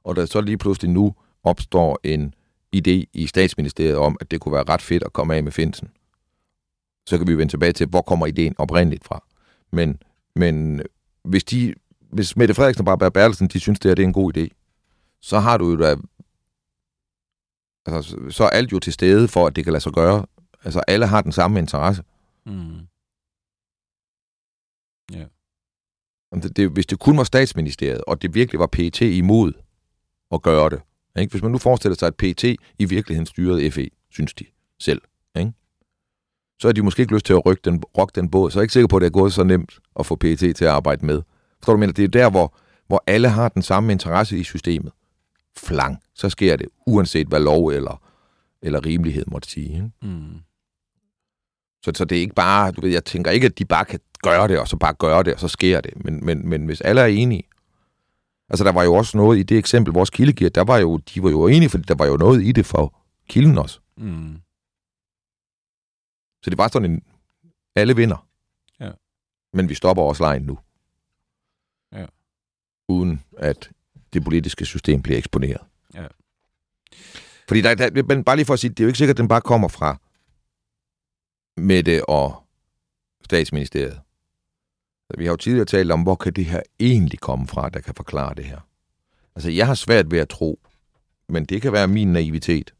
Og 0.04 0.16
der 0.16 0.26
så 0.26 0.40
lige 0.40 0.58
pludselig 0.58 0.90
nu 0.90 1.14
opstår 1.44 2.00
en 2.04 2.34
idé 2.76 3.04
i 3.12 3.26
statsministeriet 3.26 3.96
om, 3.96 4.16
at 4.20 4.30
det 4.30 4.40
kunne 4.40 4.52
være 4.52 4.64
ret 4.68 4.82
fedt 4.82 5.02
at 5.02 5.12
komme 5.12 5.34
af 5.34 5.44
med 5.44 5.52
Finsen. 5.52 5.88
Så 7.06 7.18
kan 7.18 7.26
vi 7.26 7.38
vende 7.38 7.52
tilbage 7.52 7.72
til, 7.72 7.86
hvor 7.86 8.02
kommer 8.02 8.26
ideen 8.26 8.54
oprindeligt 8.58 9.04
fra. 9.04 9.24
Men, 9.72 10.02
men 10.36 10.82
hvis, 11.24 11.44
de, 11.44 11.74
hvis 12.10 12.36
Mette 12.36 12.54
Frederiksen 12.54 12.80
og 12.80 12.84
Barbara 12.84 13.10
Bertelsen, 13.10 13.48
de 13.48 13.60
synes, 13.60 13.78
det, 13.80 13.88
her, 13.88 13.94
det 13.94 14.02
er 14.02 14.06
en 14.06 14.12
god 14.12 14.36
idé, 14.36 14.48
så 15.20 15.38
har 15.38 15.56
du 15.56 15.70
jo 15.70 15.76
da... 15.76 15.96
Altså, 17.86 18.30
så 18.30 18.44
er 18.44 18.48
alt 18.48 18.72
jo 18.72 18.78
til 18.78 18.92
stede 18.92 19.28
for, 19.28 19.46
at 19.46 19.56
det 19.56 19.64
kan 19.64 19.72
lade 19.72 19.82
sig 19.82 19.92
gøre. 19.92 20.26
Altså, 20.64 20.80
alle 20.88 21.06
har 21.06 21.22
den 21.22 21.32
samme 21.32 21.58
interesse. 21.58 22.02
Mm. 22.46 22.78
Ja. 25.12 25.24
Det, 26.34 26.56
det, 26.56 26.70
hvis 26.70 26.86
det 26.86 26.98
kun 26.98 27.16
var 27.16 27.24
statsministeriet, 27.24 28.04
og 28.04 28.22
det 28.22 28.34
virkelig 28.34 28.58
var 28.58 28.66
PT 28.66 29.00
imod 29.00 29.52
at 30.32 30.42
gøre 30.42 30.70
det, 30.70 30.80
ikke? 31.18 31.30
hvis 31.30 31.42
man 31.42 31.52
nu 31.52 31.58
forestiller 31.58 31.96
sig, 31.96 32.06
at 32.06 32.16
PT 32.16 32.44
i 32.78 32.84
virkeligheden 32.84 33.26
styrede 33.26 33.70
FE, 33.70 33.90
synes 34.10 34.34
de 34.34 34.44
selv, 34.80 35.02
ikke? 35.38 35.52
så 36.60 36.68
har 36.68 36.72
de 36.72 36.82
måske 36.82 37.02
ikke 37.02 37.14
lyst 37.14 37.26
til 37.26 37.32
at 37.32 37.46
rykke 37.46 37.60
den, 37.64 37.82
rokke 37.98 38.12
den 38.14 38.30
båd, 38.30 38.50
så 38.50 38.58
er 38.58 38.60
jeg 38.60 38.64
ikke 38.64 38.72
sikker 38.72 38.88
på, 38.88 38.96
at 38.96 39.00
det 39.00 39.06
er 39.06 39.10
gået 39.10 39.32
så 39.32 39.44
nemt 39.44 39.78
at 39.98 40.06
få 40.06 40.16
PT 40.16 40.38
til 40.38 40.64
at 40.64 40.66
arbejde 40.66 41.06
med. 41.06 41.22
Forstår 41.58 41.72
du, 41.72 41.78
men 41.78 41.92
det 41.92 42.04
er 42.04 42.08
der, 42.08 42.30
hvor, 42.30 42.54
hvor 42.86 43.04
alle 43.06 43.28
har 43.28 43.48
den 43.48 43.62
samme 43.62 43.92
interesse 43.92 44.38
i 44.38 44.44
systemet. 44.44 44.92
Flang, 45.56 46.02
så 46.14 46.28
sker 46.28 46.56
det, 46.56 46.68
uanset 46.86 47.26
hvad 47.26 47.40
lov 47.40 47.68
eller, 47.68 48.02
eller 48.62 48.86
rimelighed 48.86 49.24
måtte 49.26 49.48
sige. 49.48 49.74
Ikke? 49.74 49.90
Mm. 50.02 50.40
Så, 51.84 51.92
så 51.94 52.04
det 52.04 52.16
er 52.16 52.20
ikke 52.20 52.34
bare, 52.34 52.72
du 52.72 52.80
ved, 52.80 52.90
jeg 52.90 53.04
tænker 53.04 53.30
ikke, 53.30 53.46
at 53.46 53.58
de 53.58 53.64
bare 53.64 53.84
kan 53.84 54.00
gøre 54.22 54.48
det, 54.48 54.58
og 54.58 54.68
så 54.68 54.76
bare 54.76 54.94
gøre 54.94 55.22
det, 55.22 55.34
og 55.34 55.40
så 55.40 55.48
sker 55.48 55.80
det. 55.80 56.04
Men, 56.04 56.24
men, 56.24 56.48
men 56.48 56.66
hvis 56.66 56.80
alle 56.80 57.00
er 57.00 57.06
enige, 57.06 57.42
altså 58.48 58.64
der 58.64 58.72
var 58.72 58.82
jo 58.82 58.94
også 58.94 59.16
noget 59.16 59.38
i 59.38 59.42
det 59.42 59.58
eksempel, 59.58 59.94
vores 59.94 60.10
kilde 60.10 60.32
giver, 60.32 60.50
der 60.50 60.64
var 60.64 60.78
jo, 60.78 60.96
de 60.96 61.22
var 61.22 61.30
jo 61.30 61.46
enige, 61.46 61.68
fordi 61.68 61.84
der 61.84 61.94
var 61.94 62.06
jo 62.06 62.16
noget 62.16 62.42
i 62.42 62.52
det 62.52 62.66
for 62.66 63.02
kilden 63.28 63.58
også. 63.58 63.80
Mm. 63.96 64.40
Så 66.42 66.50
det 66.50 66.58
var 66.58 66.68
sådan 66.68 66.90
en, 66.90 67.02
alle 67.76 67.96
vinder. 67.96 68.26
Ja. 68.80 68.90
Men 69.52 69.68
vi 69.68 69.74
stopper 69.74 70.02
også 70.02 70.22
lejen 70.22 70.42
nu. 70.42 70.58
Ja. 71.92 72.06
Uden 72.88 73.22
at 73.38 73.70
det 74.12 74.24
politiske 74.24 74.64
system 74.64 75.02
bliver 75.02 75.18
eksponeret. 75.18 75.60
Ja. 75.94 76.06
Fordi 77.48 77.60
der, 77.60 77.74
der, 77.74 78.02
men 78.02 78.24
bare 78.24 78.36
lige 78.36 78.46
for 78.46 78.54
at 78.54 78.60
sige, 78.60 78.70
det 78.70 78.80
er 78.80 78.84
jo 78.84 78.88
ikke 78.88 78.98
sikkert, 78.98 79.14
at 79.14 79.18
den 79.18 79.28
bare 79.28 79.40
kommer 79.40 79.68
fra 79.68 79.96
Mette 81.56 82.08
og 82.08 82.42
statsministeriet. 83.24 84.00
Vi 85.18 85.24
har 85.24 85.32
jo 85.32 85.36
tidligere 85.36 85.64
talt 85.64 85.92
om, 85.92 86.02
hvor 86.02 86.14
kan 86.14 86.32
det 86.32 86.44
her 86.44 86.62
egentlig 86.80 87.20
komme 87.20 87.46
fra, 87.46 87.68
der 87.68 87.80
kan 87.80 87.94
forklare 87.94 88.34
det 88.34 88.44
her. 88.44 88.60
Altså, 89.34 89.50
jeg 89.50 89.66
har 89.66 89.74
svært 89.74 90.10
ved 90.10 90.18
at 90.18 90.28
tro, 90.28 90.60
men 91.28 91.44
det 91.44 91.62
kan 91.62 91.72
være 91.72 91.88
min 91.88 92.12
naivitet. 92.12 92.74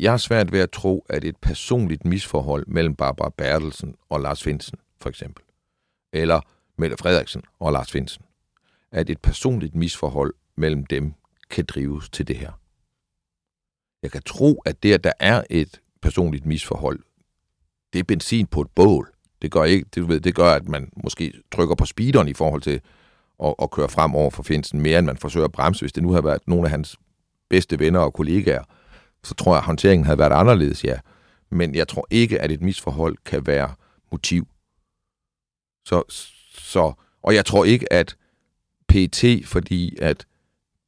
Jeg 0.00 0.12
har 0.12 0.18
svært 0.18 0.52
ved 0.52 0.60
at 0.60 0.70
tro, 0.70 1.06
at 1.08 1.24
et 1.24 1.36
personligt 1.36 2.04
misforhold 2.04 2.66
mellem 2.66 2.94
Barbara 2.94 3.30
Bertelsen 3.36 3.94
og 4.08 4.20
Lars 4.20 4.42
Finsen, 4.42 4.78
for 5.00 5.08
eksempel, 5.08 5.44
eller 6.12 6.40
Mette 6.76 6.96
Frederiksen 6.96 7.42
og 7.60 7.72
Lars 7.72 7.92
Finsen, 7.92 8.24
at 8.92 9.10
et 9.10 9.20
personligt 9.20 9.74
misforhold 9.74 10.34
mellem 10.56 10.86
dem 10.86 11.14
kan 11.50 11.64
drives 11.64 12.08
til 12.08 12.28
det 12.28 12.36
her. 12.36 12.52
Jeg 14.02 14.10
kan 14.10 14.22
tro, 14.22 14.54
at 14.54 14.82
det, 14.82 14.94
at 14.94 15.04
der 15.04 15.12
er 15.20 15.42
et 15.50 15.80
personligt 16.02 16.46
misforhold, 16.46 17.00
det 17.92 17.98
er 17.98 18.04
benzin 18.04 18.46
på 18.46 18.60
et 18.60 18.70
bål. 18.70 19.12
Det 19.42 19.52
gør, 19.52 19.64
ikke, 19.64 19.86
det, 19.94 20.08
ved, 20.08 20.20
det 20.20 20.34
gør, 20.34 20.50
at 20.50 20.68
man 20.68 20.90
måske 21.02 21.32
trykker 21.52 21.74
på 21.74 21.86
speederen 21.86 22.28
i 22.28 22.34
forhold 22.34 22.62
til 22.62 22.80
at, 23.44 23.54
at 23.62 23.70
køre 23.70 23.88
frem 23.88 24.14
over 24.14 24.30
for 24.30 24.42
Finsen, 24.42 24.80
mere 24.80 24.98
end 24.98 25.06
man 25.06 25.16
forsøger 25.16 25.44
at 25.44 25.52
bremse. 25.52 25.82
Hvis 25.82 25.92
det 25.92 26.02
nu 26.02 26.10
havde 26.10 26.24
været 26.24 26.42
nogle 26.46 26.64
af 26.64 26.70
hans 26.70 26.96
bedste 27.48 27.78
venner 27.78 28.00
og 28.00 28.14
kollegaer, 28.14 28.64
så 29.24 29.34
tror 29.34 29.52
jeg, 29.52 29.58
at 29.58 29.64
håndteringen 29.64 30.04
havde 30.04 30.18
været 30.18 30.32
anderledes, 30.32 30.84
ja. 30.84 30.98
Men 31.50 31.74
jeg 31.74 31.88
tror 31.88 32.06
ikke, 32.10 32.40
at 32.40 32.50
et 32.50 32.60
misforhold 32.60 33.16
kan 33.24 33.46
være 33.46 33.74
motiv. 34.12 34.48
Så, 35.84 36.02
så, 36.50 36.92
og 37.22 37.34
jeg 37.34 37.46
tror 37.46 37.64
ikke, 37.64 37.92
at 37.92 38.16
PT, 38.88 39.46
fordi 39.46 39.96
at 40.02 40.26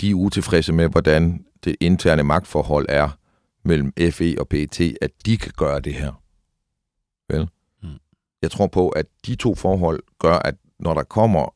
de 0.00 0.10
er 0.10 0.14
utilfredse 0.14 0.72
med, 0.72 0.88
hvordan 0.88 1.44
det 1.64 1.76
interne 1.80 2.22
magtforhold 2.22 2.86
er 2.88 3.18
mellem 3.64 3.92
FE 4.10 4.34
og 4.38 4.48
PT, 4.48 4.80
at 4.80 5.10
de 5.26 5.36
kan 5.36 5.52
gøre 5.56 5.80
det 5.80 5.94
her. 5.94 6.22
Vel? 7.28 7.48
Mm. 7.82 7.88
Jeg 8.42 8.50
tror 8.50 8.66
på, 8.66 8.88
at 8.88 9.06
de 9.26 9.34
to 9.34 9.54
forhold 9.54 10.02
gør, 10.18 10.34
at 10.34 10.54
når 10.78 10.94
der 10.94 11.02
kommer 11.02 11.54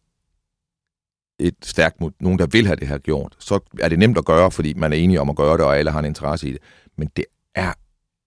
et 1.39 1.55
stærkt 1.63 2.01
mod 2.01 2.11
nogen, 2.21 2.39
der 2.39 2.47
vil 2.47 2.67
have 2.67 2.77
det 2.77 2.89
her 2.89 2.99
gjort, 2.99 3.37
så 3.39 3.61
er 3.81 3.89
det 3.89 3.99
nemt 3.99 4.19
at 4.19 4.25
gøre, 4.25 4.51
fordi 4.51 4.75
man 4.75 4.93
er 4.93 4.97
enige 4.97 5.21
om 5.21 5.31
at 5.31 5.37
gøre 5.37 5.57
det, 5.57 5.65
og 5.65 5.79
alle 5.79 5.91
har 5.91 5.99
en 5.99 6.05
interesse 6.05 6.49
i 6.49 6.53
det. 6.53 6.63
Men 6.97 7.11
det 7.17 7.25
er 7.55 7.73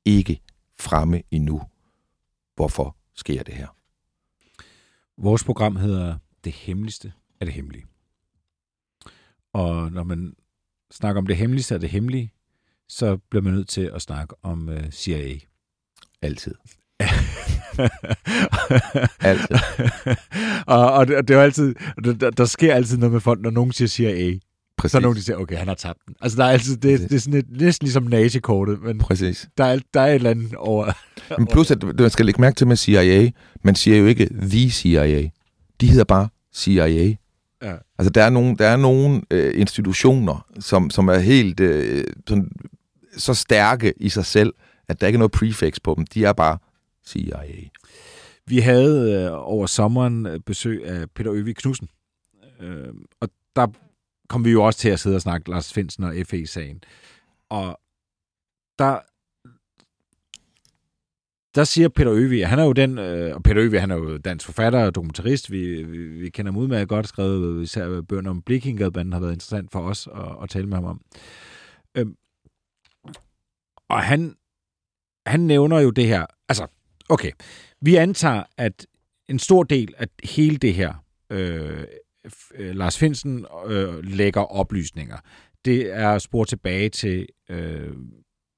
ikke 0.06 0.42
fremme 0.80 1.22
endnu. 1.32 1.62
Hvorfor 2.56 2.96
sker 3.16 3.44
det 3.44 3.54
her? 3.54 3.68
Vores 5.18 5.44
program 5.44 5.76
hedder 5.76 6.18
Det 6.44 6.54
Hemmeligste 6.54 7.14
af 7.40 7.46
det 7.46 7.54
Hemmelige. 7.54 7.86
Og 9.54 9.92
når 9.92 10.04
man 10.04 10.34
snakker 10.92 11.22
om 11.22 11.28
det 11.28 11.38
hemmeligste 11.38 11.74
af 11.74 11.80
det 11.82 11.90
hemmelige, 11.90 12.34
så 12.90 13.18
bliver 13.30 13.44
man 13.44 13.54
nødt 13.54 13.70
til 13.70 13.92
at 13.96 14.02
snakke 14.02 14.36
om 14.44 14.70
øh, 14.70 14.92
CIA. 14.92 15.36
Altid. 16.22 16.54
altid. 19.20 19.56
og, 20.68 20.92
og, 20.92 21.08
det, 21.08 21.28
det 21.28 21.36
er 21.36 21.42
altid, 21.42 21.76
der, 22.04 22.30
der 22.30 22.46
sker 22.46 22.76
altid 22.76 22.98
noget 22.98 23.14
med 23.14 23.22
folk, 23.22 23.42
når 23.42 23.50
nogen 23.50 23.72
siger 23.72 23.88
CIA. 23.88 24.40
Præcis. 24.78 24.92
Så 24.92 24.98
er 24.98 25.02
nogen, 25.02 25.16
der 25.16 25.22
siger, 25.22 25.38
okay, 25.38 25.58
han 25.58 25.68
har 25.68 25.76
tabt 25.76 26.00
den. 26.08 26.16
Altså, 26.22 26.38
der 26.38 26.46
er 26.46 26.50
altid, 26.50 26.78
det, 26.78 27.00
det 27.00 27.16
er 27.16 27.20
sådan 27.20 27.40
et, 27.40 27.46
næsten 27.50 27.86
ligesom 27.86 28.04
nazi-kortet, 28.04 28.82
men 28.82 28.98
Præcis. 28.98 29.50
Der, 29.58 29.64
er, 29.64 29.80
der 29.94 30.02
er 30.02 30.08
et 30.08 30.16
eller 30.16 30.30
andet 30.30 30.56
over... 30.56 30.92
Men 31.38 31.48
plus, 31.48 31.72
at 31.72 31.84
man 31.84 32.10
skal 32.10 32.26
lægge 32.26 32.42
mærke 32.42 32.56
til 32.56 32.68
med 32.68 32.76
CIA, 32.76 33.32
man 33.64 33.76
siger 33.76 33.98
jo 33.98 34.06
ikke 34.06 34.30
The 34.42 34.70
CIA. 34.70 35.30
De 35.82 35.88
hedder 35.88 36.04
bare 36.04 36.30
CIA. 36.56 37.16
Ja. 37.62 37.76
Altså, 37.98 38.10
der 38.10 38.24
er 38.24 38.30
nogle, 38.30 38.56
der 38.58 38.68
er 38.68 38.78
nogle 38.78 39.22
øh, 39.32 39.60
institutioner, 39.60 40.48
som, 40.60 40.90
som 40.90 41.08
er 41.08 41.18
helt 41.18 41.60
øh, 41.60 42.04
sådan, 42.28 42.52
så 43.18 43.34
stærke 43.34 43.94
i 43.98 44.10
sig 44.10 44.26
selv, 44.26 44.54
at 44.88 45.02
der 45.02 45.08
ikke 45.08 45.18
er 45.18 45.20
noget 45.20 45.32
prefix 45.32 45.78
på 45.84 45.94
dem. 45.98 46.06
De 46.06 46.26
er 46.26 46.34
bare 46.34 46.58
CIA. 47.08 47.70
Vi 48.46 48.60
havde 48.60 49.14
øh, 49.14 49.32
over 49.34 49.66
sommeren 49.66 50.26
øh, 50.26 50.40
besøg 50.40 50.86
af 50.86 51.10
Peter 51.10 51.34
Øvig 51.34 51.56
Knudsen, 51.56 51.90
øh, 52.60 52.94
og 53.22 53.30
der 53.56 53.68
kom 54.30 54.46
vi 54.46 54.52
jo 54.52 54.64
også 54.64 54.80
til 54.80 54.90
at 54.90 55.00
sidde 55.00 55.16
og 55.16 55.22
snakke 55.22 55.50
Lars 55.50 55.74
Finsen 55.74 56.04
og 56.04 56.14
FE-sagen. 56.26 56.84
Og 57.50 57.80
der, 58.80 59.00
der 61.58 61.64
siger 61.64 61.90
Peter 61.90 62.14
Øvig, 62.14 62.48
han 62.48 62.60
er 62.60 62.64
jo 62.64 62.74
den, 62.74 62.98
øh, 62.98 63.36
og 63.36 63.44
Peter 63.44 63.64
Øvig, 63.64 63.82
han 63.82 63.92
er 63.92 63.96
jo 63.96 64.18
dansk 64.18 64.46
forfatter 64.46 64.86
og 64.86 64.96
dokumentarist, 64.96 65.52
vi, 65.52 65.84
vi, 65.84 65.98
vi 65.98 66.30
kender 66.30 66.52
ham 66.52 66.62
udmærket 66.62 66.88
godt, 66.88 67.08
skrevet 67.08 67.64
især 67.64 68.02
bøgerne 68.02 68.30
om 68.30 68.42
Blikkingadbanden 68.42 69.14
har 69.14 69.20
været 69.20 69.34
interessant 69.34 69.72
for 69.72 69.80
os 69.80 70.08
at, 70.16 70.44
at 70.44 70.50
tale 70.50 70.66
med 70.66 70.78
ham 70.78 70.86
om. 70.86 71.02
Øhm, 71.98 72.16
og 73.90 74.04
han, 74.04 74.36
han 75.28 75.40
nævner 75.40 75.80
jo 75.80 75.90
det 75.90 76.08
her, 76.08 76.26
altså, 76.50 76.68
okay, 77.10 77.32
vi 77.82 77.96
antager, 77.96 78.44
at 78.58 78.86
en 79.30 79.40
stor 79.40 79.64
del 79.64 79.94
af 79.98 80.08
hele 80.24 80.58
det 80.58 80.74
her, 80.74 80.94
øh, 81.30 81.84
øh 82.56 82.76
Lars 82.76 82.98
Finsen 82.98 83.46
øh, 83.68 84.04
lægger 84.04 84.42
oplysninger, 84.42 85.18
det 85.66 85.92
er 85.94 86.18
spor 86.18 86.44
tilbage 86.44 86.90
til 86.90 87.28
øh, 87.50 87.98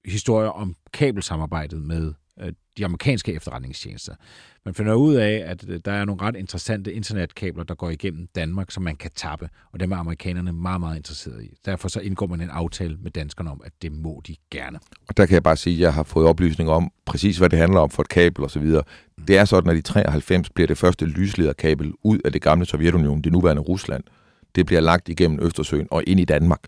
historier 0.05 0.49
om 0.49 0.75
kabelsamarbejdet 0.93 1.81
med 1.81 2.13
de 2.79 2.85
amerikanske 2.85 3.33
efterretningstjenester. 3.33 4.15
Man 4.65 4.73
finder 4.73 4.93
ud 4.93 5.15
af, 5.15 5.43
at 5.45 5.65
øh, 5.69 5.79
der 5.85 5.91
er 5.91 6.05
nogle 6.05 6.21
ret 6.21 6.35
interessante 6.35 6.93
internetkabler, 6.93 7.63
der 7.63 7.75
går 7.75 7.89
igennem 7.89 8.27
Danmark, 8.35 8.71
som 8.71 8.83
man 8.83 8.95
kan 8.95 9.11
tappe, 9.15 9.49
og 9.71 9.79
dem 9.79 9.91
er 9.91 9.97
amerikanerne 9.97 10.53
meget, 10.53 10.79
meget 10.79 10.97
interesserede 10.97 11.45
i. 11.45 11.49
Derfor 11.65 11.87
så 11.87 11.99
indgår 11.99 12.27
man 12.27 12.41
en 12.41 12.49
aftale 12.49 12.97
med 13.01 13.11
danskerne 13.11 13.51
om, 13.51 13.61
at 13.65 13.71
det 13.81 13.91
må 13.91 14.21
de 14.27 14.35
gerne. 14.51 14.79
Og 15.07 15.17
der 15.17 15.25
kan 15.25 15.33
jeg 15.33 15.43
bare 15.43 15.57
sige, 15.57 15.73
at 15.73 15.79
jeg 15.79 15.93
har 15.93 16.03
fået 16.03 16.27
oplysninger 16.27 16.73
om 16.73 16.91
præcis, 17.05 17.37
hvad 17.37 17.49
det 17.49 17.59
handler 17.59 17.79
om 17.79 17.89
for 17.89 18.01
et 18.03 18.09
kabel 18.09 18.43
osv. 18.43 18.65
Det 19.27 19.37
er 19.37 19.45
sådan, 19.45 19.69
at 19.69 19.77
i 19.77 19.81
93 19.81 20.49
bliver 20.49 20.67
det 20.67 20.77
første 20.77 21.05
lyslederkabel 21.05 21.93
ud 22.03 22.19
af 22.25 22.31
det 22.31 22.41
gamle 22.41 22.65
Sovjetunionen, 22.65 23.23
det 23.23 23.31
nuværende 23.31 23.61
Rusland. 23.61 24.03
Det 24.55 24.65
bliver 24.65 24.81
lagt 24.81 25.09
igennem 25.09 25.39
Østersøen 25.41 25.87
og 25.91 26.03
ind 26.07 26.19
i 26.19 26.25
Danmark. 26.25 26.59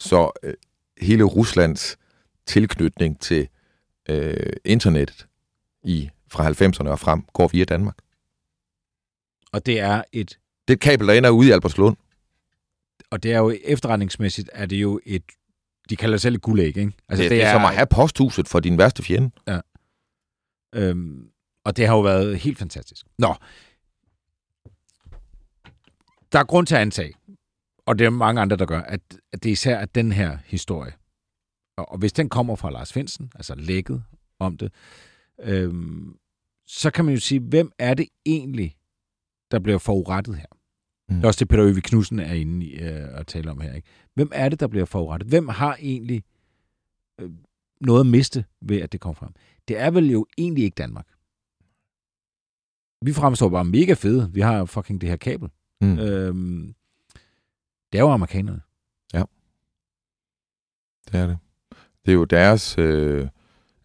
Så 0.00 0.30
øh, 0.42 0.54
hele 1.00 1.24
Ruslands 1.24 1.96
tilknytning 2.46 3.20
til 3.20 3.48
øh, 4.08 4.52
internettet 4.64 5.26
i 5.84 6.10
fra 6.30 6.50
90'erne 6.50 6.88
og 6.88 6.98
frem 6.98 7.22
går 7.32 7.48
via 7.48 7.64
Danmark. 7.64 7.98
Og 9.52 9.66
det 9.66 9.80
er 9.80 10.02
et... 10.12 10.28
Det 10.68 10.74
er 10.74 10.76
et 10.76 10.80
kabel, 10.80 11.08
der 11.08 11.14
ender 11.14 11.30
ude 11.30 11.48
i 11.48 11.50
Albertslund. 11.50 11.96
Og 13.10 13.22
det 13.22 13.32
er 13.32 13.38
jo 13.38 13.56
efterretningsmæssigt, 13.64 14.50
er 14.52 14.66
det 14.66 14.76
jo 14.76 15.00
et... 15.06 15.22
De 15.90 15.96
kalder 15.96 16.14
det 16.14 16.22
selv 16.22 16.34
et 16.34 16.42
guldæg, 16.42 16.66
ikke? 16.66 16.92
Altså, 17.08 17.22
det, 17.22 17.30
det, 17.30 17.36
er, 17.36 17.44
det 17.44 17.48
er 17.48 17.52
som 17.52 17.64
at 17.64 17.74
have 17.74 17.86
posthuset 17.86 18.48
for 18.48 18.60
din 18.60 18.78
værste 18.78 19.02
fjende. 19.02 19.30
Ja. 19.46 19.60
Øhm, 20.74 21.30
og 21.64 21.76
det 21.76 21.86
har 21.86 21.94
jo 21.94 22.00
været 22.00 22.38
helt 22.38 22.58
fantastisk. 22.58 23.06
Nå. 23.18 23.34
Der 26.32 26.38
er 26.38 26.44
grund 26.44 26.66
til 26.66 26.74
at 26.74 26.80
antage, 26.80 27.14
og 27.86 27.98
det 27.98 28.04
er 28.04 28.10
mange 28.10 28.40
andre, 28.40 28.56
der 28.56 28.66
gør, 28.66 28.80
at, 28.80 29.00
at 29.32 29.42
det 29.42 29.50
især 29.50 29.76
er 29.78 29.86
den 29.86 30.12
her 30.12 30.38
historie. 30.44 30.92
Og, 31.82 31.98
hvis 31.98 32.12
den 32.12 32.28
kommer 32.28 32.56
fra 32.56 32.70
Lars 32.70 32.92
Finsen, 32.92 33.30
altså 33.34 33.54
lægget 33.54 34.04
om 34.38 34.56
det, 34.56 34.72
øhm, 35.40 36.16
så 36.66 36.90
kan 36.90 37.04
man 37.04 37.14
jo 37.14 37.20
sige, 37.20 37.40
hvem 37.40 37.72
er 37.78 37.94
det 37.94 38.08
egentlig, 38.26 38.76
der 39.50 39.58
bliver 39.58 39.78
forurettet 39.78 40.36
her? 40.36 40.46
Mm. 41.08 41.14
Det 41.14 41.24
er 41.24 41.28
også 41.28 41.38
det, 41.38 41.48
Peter 41.48 41.64
Øvig 41.64 41.82
Knudsen 41.82 42.18
er 42.18 42.32
inde 42.32 42.66
i 42.66 42.74
øh, 42.74 43.18
at 43.18 43.26
tale 43.26 43.50
om 43.50 43.60
her. 43.60 43.74
Ikke? 43.74 43.88
Hvem 44.14 44.30
er 44.34 44.48
det, 44.48 44.60
der 44.60 44.66
bliver 44.66 44.84
forurettet? 44.84 45.28
Hvem 45.28 45.48
har 45.48 45.76
egentlig 45.80 46.24
øh, 47.20 47.30
noget 47.80 48.00
at 48.00 48.06
miste 48.06 48.44
ved, 48.60 48.80
at 48.80 48.92
det 48.92 49.00
kommer 49.00 49.14
frem? 49.14 49.32
Det 49.68 49.78
er 49.78 49.90
vel 49.90 50.10
jo 50.10 50.26
egentlig 50.38 50.64
ikke 50.64 50.74
Danmark. 50.74 51.06
Vi 53.02 53.12
fremstår 53.12 53.48
bare 53.48 53.64
mega 53.64 53.92
fede. 53.92 54.30
Vi 54.32 54.40
har 54.40 54.64
fucking 54.64 55.00
det 55.00 55.08
her 55.08 55.16
kabel. 55.16 55.50
Mm. 55.80 55.98
Øhm, 55.98 56.74
det 57.92 57.98
er 57.98 58.02
jo 58.02 58.10
amerikanerne. 58.10 58.60
Ja. 59.14 59.22
Det 61.12 61.20
er 61.20 61.26
det. 61.26 61.38
Det 62.06 62.10
er 62.10 62.16
jo 62.16 62.24
deres... 62.24 62.78
Øh, 62.78 63.28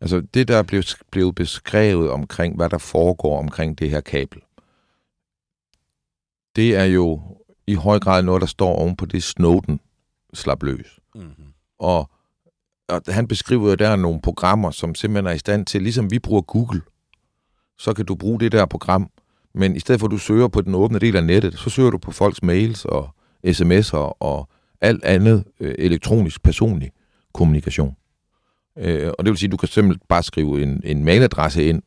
altså 0.01 0.21
det, 0.33 0.47
der 0.47 0.57
er 0.57 0.63
blevet, 0.63 0.95
blevet 1.11 1.35
beskrevet 1.35 2.09
omkring, 2.09 2.55
hvad 2.55 2.69
der 2.69 2.77
foregår 2.77 3.39
omkring 3.39 3.79
det 3.79 3.89
her 3.89 4.01
kabel, 4.01 4.41
det 6.55 6.75
er 6.75 6.83
jo 6.83 7.21
i 7.67 7.73
høj 7.73 7.99
grad 7.99 8.23
noget, 8.23 8.41
der 8.41 8.47
står 8.47 8.75
oven 8.75 8.95
på 8.95 9.05
det, 9.05 9.23
Snowden 9.23 9.79
slap 10.33 10.63
løs. 10.63 10.99
Mm-hmm. 11.15 11.53
Og, 11.79 12.09
og 12.89 13.01
han 13.07 13.27
beskriver 13.27 13.69
jo 13.69 13.75
der 13.75 13.95
nogle 13.95 14.21
programmer, 14.21 14.71
som 14.71 14.95
simpelthen 14.95 15.27
er 15.27 15.35
i 15.35 15.37
stand 15.37 15.65
til, 15.65 15.81
ligesom 15.81 16.11
vi 16.11 16.19
bruger 16.19 16.41
Google, 16.41 16.81
så 17.77 17.93
kan 17.93 18.05
du 18.05 18.15
bruge 18.15 18.39
det 18.39 18.51
der 18.51 18.65
program, 18.65 19.09
men 19.53 19.75
i 19.75 19.79
stedet 19.79 19.99
for 19.99 20.07
at 20.07 20.11
du 20.11 20.17
søger 20.17 20.47
på 20.47 20.61
den 20.61 20.75
åbne 20.75 20.99
del 20.99 21.15
af 21.15 21.23
nettet, 21.23 21.59
så 21.59 21.69
søger 21.69 21.89
du 21.89 21.97
på 21.97 22.11
folks 22.11 22.43
mails 22.43 22.85
og 22.85 23.09
sms'er 23.47 24.17
og 24.19 24.49
alt 24.81 25.03
andet 25.03 25.43
øh, 25.59 25.75
elektronisk 25.77 26.43
personlig 26.43 26.91
kommunikation. 27.33 27.95
Øh, 28.77 29.11
og 29.17 29.25
det 29.25 29.31
vil 29.31 29.37
sige, 29.37 29.47
at 29.47 29.51
du 29.51 29.57
kan 29.57 29.69
simpelthen 29.69 30.05
bare 30.07 30.23
skrive 30.23 30.63
en, 30.63 30.81
en 30.83 31.05
mailadresse 31.05 31.65
ind, 31.65 31.81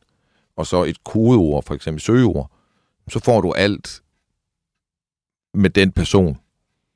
og 0.55 0.67
så 0.67 0.83
et 0.83 1.03
kodeord, 1.03 1.63
for 1.63 1.75
eksempel 1.75 2.01
søgeord, 2.01 2.51
så 3.09 3.19
får 3.19 3.41
du 3.41 3.51
alt 3.51 4.01
med 5.53 5.69
den 5.69 5.91
person, 5.91 6.37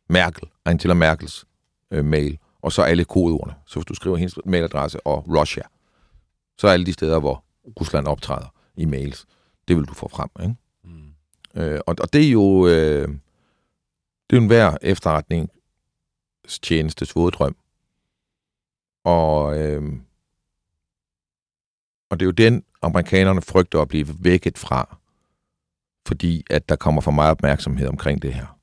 Merkel, 0.09 0.49
Angela 0.65 0.93
Merkels 0.93 1.45
øh, 1.91 2.05
mail, 2.05 2.37
og 2.61 2.71
så 2.71 2.81
alle 2.81 3.05
kodeordene. 3.05 3.55
Så 3.65 3.79
hvis 3.79 3.85
du 3.85 3.93
skriver 3.93 4.17
hendes 4.17 4.39
mailadresse 4.45 5.07
og 5.07 5.39
Russia, 5.39 5.63
så 6.57 6.67
er 6.67 6.71
alle 6.71 6.85
de 6.85 6.93
steder, 6.93 7.19
hvor 7.19 7.43
Rusland 7.79 8.07
optræder 8.07 8.53
i 8.75 8.85
mails, 8.85 9.25
det 9.67 9.77
vil 9.77 9.85
du 9.85 9.93
få 9.93 10.07
frem. 10.07 10.29
Ikke? 10.41 10.55
Mm. 10.83 11.61
Øh, 11.61 11.79
og, 11.87 11.95
og 11.99 12.13
det 12.13 12.27
er 12.27 12.31
jo 12.31 12.67
øh, 12.67 13.09
det 14.31 14.37
er 14.37 14.37
jo 14.37 14.41
en 14.41 14.47
hver 14.47 14.77
efterretningstjenestes 14.81 17.15
våddrøm, 17.15 17.55
og, 19.03 19.59
øh, 19.59 19.93
og 22.09 22.19
det 22.19 22.25
er 22.25 22.27
jo 22.27 22.31
den, 22.31 22.63
amerikanerne 22.81 23.41
frygter 23.41 23.81
at 23.81 23.87
blive 23.87 24.07
vækket 24.19 24.57
fra, 24.57 24.97
fordi 26.07 26.43
at 26.49 26.69
der 26.69 26.75
kommer 26.75 27.01
for 27.01 27.11
meget 27.11 27.31
opmærksomhed 27.31 27.87
omkring 27.87 28.21
det 28.21 28.33
her. 28.33 28.57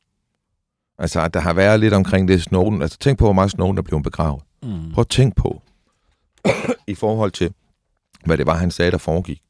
Altså, 0.98 1.20
at 1.20 1.34
der 1.34 1.40
har 1.40 1.52
været 1.52 1.80
lidt 1.80 1.94
omkring 1.94 2.28
det 2.28 2.42
Snowden. 2.42 2.82
Altså, 2.82 2.98
tænk 2.98 3.18
på, 3.18 3.24
hvor 3.24 3.32
meget 3.32 3.50
Snowden 3.50 3.78
er 3.78 3.82
blevet 3.82 4.04
begravet. 4.04 4.42
Mm. 4.62 4.92
Prøv 4.92 5.02
at 5.02 5.08
tænk 5.08 5.36
på, 5.36 5.62
i 6.86 6.94
forhold 6.94 7.30
til, 7.30 7.54
hvad 8.24 8.36
det 8.36 8.46
var, 8.46 8.56
han 8.56 8.70
sagde, 8.70 8.90
der 8.90 8.98
foregik. 8.98 9.42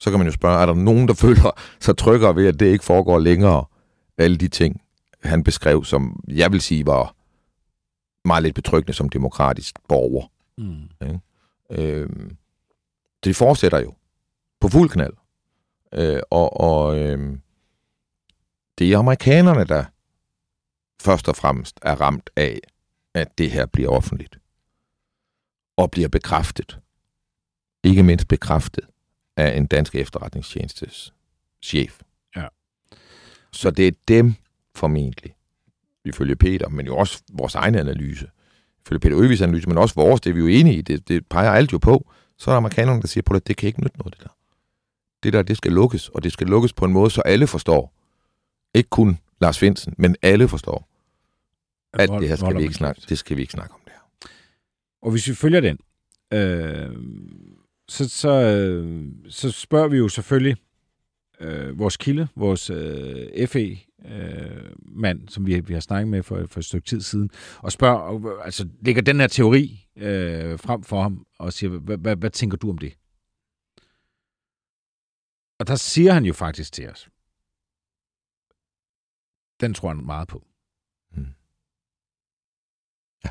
Så 0.00 0.10
kan 0.10 0.18
man 0.18 0.26
jo 0.26 0.32
spørge, 0.32 0.62
er 0.62 0.66
der 0.66 0.74
nogen, 0.74 1.08
der 1.08 1.14
føler 1.24 1.50
sig 1.80 1.96
tryggere 1.96 2.36
ved, 2.36 2.46
at 2.46 2.60
det 2.60 2.66
ikke 2.66 2.84
foregår 2.84 3.18
længere? 3.18 3.64
Alle 4.18 4.36
de 4.36 4.48
ting, 4.48 4.80
han 5.22 5.44
beskrev, 5.44 5.84
som 5.84 6.20
jeg 6.28 6.52
vil 6.52 6.60
sige 6.60 6.86
var 6.86 7.14
meget 8.24 8.42
lidt 8.42 8.54
betryggende 8.54 8.92
som 8.92 9.08
demokratisk 9.08 9.78
borger. 9.88 10.26
Mm. 10.58 10.90
Ja. 11.00 11.18
Øhm, 11.70 12.36
det 13.24 13.36
fortsætter 13.36 13.78
jo 13.78 13.94
på 14.60 14.68
fuld 14.68 14.90
knald. 14.90 15.12
Øh, 15.92 16.20
og 16.30 16.60
og 16.60 16.98
øh, 16.98 17.38
det 18.78 18.92
er 18.92 18.98
amerikanerne, 18.98 19.64
der 19.64 19.84
først 21.02 21.28
og 21.28 21.36
fremmest 21.36 21.78
er 21.82 22.00
ramt 22.00 22.30
af, 22.36 22.60
at 23.14 23.38
det 23.38 23.50
her 23.50 23.66
bliver 23.66 23.88
offentligt. 23.88 24.38
Og 25.76 25.90
bliver 25.90 26.08
bekræftet. 26.08 26.78
Ikke 27.84 28.02
mindst 28.02 28.28
bekræftet 28.28 28.84
af 29.36 29.56
en 29.56 29.66
dansk 29.66 29.94
efterretningstjenestes 29.94 31.14
chef. 31.62 32.00
Ja. 32.36 32.46
Så 33.52 33.70
det 33.70 33.88
er 33.88 33.92
dem 34.08 34.34
formentlig, 34.74 35.36
ifølge 36.04 36.36
Peter, 36.36 36.68
men 36.68 36.86
jo 36.86 36.96
også 36.96 37.22
vores 37.32 37.54
egen 37.54 37.74
analyse, 37.74 38.26
ifølge 38.86 39.00
Peter 39.00 39.18
Øvigs 39.18 39.40
analyse, 39.40 39.68
men 39.68 39.78
også 39.78 39.94
vores, 39.94 40.20
det 40.20 40.30
er 40.30 40.34
vi 40.34 40.40
jo 40.40 40.46
enige 40.46 40.76
i, 40.76 40.80
det, 40.80 41.08
det 41.08 41.26
peger 41.26 41.50
alt 41.50 41.72
jo 41.72 41.78
på, 41.78 42.10
så 42.38 42.50
er 42.50 42.52
der 42.52 42.56
amerikanerne, 42.56 43.00
der 43.00 43.06
siger 43.06 43.22
på 43.22 43.34
det, 43.34 43.48
det 43.48 43.56
kan 43.56 43.66
ikke 43.66 43.80
nytte 43.80 43.98
noget, 43.98 44.14
det 44.14 44.22
der. 44.22 44.36
Det 45.22 45.32
der, 45.32 45.42
det 45.42 45.56
skal 45.56 45.72
lukkes, 45.72 46.08
og 46.08 46.24
det 46.24 46.32
skal 46.32 46.46
lukkes 46.46 46.72
på 46.72 46.84
en 46.84 46.92
måde, 46.92 47.10
så 47.10 47.20
alle 47.20 47.46
forstår. 47.46 47.94
Ikke 48.74 48.90
kun 48.90 49.18
Lars 49.40 49.58
Finsen, 49.58 49.94
men 49.98 50.16
alle 50.22 50.48
forstår, 50.48 50.88
at 51.92 52.08
det 52.20 52.28
her 52.28 52.36
skal 52.36 52.56
vi 52.56 52.62
ikke 52.62 52.74
snakke, 52.74 53.02
det 53.08 53.18
skal 53.18 53.36
vi 53.36 53.42
ikke 53.42 53.52
snakke 53.52 53.74
om 53.74 53.80
det 53.84 53.92
her. 53.92 54.28
Og 55.02 55.10
hvis 55.10 55.28
vi 55.28 55.34
følger 55.34 55.60
den, 55.60 55.78
øh, 56.32 56.96
så, 57.88 58.08
så, 58.08 58.28
øh, 58.30 59.04
så 59.28 59.50
spørger 59.50 59.88
vi 59.88 59.96
jo 59.96 60.08
selvfølgelig 60.08 60.56
øh, 61.40 61.78
vores 61.78 61.96
kilde, 61.96 62.28
vores 62.36 62.70
øh, 62.70 63.48
FE, 63.48 63.78
øh, 64.04 64.72
mand, 64.78 65.28
som 65.28 65.46
vi, 65.46 65.60
vi 65.60 65.72
har 65.74 65.80
snakket 65.80 66.08
med 66.08 66.22
for, 66.22 66.46
for 66.46 66.60
et 66.60 66.64
stykke 66.64 66.86
tid 66.86 67.00
siden, 67.00 67.30
og 67.58 67.72
spørger, 67.72 68.40
altså 68.40 68.68
lægger 68.80 69.02
den 69.02 69.20
her 69.20 69.26
teori 69.26 69.88
øh, 69.96 70.58
frem 70.58 70.82
for 70.82 71.02
ham, 71.02 71.26
og 71.38 71.52
siger, 71.52 71.78
hvad, 71.78 71.98
hvad, 71.98 72.16
hvad 72.16 72.30
tænker 72.30 72.56
du 72.56 72.70
om 72.70 72.78
det? 72.78 72.98
Og 75.58 75.66
der 75.66 75.76
siger 75.76 76.12
han 76.12 76.24
jo 76.24 76.32
faktisk 76.32 76.72
til 76.72 76.90
os, 76.90 77.08
den 79.60 79.74
tror 79.74 79.88
han 79.88 80.06
meget 80.06 80.28
på. 80.28 80.46
Hmm. 81.10 81.34
Ja, 83.24 83.30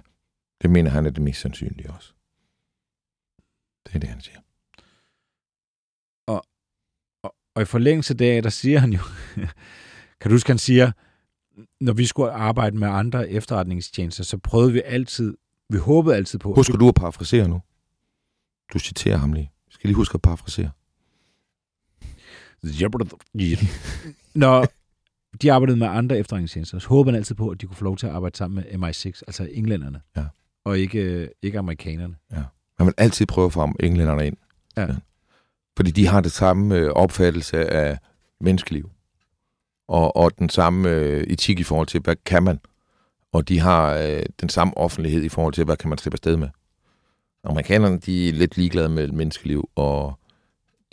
det 0.61 0.69
mener 0.69 0.89
han 0.89 1.05
er 1.05 1.09
det 1.09 1.23
mest 1.23 1.41
sandsynlige 1.41 1.91
også. 1.91 2.13
Det 3.85 3.95
er 3.95 3.99
det, 3.99 4.09
han 4.09 4.21
siger. 4.21 4.39
Og 6.27 6.45
Og 7.55 7.61
i 7.61 7.65
forlængelse 7.65 8.13
deraf, 8.13 8.43
der 8.43 8.49
siger 8.49 8.79
han 8.79 8.93
jo, 8.93 8.99
kan 10.23 10.29
du 10.29 10.33
huske, 10.35 10.49
han 10.49 10.57
siger, 10.57 10.91
når 11.79 11.93
vi 11.93 12.05
skulle 12.05 12.31
arbejde 12.31 12.77
med 12.77 12.87
andre 12.87 13.29
efterretningstjenester, 13.29 14.23
så 14.23 14.37
prøvede 14.37 14.73
vi 14.73 14.81
altid, 14.85 15.37
vi 15.69 15.77
håbede 15.77 16.15
altid 16.15 16.39
på... 16.39 16.53
Husker 16.53 16.77
du 16.77 16.87
at 16.87 16.95
parafrasere 16.95 17.47
nu? 17.47 17.61
Du 18.73 18.79
citerer 18.79 19.17
ham 19.17 19.33
lige. 19.33 19.51
Jeg 19.67 19.73
skal 19.73 19.87
lige 19.87 19.95
huske 19.95 20.15
at 20.15 20.21
parafrasere. 20.21 20.71
Når 24.35 24.67
de 25.41 25.51
arbejdede 25.53 25.77
med 25.77 25.87
andre 25.87 26.17
efterretningstjenester, 26.17 26.79
så 26.79 26.87
håbede 26.87 27.11
man 27.11 27.15
altid 27.19 27.35
på, 27.35 27.49
at 27.49 27.61
de 27.61 27.65
kunne 27.65 27.77
få 27.77 27.83
lov 27.83 27.97
til 27.97 28.07
at 28.07 28.13
arbejde 28.13 28.37
sammen 28.37 28.55
med 28.71 28.89
MI6, 28.89 29.21
altså 29.27 29.49
englænderne, 29.51 30.01
Ja. 30.15 30.25
og 30.65 30.79
ikke, 30.79 31.29
ikke 31.41 31.59
amerikanerne. 31.59 32.15
Man 32.79 32.85
vil 32.85 32.93
altid 32.97 33.25
prøve 33.25 33.45
at 33.45 33.53
få 33.53 33.71
englænderne 33.79 34.27
ind. 34.27 34.37
Ja. 34.77 34.87
Fordi 35.77 35.91
de 35.91 36.07
har 36.07 36.21
det 36.21 36.31
samme 36.31 36.75
øh, 36.75 36.89
opfattelse 36.91 37.69
af 37.69 37.97
menneskeliv. 38.41 38.89
Og, 39.87 40.15
og 40.15 40.39
den 40.39 40.49
samme 40.49 40.89
øh, 40.89 41.23
etik 41.23 41.59
i 41.59 41.63
forhold 41.63 41.87
til, 41.87 41.99
hvad 42.01 42.15
kan 42.25 42.43
man? 42.43 42.59
Og 43.31 43.49
de 43.49 43.59
har 43.59 43.93
øh, 43.93 44.23
den 44.41 44.49
samme 44.49 44.77
offentlighed 44.77 45.23
i 45.23 45.29
forhold 45.29 45.53
til, 45.53 45.65
hvad 45.65 45.77
kan 45.77 45.89
man 45.89 45.97
slippe 45.97 46.15
afsted 46.15 46.37
med? 46.37 46.49
Amerikanerne, 47.43 47.97
de 47.99 48.29
er 48.29 48.33
lidt 48.33 48.57
ligeglade 48.57 48.89
med 48.89 49.07
menneskeliv, 49.07 49.69
og 49.75 50.19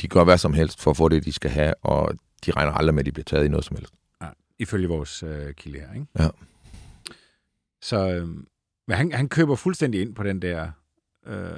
de 0.00 0.08
gør 0.08 0.24
hvad 0.24 0.38
som 0.38 0.52
helst 0.54 0.80
for 0.82 0.90
at 0.90 0.96
få 0.96 1.08
det, 1.08 1.24
de 1.24 1.32
skal 1.32 1.50
have, 1.50 1.74
og 1.82 2.14
de 2.46 2.50
regner 2.52 2.72
aldrig 2.72 2.94
med, 2.94 3.00
at 3.02 3.06
de 3.06 3.12
bliver 3.12 3.24
taget 3.24 3.44
i 3.44 3.48
noget 3.48 3.64
som 3.64 3.76
helst. 3.76 3.94
Ifølge 4.58 4.88
vores 4.88 5.22
øh, 5.22 5.54
kilde 5.54 5.78
her, 5.78 5.94
ikke? 5.94 6.06
Ja. 6.18 6.28
Så 7.82 8.08
øh, 8.08 8.28
men 8.88 8.96
han, 8.96 9.12
han 9.12 9.28
køber 9.28 9.56
fuldstændig 9.56 10.00
ind 10.00 10.14
på 10.14 10.22
den 10.22 10.42
der 10.42 10.70
øh, 11.26 11.50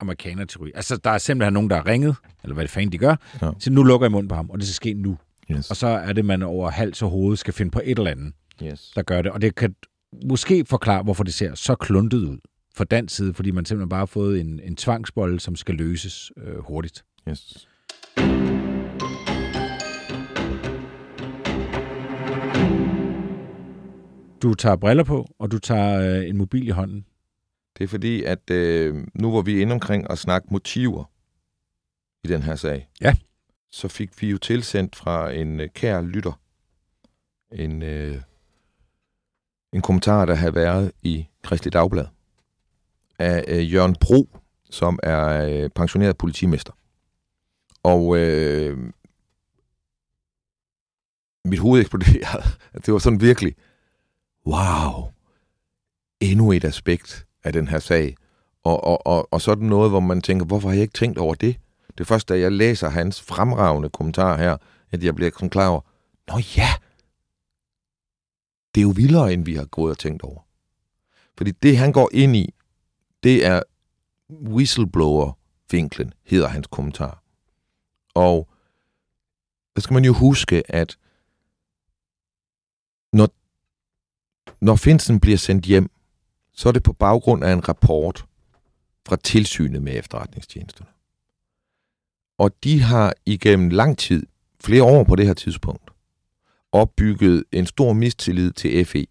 amerikaner-teori. 0.00 0.72
Altså, 0.74 0.96
der 0.96 1.10
er 1.10 1.18
simpelthen 1.18 1.52
nogen, 1.52 1.70
der 1.70 1.76
har 1.76 1.86
ringet, 1.86 2.16
eller 2.42 2.54
hvad 2.54 2.64
det 2.64 2.70
fanden 2.70 2.92
de 2.92 2.98
gør, 2.98 3.16
Ja. 3.42 3.46
ja. 3.46 3.52
så 3.58 3.70
nu 3.72 3.82
lukker 3.82 4.04
jeg 4.04 4.12
munden 4.12 4.28
på 4.28 4.34
ham, 4.34 4.50
og 4.50 4.58
det 4.58 4.66
skal 4.66 4.74
ske 4.74 4.94
nu. 4.94 5.18
Yes. 5.52 5.70
Og 5.70 5.76
så 5.76 5.86
er 5.86 6.12
det, 6.12 6.24
man 6.24 6.42
over 6.42 6.70
hals 6.70 7.02
og 7.02 7.10
hoved 7.10 7.36
skal 7.36 7.54
finde 7.54 7.70
på 7.70 7.80
et 7.84 7.98
eller 7.98 8.10
andet, 8.10 8.32
yes. 8.62 8.90
der 8.96 9.02
gør 9.02 9.22
det. 9.22 9.32
Og 9.32 9.42
det 9.42 9.54
kan 9.54 9.74
måske 10.24 10.64
forklare, 10.64 11.02
hvorfor 11.02 11.24
det 11.24 11.34
ser 11.34 11.54
så 11.54 11.74
kluntet 11.74 12.18
ud 12.18 12.38
fra 12.74 12.84
dansk 12.84 13.16
side, 13.16 13.34
fordi 13.34 13.50
man 13.50 13.64
simpelthen 13.64 13.88
bare 13.88 13.98
har 13.98 14.06
fået 14.06 14.40
en, 14.40 14.60
en 14.60 14.76
tvangsbold, 14.76 15.38
som 15.40 15.56
skal 15.56 15.74
løses 15.74 16.32
øh, 16.36 16.58
hurtigt. 16.58 17.04
yes. 17.28 17.68
Du 24.42 24.54
tager 24.54 24.76
briller 24.76 25.04
på, 25.04 25.26
og 25.38 25.50
du 25.50 25.58
tager 25.58 26.18
øh, 26.20 26.28
en 26.28 26.36
mobil 26.36 26.66
i 26.66 26.70
hånden. 26.70 27.06
Det 27.78 27.84
er 27.84 27.88
fordi, 27.88 28.22
at 28.22 28.50
øh, 28.50 28.94
nu 29.14 29.30
hvor 29.30 29.42
vi 29.42 29.56
er 29.58 29.62
inde 29.62 29.72
omkring 29.72 30.10
at 30.10 30.18
snakke 30.18 30.48
motiver 30.50 31.04
i 32.24 32.28
den 32.28 32.42
her 32.42 32.56
sag, 32.56 32.88
Ja 33.00 33.14
så 33.76 33.88
fik 33.88 34.22
vi 34.22 34.30
jo 34.30 34.38
tilsendt 34.38 34.96
fra 34.96 35.30
en 35.30 35.60
øh, 35.60 35.68
kær 35.74 36.00
lytter 36.00 36.40
en, 37.52 37.82
øh, 37.82 38.22
en 39.72 39.82
kommentar, 39.82 40.24
der 40.24 40.34
havde 40.34 40.54
været 40.54 40.92
i 41.02 41.26
Kristelig 41.42 41.72
Dagblad 41.72 42.06
af 43.18 43.44
øh, 43.48 43.72
Jørgen 43.72 43.96
Bro, 44.00 44.28
som 44.70 44.98
er 45.02 45.46
øh, 45.48 45.70
pensioneret 45.70 46.18
politimester. 46.18 46.72
Og 47.82 48.16
øh, 48.18 48.92
mit 51.44 51.58
hoved 51.58 51.80
eksploderede. 51.80 52.44
Det 52.86 52.92
var 52.92 52.98
sådan 52.98 53.20
virkelig, 53.20 53.54
wow, 54.46 55.10
endnu 56.20 56.52
et 56.52 56.64
aspekt 56.64 57.26
af 57.44 57.52
den 57.52 57.68
her 57.68 57.78
sag. 57.78 58.16
Og, 58.64 58.84
og, 58.84 59.06
og, 59.06 59.28
og 59.32 59.40
sådan 59.40 59.68
noget, 59.68 59.90
hvor 59.90 60.00
man 60.00 60.22
tænker, 60.22 60.46
hvorfor 60.46 60.68
har 60.68 60.74
jeg 60.74 60.82
ikke 60.82 60.98
tænkt 60.98 61.18
over 61.18 61.34
det? 61.34 61.56
Det 61.98 62.04
er 62.04 62.08
først, 62.08 62.28
da 62.28 62.38
jeg 62.38 62.52
læser 62.52 62.88
hans 62.88 63.22
fremragende 63.22 63.88
kommentar 63.88 64.36
her, 64.36 64.56
at 64.90 65.04
jeg 65.04 65.14
bliver 65.14 65.30
sådan 65.30 65.50
klar 65.50 65.68
over, 65.68 65.80
nå 66.28 66.38
ja, 66.56 66.68
det 68.74 68.80
er 68.80 68.82
jo 68.82 68.92
vildere, 68.96 69.32
end 69.32 69.44
vi 69.44 69.54
har 69.54 69.64
gået 69.64 69.90
og 69.90 69.98
tænkt 69.98 70.22
over. 70.22 70.40
Fordi 71.36 71.50
det, 71.50 71.78
han 71.78 71.92
går 71.92 72.10
ind 72.12 72.36
i, 72.36 72.54
det 73.22 73.46
er 73.46 73.62
whistleblower-vinklen, 74.30 76.12
hedder 76.24 76.48
hans 76.48 76.66
kommentar. 76.66 77.22
Og 78.14 78.48
der 79.74 79.80
skal 79.80 79.94
man 79.94 80.04
jo 80.04 80.12
huske, 80.12 80.62
at 80.68 80.98
når, 83.12 83.28
når 84.64 84.76
Finsen 84.76 85.20
bliver 85.20 85.38
sendt 85.38 85.64
hjem, 85.64 85.90
så 86.52 86.68
er 86.68 86.72
det 86.72 86.82
på 86.82 86.92
baggrund 86.92 87.44
af 87.44 87.52
en 87.52 87.68
rapport 87.68 88.26
fra 89.06 89.16
tilsynet 89.16 89.82
med 89.82 89.98
efterretningstjenesterne. 89.98 90.95
Og 92.38 92.64
de 92.64 92.80
har 92.80 93.14
igennem 93.26 93.70
lang 93.70 93.98
tid, 93.98 94.26
flere 94.60 94.82
år 94.82 95.04
på 95.04 95.16
det 95.16 95.26
her 95.26 95.34
tidspunkt, 95.34 95.90
opbygget 96.72 97.44
en 97.52 97.66
stor 97.66 97.92
mistillid 97.92 98.52
til 98.52 98.84
FE. 98.84 99.06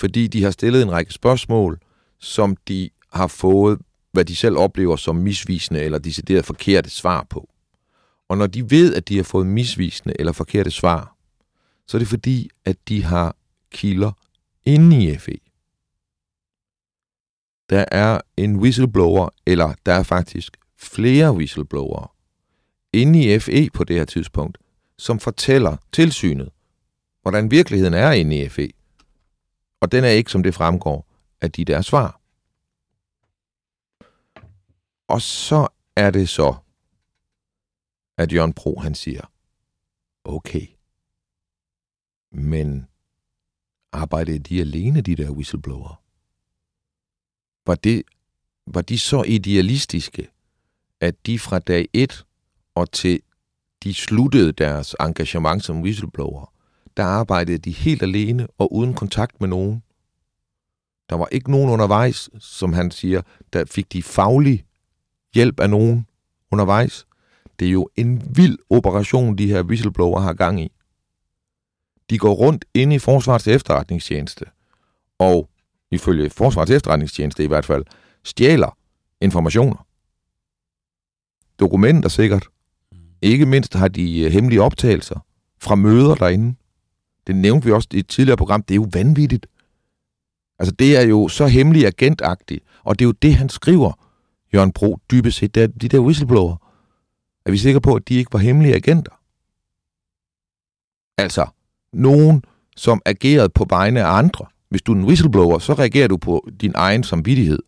Fordi 0.00 0.26
de 0.26 0.42
har 0.42 0.50
stillet 0.50 0.82
en 0.82 0.90
række 0.90 1.12
spørgsmål, 1.12 1.80
som 2.18 2.56
de 2.56 2.90
har 3.12 3.26
fået, 3.26 3.78
hvad 4.12 4.24
de 4.24 4.36
selv 4.36 4.56
oplever 4.56 4.96
som 4.96 5.16
misvisende 5.16 5.80
eller 5.82 5.98
decideret 5.98 6.44
forkerte 6.44 6.90
svar 6.90 7.26
på. 7.30 7.48
Og 8.28 8.38
når 8.38 8.46
de 8.46 8.70
ved, 8.70 8.94
at 8.94 9.08
de 9.08 9.16
har 9.16 9.22
fået 9.22 9.46
misvisende 9.46 10.14
eller 10.18 10.32
forkerte 10.32 10.70
svar, 10.70 11.16
så 11.86 11.96
er 11.96 11.98
det 11.98 12.08
fordi, 12.08 12.50
at 12.64 12.76
de 12.88 13.04
har 13.04 13.36
kilder 13.70 14.12
inde 14.64 15.04
i 15.04 15.18
FE. 15.18 15.38
Der 17.70 17.84
er 17.92 18.20
en 18.36 18.56
whistleblower, 18.56 19.28
eller 19.46 19.74
der 19.86 19.92
er 19.92 20.02
faktisk 20.02 20.56
flere 20.78 21.32
whistleblowere 21.34 22.08
inde 22.92 23.34
i 23.34 23.38
FE 23.38 23.70
på 23.70 23.84
det 23.84 23.96
her 23.96 24.04
tidspunkt, 24.04 24.58
som 24.98 25.20
fortæller 25.20 25.76
tilsynet, 25.92 26.50
hvordan 27.22 27.50
virkeligheden 27.50 27.94
er 27.94 28.12
inde 28.12 28.42
i 28.42 28.48
FE. 28.48 28.70
Og 29.80 29.92
den 29.92 30.04
er 30.04 30.08
ikke, 30.08 30.30
som 30.30 30.42
det 30.42 30.54
fremgår, 30.54 31.08
af 31.40 31.52
de 31.52 31.64
der 31.64 31.82
svar. 31.82 32.20
Og 35.08 35.22
så 35.22 35.68
er 35.96 36.10
det 36.10 36.28
så, 36.28 36.54
at 38.18 38.32
Jørgen 38.32 38.52
Pro 38.52 38.80
han 38.80 38.94
siger, 38.94 39.32
okay, 40.24 40.66
men 42.32 42.88
arbejdede 43.92 44.38
de 44.38 44.60
alene, 44.60 45.00
de 45.00 45.16
der 45.16 45.30
whistleblower? 45.30 46.02
Var, 47.66 47.74
det, 47.74 48.02
var 48.66 48.82
de 48.82 48.98
så 48.98 49.22
idealistiske, 49.22 50.28
at 51.00 51.26
de 51.26 51.38
fra 51.38 51.58
dag 51.58 51.88
1 51.92 52.24
og 52.74 52.92
til 52.92 53.20
de 53.82 53.94
sluttede 53.94 54.52
deres 54.52 54.96
engagement 55.00 55.64
som 55.64 55.82
whistleblower, 55.82 56.52
der 56.96 57.04
arbejdede 57.04 57.58
de 57.58 57.70
helt 57.70 58.02
alene 58.02 58.46
og 58.58 58.72
uden 58.72 58.94
kontakt 58.94 59.40
med 59.40 59.48
nogen. 59.48 59.82
Der 61.10 61.16
var 61.16 61.28
ikke 61.32 61.50
nogen 61.50 61.70
undervejs, 61.70 62.30
som 62.38 62.72
han 62.72 62.90
siger, 62.90 63.22
der 63.52 63.64
fik 63.64 63.92
de 63.92 64.02
faglig 64.02 64.64
hjælp 65.34 65.60
af 65.60 65.70
nogen 65.70 66.06
undervejs. 66.50 67.06
Det 67.58 67.68
er 67.68 67.72
jo 67.72 67.88
en 67.96 68.36
vild 68.36 68.58
operation, 68.70 69.38
de 69.38 69.46
her 69.46 69.62
whistleblower 69.62 70.20
har 70.20 70.32
gang 70.32 70.60
i. 70.60 70.72
De 72.10 72.18
går 72.18 72.32
rundt 72.32 72.64
inde 72.74 72.96
i 72.96 72.98
Forsvarets 72.98 73.48
efterretningstjeneste, 73.48 74.44
og 75.18 75.48
ifølge 75.90 76.30
Forsvarets 76.30 76.70
efterretningstjeneste 76.70 77.44
i 77.44 77.46
hvert 77.46 77.64
fald, 77.64 77.84
stjæler 78.24 78.76
informationer. 79.20 79.87
Dokumenter 81.60 82.08
sikkert. 82.08 82.48
Ikke 83.22 83.46
mindst 83.46 83.74
har 83.74 83.88
de 83.88 84.20
øh, 84.20 84.32
hemmelige 84.32 84.62
optagelser 84.62 85.26
fra 85.60 85.74
møder 85.74 86.14
derinde. 86.14 86.54
Det 87.26 87.36
nævnte 87.36 87.66
vi 87.66 87.72
også 87.72 87.88
i 87.92 87.98
et 87.98 88.08
tidligere 88.08 88.36
program. 88.36 88.62
Det 88.62 88.74
er 88.74 88.76
jo 88.76 88.88
vanvittigt. 88.92 89.46
Altså, 90.58 90.74
det 90.74 90.96
er 90.96 91.02
jo 91.02 91.28
så 91.28 91.46
hemmelig 91.46 91.86
agentagtigt. 91.86 92.64
Og 92.84 92.98
det 92.98 93.04
er 93.04 93.08
jo 93.08 93.12
det, 93.12 93.34
han 93.34 93.48
skriver, 93.48 93.92
Jørgen 94.54 94.72
Bro, 94.72 94.98
dybest 95.10 95.38
set. 95.38 95.54
Det 95.54 95.62
er 95.62 95.66
de 95.66 95.88
der 95.88 95.98
whistleblower. 95.98 96.56
Er 97.46 97.50
vi 97.50 97.58
sikre 97.58 97.80
på, 97.80 97.94
at 97.94 98.08
de 98.08 98.14
ikke 98.14 98.32
var 98.32 98.38
hemmelige 98.38 98.74
agenter? 98.74 99.12
Altså, 101.18 101.46
nogen, 101.92 102.44
som 102.76 103.02
agerede 103.06 103.48
på 103.48 103.66
vegne 103.68 104.04
af 104.04 104.18
andre. 104.18 104.46
Hvis 104.68 104.82
du 104.82 104.92
er 104.92 104.96
en 104.96 105.04
whistleblower, 105.04 105.58
så 105.58 105.72
reagerer 105.72 106.08
du 106.08 106.16
på 106.16 106.48
din 106.60 106.72
egen 106.74 107.02
samvittighed. 107.02 107.58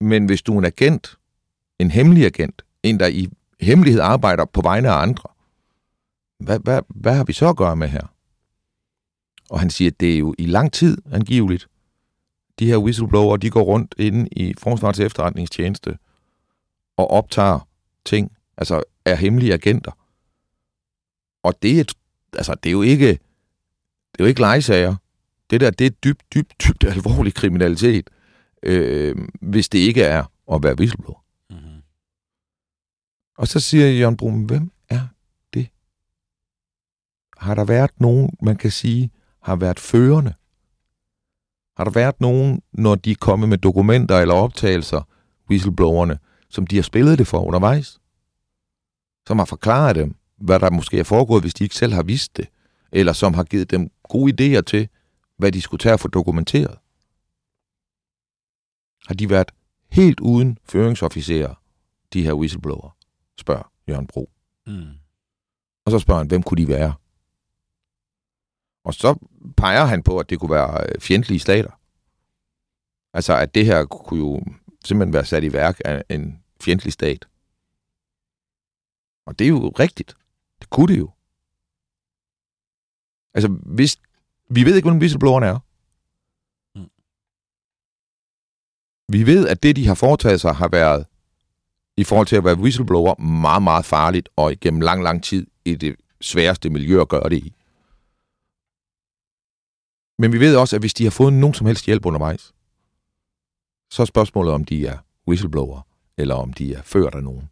Men 0.00 0.26
hvis 0.26 0.42
du 0.42 0.54
er 0.54 0.58
en 0.58 0.64
agent, 0.64 1.18
en 1.80 1.90
hemmelig 1.90 2.24
agent, 2.24 2.62
en 2.82 3.00
der 3.00 3.06
i 3.06 3.28
hemmelighed 3.60 4.00
arbejder 4.00 4.44
på 4.44 4.60
vegne 4.60 4.88
af 4.88 5.02
andre, 5.02 5.28
hvad, 6.38 6.58
hvad, 6.58 6.82
hvad 6.88 7.14
har 7.14 7.24
vi 7.24 7.32
så 7.32 7.48
at 7.48 7.56
gøre 7.56 7.76
med 7.76 7.88
her? 7.88 8.06
Og 9.50 9.60
han 9.60 9.70
siger, 9.70 9.90
at 9.90 10.00
det 10.00 10.14
er 10.14 10.18
jo 10.18 10.34
i 10.38 10.46
lang 10.46 10.72
tid 10.72 10.98
angiveligt. 11.12 11.68
De 12.58 12.66
her 12.66 12.76
whistleblower, 12.76 13.36
de 13.36 13.50
går 13.50 13.62
rundt 13.62 13.94
inde 13.98 14.28
i 14.32 14.54
Forsvarets 14.58 15.00
efterretningstjeneste 15.00 15.98
og 16.96 17.10
optager 17.10 17.68
ting, 18.04 18.32
altså 18.56 18.82
er 19.04 19.14
hemmelige 19.14 19.54
agenter. 19.54 19.92
Og 21.42 21.62
det 21.62 21.80
er, 21.80 21.84
altså, 22.36 22.54
det 22.54 22.70
er 22.70 22.72
jo 22.72 22.82
ikke, 22.82 23.08
det 23.08 24.18
er 24.18 24.24
jo 24.24 24.26
ikke 24.26 24.40
legesager. 24.40 24.96
Det 25.50 25.60
der, 25.60 25.70
det 25.70 25.86
er 25.86 25.90
dybt, 25.90 26.22
dybt, 26.34 26.54
dybt 26.64 26.84
alvorlig 26.84 27.34
kriminalitet, 27.34 28.10
øh, 28.62 29.16
hvis 29.40 29.68
det 29.68 29.78
ikke 29.78 30.02
er 30.02 30.24
at 30.52 30.62
være 30.62 30.74
whistleblower. 30.78 31.19
Og 33.40 33.48
så 33.48 33.60
siger 33.60 33.90
Jørgen 33.90 34.16
Brum, 34.16 34.44
hvem 34.44 34.72
er 34.88 35.06
det? 35.54 35.68
har 37.36 37.54
der 37.54 37.64
været 37.64 37.90
nogen, 37.96 38.30
man 38.42 38.56
kan 38.56 38.70
sige, 38.70 39.10
har 39.42 39.56
været 39.56 39.80
førende? 39.80 40.34
Har 41.76 41.84
der 41.84 41.90
været 41.90 42.20
nogen, 42.20 42.62
når 42.72 42.94
de 42.94 43.10
er 43.10 43.16
kommet 43.20 43.48
med 43.48 43.58
dokumenter 43.58 44.18
eller 44.18 44.34
optagelser, 44.34 45.02
whistleblowerne, 45.50 46.18
som 46.48 46.66
de 46.66 46.76
har 46.76 46.82
spillet 46.82 47.18
det 47.18 47.26
for 47.26 47.38
undervejs? 47.38 48.00
Som 49.26 49.38
har 49.38 49.44
forklaret 49.44 49.96
dem, 49.96 50.14
hvad 50.36 50.60
der 50.60 50.70
måske 50.70 50.98
er 50.98 51.04
foregået, 51.04 51.42
hvis 51.42 51.54
de 51.54 51.64
ikke 51.64 51.76
selv 51.76 51.92
har 51.92 52.02
vidst 52.02 52.36
det? 52.36 52.48
Eller 52.92 53.12
som 53.12 53.34
har 53.34 53.44
givet 53.44 53.70
dem 53.70 53.90
gode 54.02 54.32
idéer 54.58 54.60
til, 54.60 54.88
hvad 55.36 55.52
de 55.52 55.60
skulle 55.60 55.80
tage 55.80 55.92
at 55.92 56.00
få 56.00 56.08
dokumenteret? 56.08 56.78
Har 59.06 59.14
de 59.14 59.30
været 59.30 59.50
helt 59.88 60.20
uden 60.20 60.58
føringsofficerer, 60.64 61.54
de 62.12 62.22
her 62.22 62.32
whistleblower, 62.32 62.99
spørger 63.40 63.72
Jørgen 63.88 64.06
Bro. 64.06 64.30
Mm. 64.66 64.92
Og 65.84 65.90
så 65.90 65.98
spørger 65.98 66.18
han, 66.18 66.28
hvem 66.28 66.42
kunne 66.42 66.62
de 66.62 66.68
være? 66.68 66.94
Og 68.84 68.94
så 68.94 69.18
peger 69.56 69.84
han 69.84 70.02
på, 70.02 70.18
at 70.18 70.30
det 70.30 70.40
kunne 70.40 70.50
være 70.50 70.86
øh, 70.88 71.00
fjendtlige 71.00 71.38
stater. 71.38 71.70
Altså, 73.12 73.36
at 73.36 73.54
det 73.54 73.66
her 73.66 73.84
kunne 73.84 74.20
jo 74.20 74.42
simpelthen 74.84 75.12
være 75.12 75.24
sat 75.24 75.44
i 75.44 75.52
værk 75.52 75.80
af 75.84 76.04
en 76.08 76.42
fjendtlig 76.60 76.92
stat. 76.92 77.28
Og 79.26 79.38
det 79.38 79.44
er 79.44 79.48
jo 79.48 79.68
rigtigt. 79.68 80.16
Det 80.60 80.70
kunne 80.70 80.94
det 80.94 80.98
jo. 80.98 81.10
Altså, 83.34 83.48
hvis... 83.48 84.00
Vi 84.52 84.64
ved 84.64 84.76
ikke, 84.76 84.88
hvem 84.88 84.98
whistleblowerne 84.98 85.46
er. 85.46 85.58
Mm. 86.74 86.90
Vi 89.08 89.26
ved, 89.26 89.48
at 89.48 89.62
det, 89.62 89.76
de 89.76 89.86
har 89.86 89.94
foretaget 89.94 90.40
sig, 90.40 90.54
har 90.54 90.68
været 90.68 91.06
i 92.00 92.04
forhold 92.04 92.26
til 92.26 92.36
at 92.36 92.44
være 92.44 92.58
whistleblower 92.58 93.14
meget, 93.20 93.62
meget 93.62 93.84
farligt, 93.84 94.28
og 94.36 94.52
igennem 94.52 94.80
lang, 94.80 95.02
lang 95.02 95.24
tid 95.24 95.46
i 95.64 95.74
det 95.74 95.96
sværeste 96.20 96.70
miljø 96.70 97.00
at 97.00 97.08
gøre 97.08 97.28
det 97.28 97.36
i. 97.36 97.54
Men 100.18 100.32
vi 100.32 100.40
ved 100.40 100.56
også, 100.56 100.76
at 100.76 100.82
hvis 100.82 100.94
de 100.94 101.04
har 101.04 101.10
fået 101.10 101.32
nogen 101.32 101.54
som 101.54 101.66
helst 101.66 101.86
hjælp 101.86 102.06
undervejs, 102.06 102.52
så 103.90 104.02
er 104.02 104.06
spørgsmålet, 104.06 104.52
om 104.52 104.64
de 104.64 104.86
er 104.86 104.98
whistleblower, 105.28 105.80
eller 106.16 106.34
om 106.34 106.52
de 106.52 106.74
er 106.74 106.82
ført 106.82 107.14
af 107.14 107.22
nogen. 107.22 107.50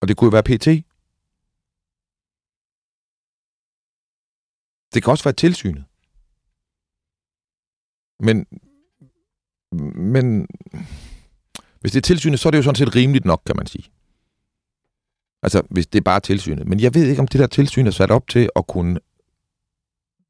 Og 0.00 0.08
det 0.08 0.16
kunne 0.16 0.26
jo 0.26 0.36
være 0.38 0.42
PT. 0.42 0.66
Det 4.94 5.02
kan 5.02 5.10
også 5.10 5.24
være 5.24 5.34
tilsynet. 5.34 5.84
Men, 8.20 8.46
men 9.94 10.46
hvis 11.80 11.92
det 11.92 11.96
er 11.96 12.06
tilsynet, 12.06 12.40
så 12.40 12.48
er 12.48 12.50
det 12.50 12.58
jo 12.58 12.62
sådan 12.62 12.74
set 12.74 12.94
rimeligt 12.94 13.24
nok, 13.24 13.42
kan 13.46 13.56
man 13.56 13.66
sige. 13.66 13.84
Altså, 15.42 15.62
hvis 15.70 15.86
det 15.86 15.98
er 15.98 16.02
bare 16.02 16.20
tilsynet. 16.20 16.66
Men 16.66 16.80
jeg 16.80 16.94
ved 16.94 17.08
ikke, 17.08 17.20
om 17.20 17.28
det 17.28 17.40
der 17.40 17.46
tilsyn 17.46 17.86
er 17.86 17.90
sat 17.90 18.10
op 18.10 18.28
til 18.28 18.50
at 18.56 18.66
kunne 18.66 19.00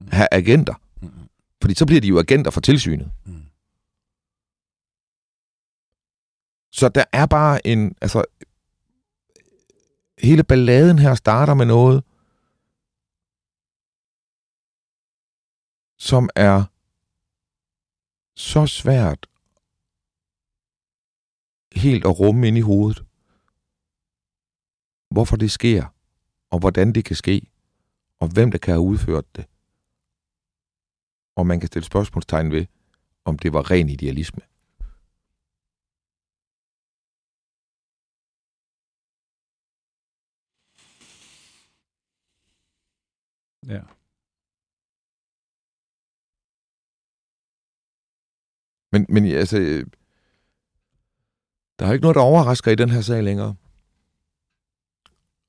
have 0.08 0.28
agenter. 0.32 0.74
Mm. 1.02 1.10
Fordi 1.60 1.74
så 1.74 1.86
bliver 1.86 2.00
de 2.00 2.08
jo 2.08 2.18
agenter 2.18 2.50
for 2.50 2.60
tilsynet. 2.60 3.10
Mm. 3.24 3.42
Så 6.72 6.88
der 6.88 7.04
er 7.12 7.26
bare 7.26 7.66
en... 7.66 7.96
Altså, 8.00 8.24
hele 10.18 10.44
balladen 10.44 10.98
her 10.98 11.14
starter 11.14 11.54
med 11.54 11.66
noget, 11.66 12.04
som 15.98 16.28
er 16.34 16.64
så 18.36 18.66
svært 18.66 19.26
helt 21.76 22.04
at 22.04 22.20
rumme 22.20 22.48
ind 22.48 22.56
i 22.58 22.60
hovedet. 22.60 23.04
Hvorfor 25.10 25.36
det 25.36 25.50
sker, 25.50 25.84
og 26.50 26.58
hvordan 26.58 26.92
det 26.92 27.04
kan 27.04 27.16
ske, 27.16 27.46
og 28.20 28.28
hvem 28.34 28.50
der 28.50 28.58
kan 28.58 28.74
have 28.74 28.88
udført 28.90 29.36
det. 29.36 29.44
Og 31.36 31.46
man 31.46 31.60
kan 31.60 31.66
stille 31.66 31.86
spørgsmålstegn 31.86 32.50
ved, 32.50 32.66
om 33.24 33.38
det 33.38 33.52
var 33.52 33.70
ren 33.70 33.88
idealisme. 33.88 34.42
Ja. 43.66 43.82
Men, 48.92 49.06
men 49.08 49.24
altså, 49.24 49.84
der 51.78 51.86
er 51.86 51.92
ikke 51.92 52.02
noget, 52.02 52.14
der 52.14 52.20
overrasker 52.20 52.70
i 52.70 52.74
den 52.74 52.90
her 52.90 53.00
sag 53.00 53.22
længere. 53.22 53.54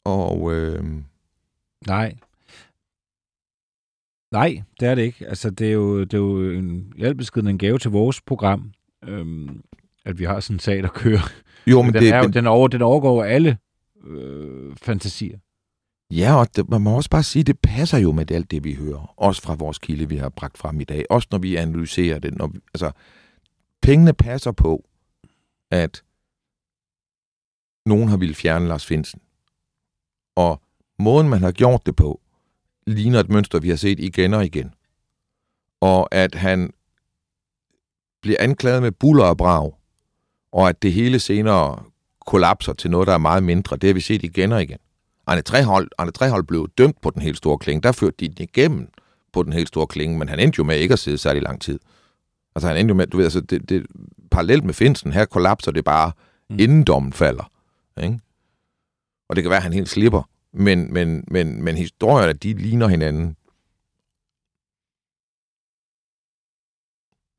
Og 0.04 0.54
øh, 0.54 0.84
Nej. 1.88 2.16
Nej, 4.32 4.64
det 4.80 4.88
er 4.88 4.96
det 4.96 5.02
ikke. 5.02 5.28
Altså, 5.28 5.50
det 5.50 5.68
er 5.68 5.72
jo, 5.72 6.04
det 6.04 6.14
er 6.14 6.18
jo 6.18 6.52
en, 6.52 6.94
i 6.96 7.04
al 7.04 7.48
en 7.48 7.58
gave 7.58 7.78
til 7.78 7.92
vores 7.92 8.22
program, 8.22 8.72
øhm, 9.04 9.64
at 10.06 10.20
vi 10.20 10.24
har 10.24 10.40
sådan 10.40 10.56
en 10.56 10.60
sag, 10.60 10.84
der 10.84 10.90
kører. 10.90 11.32
jo, 11.68 11.82
Men 11.82 11.94
den, 11.94 12.02
det, 12.02 12.10
er, 12.10 12.18
jo, 12.18 12.28
den, 12.28 12.48
over, 12.48 12.68
den 12.68 12.82
overgår 12.82 13.24
alle 13.24 13.58
øh, 14.06 14.76
fantasier. 14.82 15.38
ja, 16.12 16.36
og 16.36 16.56
det, 16.56 16.70
man 16.70 16.82
må 16.82 16.96
også 16.96 17.10
bare 17.10 17.24
sige, 17.24 17.44
det 17.44 17.60
passer 17.60 17.98
jo 17.98 18.12
med 18.12 18.32
alt 18.32 18.52
det, 18.52 18.64
vi 18.64 18.74
hører. 18.74 19.14
Også 19.18 19.42
fra 19.42 19.56
vores 19.56 19.80
kilde, 19.80 20.10
vi 20.10 20.18
har 20.18 20.30
bragt 20.30 20.58
frem 20.58 20.82
i 20.82 20.84
dag. 20.84 21.06
Også 21.10 21.28
når 21.32 21.38
vi 21.38 21.56
analyserer 21.56 22.20
det. 22.20 22.38
Når 22.38 22.48
vi, 22.48 22.60
altså, 22.74 22.92
pengene 23.82 24.14
passer 24.14 24.52
på, 24.52 24.86
at 25.72 26.04
nogen 27.86 28.10
har 28.10 28.18
ville 28.18 28.36
fjerne 28.36 28.68
Lars 28.68 28.86
Finsen. 28.86 29.20
Og 30.36 30.62
måden, 31.00 31.30
man 31.30 31.42
har 31.42 31.52
gjort 31.52 31.86
det 31.86 31.96
på, 31.96 32.22
ligner 32.88 33.20
et 33.20 33.30
mønster, 33.30 33.60
vi 33.60 33.70
har 33.70 33.76
set 33.76 34.00
igen 34.00 34.34
og 34.34 34.46
igen. 34.46 34.74
Og 35.82 36.16
at 36.16 36.36
han 36.36 36.74
bliver 38.22 38.38
anklaget 38.40 38.82
med 38.82 38.92
buller 38.92 39.26
og 39.26 39.38
brag, 39.38 39.74
og 40.52 40.70
at 40.70 40.82
det 40.82 40.94
hele 40.94 41.20
senere 41.20 41.84
kollapser 42.26 42.74
til 42.74 42.92
noget, 42.92 43.08
der 43.08 43.14
er 43.14 43.18
meget 43.18 43.44
mindre, 43.44 43.78
det 43.78 43.88
har 43.88 43.94
vi 43.94 44.02
set 44.02 44.24
igen 44.24 44.52
og 44.52 44.64
igen. 44.64 44.78
Arne 45.28 45.42
Trehold, 45.42 45.90
Arne 45.98 46.12
Trehold 46.12 46.44
blev 46.44 46.70
dømt 46.78 47.02
på 47.02 47.10
den 47.10 47.22
helt 47.22 47.38
store 47.38 47.58
klinge. 47.58 47.82
Der 47.82 47.92
førte 47.92 48.16
de 48.20 48.28
den 48.28 48.44
igennem 48.44 48.90
på 49.34 49.44
den 49.44 49.54
helt 49.54 49.68
store 49.68 49.88
klinge, 49.88 50.18
men 50.18 50.30
han 50.30 50.40
endte 50.40 50.58
jo 50.58 50.64
med 50.64 50.78
ikke 50.78 50.94
at 50.94 51.00
sidde 51.00 51.18
særlig 51.18 51.42
lang 51.42 51.62
tid. 51.62 51.80
Altså 52.56 52.68
han 52.68 52.78
endte 52.78 52.92
jo 52.92 52.96
med, 52.96 53.08
du 53.08 53.18
ved, 53.18 53.26
altså 53.26 53.42
det, 53.42 53.70
det, 53.70 53.86
parallelt 54.32 54.64
med 54.64 54.74
Finsen, 54.74 55.14
her 55.14 55.26
kollapser 55.26 55.72
det 55.72 55.84
bare, 55.84 56.12
mm. 56.50 56.60
inden 56.60 56.84
dommen 56.84 57.14
falder. 57.14 57.52
Ikke? 58.04 58.20
Og 59.30 59.36
det 59.36 59.44
kan 59.44 59.50
være, 59.50 59.58
at 59.58 59.64
han 59.64 59.74
helt 59.74 59.90
slipper. 59.90 60.30
Men, 60.52 60.94
men, 60.94 61.24
men, 61.28 61.64
men 61.64 61.76
historierne, 61.78 62.34
de 62.34 62.54
ligner 62.54 62.88
hinanden. 62.88 63.38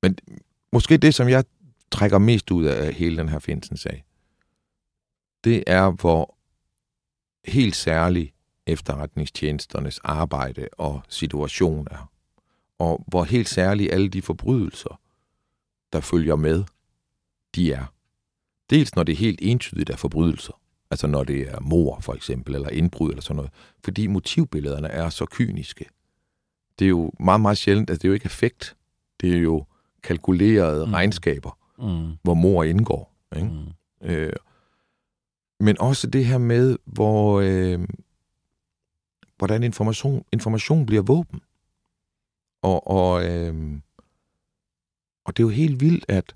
Men 0.03 0.19
måske 0.73 0.97
det, 0.97 1.15
som 1.15 1.29
jeg 1.29 1.45
trækker 1.91 2.19
mest 2.19 2.51
ud 2.51 2.65
af 2.65 2.93
hele 2.95 3.17
den 3.17 3.29
her 3.29 3.39
Finsen-sag, 3.39 4.05
det 5.45 5.65
er, 5.67 5.91
hvor 5.91 6.37
helt 7.45 7.77
særligt 7.77 8.35
efterretningstjenesternes 8.67 9.99
arbejde 9.99 10.69
og 10.73 11.03
situation 11.09 11.89
er. 11.91 12.13
Og 12.79 13.05
hvor 13.09 13.25
helt 13.25 13.49
særligt 13.49 13.93
alle 13.93 14.09
de 14.09 14.23
forbrydelser, 14.23 15.01
der 15.93 16.01
følger 16.01 16.37
med, 16.37 16.65
de 17.55 17.73
er. 17.73 17.96
Dels 18.71 18.97
når 18.97 19.03
det 19.03 19.13
er 19.13 19.17
helt 19.17 19.39
entydigt 19.43 19.91
af 19.91 19.99
forbrydelser, 19.99 20.61
altså 20.91 21.07
når 21.07 21.25
det 21.25 21.41
er 21.51 21.61
mor 21.61 22.01
for 22.01 22.15
eksempel, 22.15 22.55
eller 22.55 22.69
indbrud 22.69 23.11
eller 23.11 23.23
sådan 23.23 23.37
noget, 23.37 23.51
fordi 23.85 24.07
motivbillederne 24.07 24.89
er 24.89 25.09
så 25.09 25.27
kyniske. 25.31 25.85
Det 26.79 26.85
er 26.85 26.89
jo 26.89 27.13
meget, 27.21 27.41
meget 27.41 27.59
sjældent, 27.59 27.91
at 27.91 27.97
det 27.97 28.05
er 28.05 28.09
jo 28.09 28.15
ikke 28.15 28.27
effekt. 28.27 28.77
Det 29.21 29.35
er 29.35 29.39
jo 29.39 29.65
kalkulerede 30.03 30.87
mm. 30.87 30.93
regnskaber, 30.93 31.59
Mm. 31.79 32.13
hvor 32.23 32.35
mor 32.35 32.65
indgår. 32.65 33.13
Ikke? 33.37 33.49
Mm. 33.49 34.09
Øh, 34.09 34.33
men 35.61 35.81
også 35.81 36.07
det 36.07 36.27
her 36.27 36.39
med, 36.39 36.79
hvor, 36.85 37.41
øh, 37.41 37.89
hvordan 39.39 39.63
information, 39.63 40.25
information 40.33 40.87
bliver 40.87 41.03
våben. 41.03 41.41
Og, 42.63 42.87
og, 42.87 43.25
øh, 43.25 43.79
og 45.25 45.37
det 45.37 45.43
er 45.43 45.45
jo 45.45 45.49
helt 45.49 45.81
vildt, 45.81 46.05
at 46.09 46.35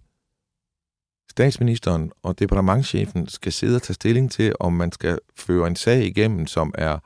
statsministeren 1.31 2.13
og 2.23 2.39
departementchefen 2.39 3.29
skal 3.29 3.53
sidde 3.53 3.77
og 3.77 3.83
tage 3.83 3.95
stilling 3.95 4.31
til, 4.31 4.55
om 4.61 4.73
man 4.73 4.93
skal 4.93 5.19
føre 5.37 5.67
en 5.67 5.77
sag 5.77 6.05
igennem, 6.05 6.47
som 6.47 6.75
er 6.79 6.99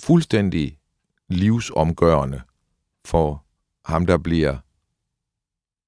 fuldstændig 0.00 0.78
livsomgørende 1.28 2.42
for 3.04 3.44
ham, 3.84 4.06
der 4.06 4.18
bliver 4.18 4.56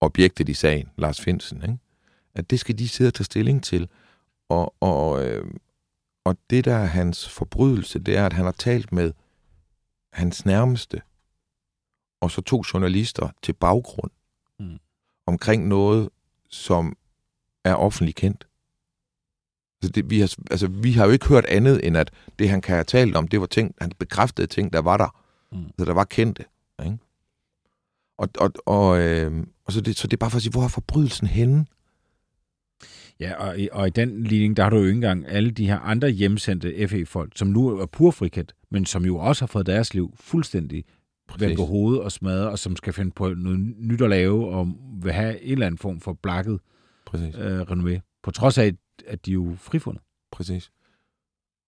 objektet 0.00 0.48
i 0.48 0.54
sagen, 0.54 0.90
Lars 0.96 1.20
Finsen. 1.20 1.62
Ikke? 1.62 1.78
At 2.34 2.50
det 2.50 2.60
skal 2.60 2.78
de 2.78 2.88
sidde 2.88 3.08
og 3.08 3.14
tage 3.14 3.24
stilling 3.24 3.64
til. 3.64 3.88
Og, 4.48 4.74
og, 4.80 5.26
øh, 5.26 5.54
og 6.24 6.36
det, 6.50 6.64
der 6.64 6.74
er 6.74 6.86
hans 6.86 7.28
forbrydelse, 7.28 7.98
det 7.98 8.16
er, 8.16 8.26
at 8.26 8.32
han 8.32 8.44
har 8.44 8.52
talt 8.52 8.92
med 8.92 9.12
hans 10.12 10.44
nærmeste, 10.44 11.02
og 12.20 12.30
så 12.30 12.40
to 12.40 12.62
journalister 12.74 13.28
til 13.42 13.52
baggrund 13.52 14.10
omkring 15.30 15.68
noget, 15.68 16.08
som 16.48 16.96
er 17.64 17.74
offentligt 17.74 18.16
kendt. 18.16 18.46
Så 19.82 19.90
det, 19.90 20.10
vi, 20.10 20.20
har, 20.20 20.34
altså, 20.50 20.66
vi 20.66 20.92
har 20.92 21.04
jo 21.06 21.10
ikke 21.10 21.28
hørt 21.28 21.44
andet, 21.44 21.86
end 21.86 21.96
at 21.96 22.10
det, 22.38 22.48
han 22.48 22.60
kan 22.60 22.74
have 22.74 22.84
talt 22.84 23.16
om, 23.16 23.28
det 23.28 23.40
var 23.40 23.46
ting, 23.46 23.74
han 23.80 23.92
bekræftede 23.98 24.46
ting, 24.46 24.72
der 24.72 24.78
var 24.80 24.96
der. 24.96 25.16
Mm. 25.52 25.64
Så 25.78 25.84
der 25.84 25.92
var 25.92 26.04
kendte. 26.04 26.44
Ikke? 26.84 26.98
Og, 28.18 28.28
og, 28.38 28.52
og, 28.66 29.00
øh, 29.00 29.46
og 29.64 29.72
så, 29.72 29.80
det, 29.80 29.96
så 29.96 30.06
det 30.06 30.12
er 30.12 30.16
bare 30.16 30.30
for 30.30 30.36
at 30.36 30.42
sige, 30.42 30.52
hvor 30.52 30.64
er 30.64 30.68
forbrydelsen 30.68 31.26
henne? 31.26 31.66
Ja, 33.20 33.34
og 33.34 33.58
i, 33.58 33.68
og 33.72 33.86
i 33.86 33.90
den 33.90 34.24
ligning, 34.24 34.56
der 34.56 34.62
har 34.62 34.70
du 34.70 34.76
jo 34.76 34.82
ikke 34.82 34.94
engang 34.94 35.28
alle 35.28 35.50
de 35.50 35.66
her 35.66 35.78
andre 35.78 36.08
hjemsendte 36.08 36.88
FE-folk, 36.88 37.32
som 37.36 37.48
nu 37.48 37.68
er 37.68 37.86
pur 37.86 38.10
frikendt, 38.10 38.54
men 38.70 38.86
som 38.86 39.04
jo 39.04 39.16
også 39.16 39.42
har 39.42 39.46
fået 39.46 39.66
deres 39.66 39.94
liv 39.94 40.14
fuldstændig 40.20 40.84
vendt 41.38 41.56
på 41.56 41.64
hovedet 41.64 42.02
og 42.02 42.12
smadret, 42.12 42.48
og 42.48 42.58
som 42.58 42.76
skal 42.76 42.92
finde 42.92 43.10
på 43.10 43.28
noget 43.28 43.58
nyt 43.78 44.02
at 44.02 44.10
lave, 44.10 44.48
og 44.48 44.72
vil 45.02 45.12
have 45.12 45.42
en 45.42 45.52
eller 45.52 45.66
anden 45.66 45.78
form 45.78 46.00
for 46.00 46.12
blakket 46.12 46.60
Præcis. 47.06 47.34
øh, 47.38 47.60
renommé. 47.60 48.20
På 48.22 48.30
trods 48.30 48.58
af, 48.58 48.72
at 49.06 49.26
de 49.26 49.30
er 49.30 49.34
jo 49.34 49.54
frifundet. 49.58 50.02
Præcis. 50.32 50.70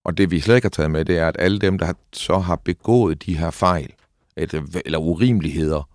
Og 0.05 0.17
det 0.17 0.31
vi 0.31 0.41
slet 0.41 0.55
ikke 0.55 0.65
har 0.65 0.71
taget 0.71 0.91
med, 0.91 1.05
det 1.05 1.19
er, 1.19 1.29
at 1.29 1.37
alle 1.39 1.59
dem, 1.59 1.79
der 1.79 1.93
så 2.13 2.39
har 2.39 2.57
begået 2.57 3.27
de 3.27 3.39
her 3.39 3.51
fejl, 3.51 3.95
eller 4.37 4.99
urimeligheder, 4.99 5.89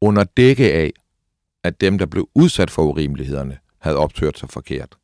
under 0.00 0.24
dække 0.24 0.72
af, 0.72 0.92
at 1.64 1.80
dem, 1.80 1.98
der 1.98 2.06
blev 2.06 2.28
udsat 2.34 2.70
for 2.70 2.82
urimelighederne, 2.82 3.58
havde 3.78 3.96
optørt 3.96 4.38
sig 4.38 4.50
forkert. 4.50 4.96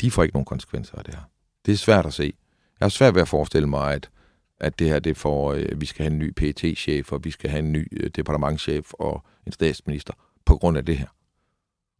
De 0.00 0.10
får 0.10 0.22
ikke 0.22 0.34
nogen 0.34 0.44
konsekvenser 0.44 0.98
af 0.98 1.04
det 1.04 1.14
her. 1.14 1.22
Det 1.66 1.72
er 1.72 1.76
svært 1.76 2.06
at 2.06 2.14
se. 2.14 2.34
Jeg 2.80 2.84
har 2.84 2.88
svært 2.88 3.14
ved 3.14 3.22
at 3.22 3.28
forestille 3.28 3.68
mig, 3.68 3.94
at, 3.94 4.10
at 4.60 4.78
det 4.78 4.88
her, 4.88 4.98
det 4.98 5.16
får, 5.16 5.52
øh, 5.52 5.80
vi 5.80 5.86
skal 5.86 6.02
have 6.02 6.12
en 6.12 6.18
ny 6.18 6.32
pt 6.36 6.78
chef 6.78 7.12
og 7.12 7.24
vi 7.24 7.30
skal 7.30 7.50
have 7.50 7.58
en 7.58 7.72
ny 7.72 7.88
øh, 7.92 8.10
departementchef 8.10 8.92
og 8.92 9.24
en 9.46 9.52
statsminister 9.52 10.12
på 10.44 10.56
grund 10.56 10.78
af 10.78 10.84
det 10.84 10.98
her. 10.98 11.06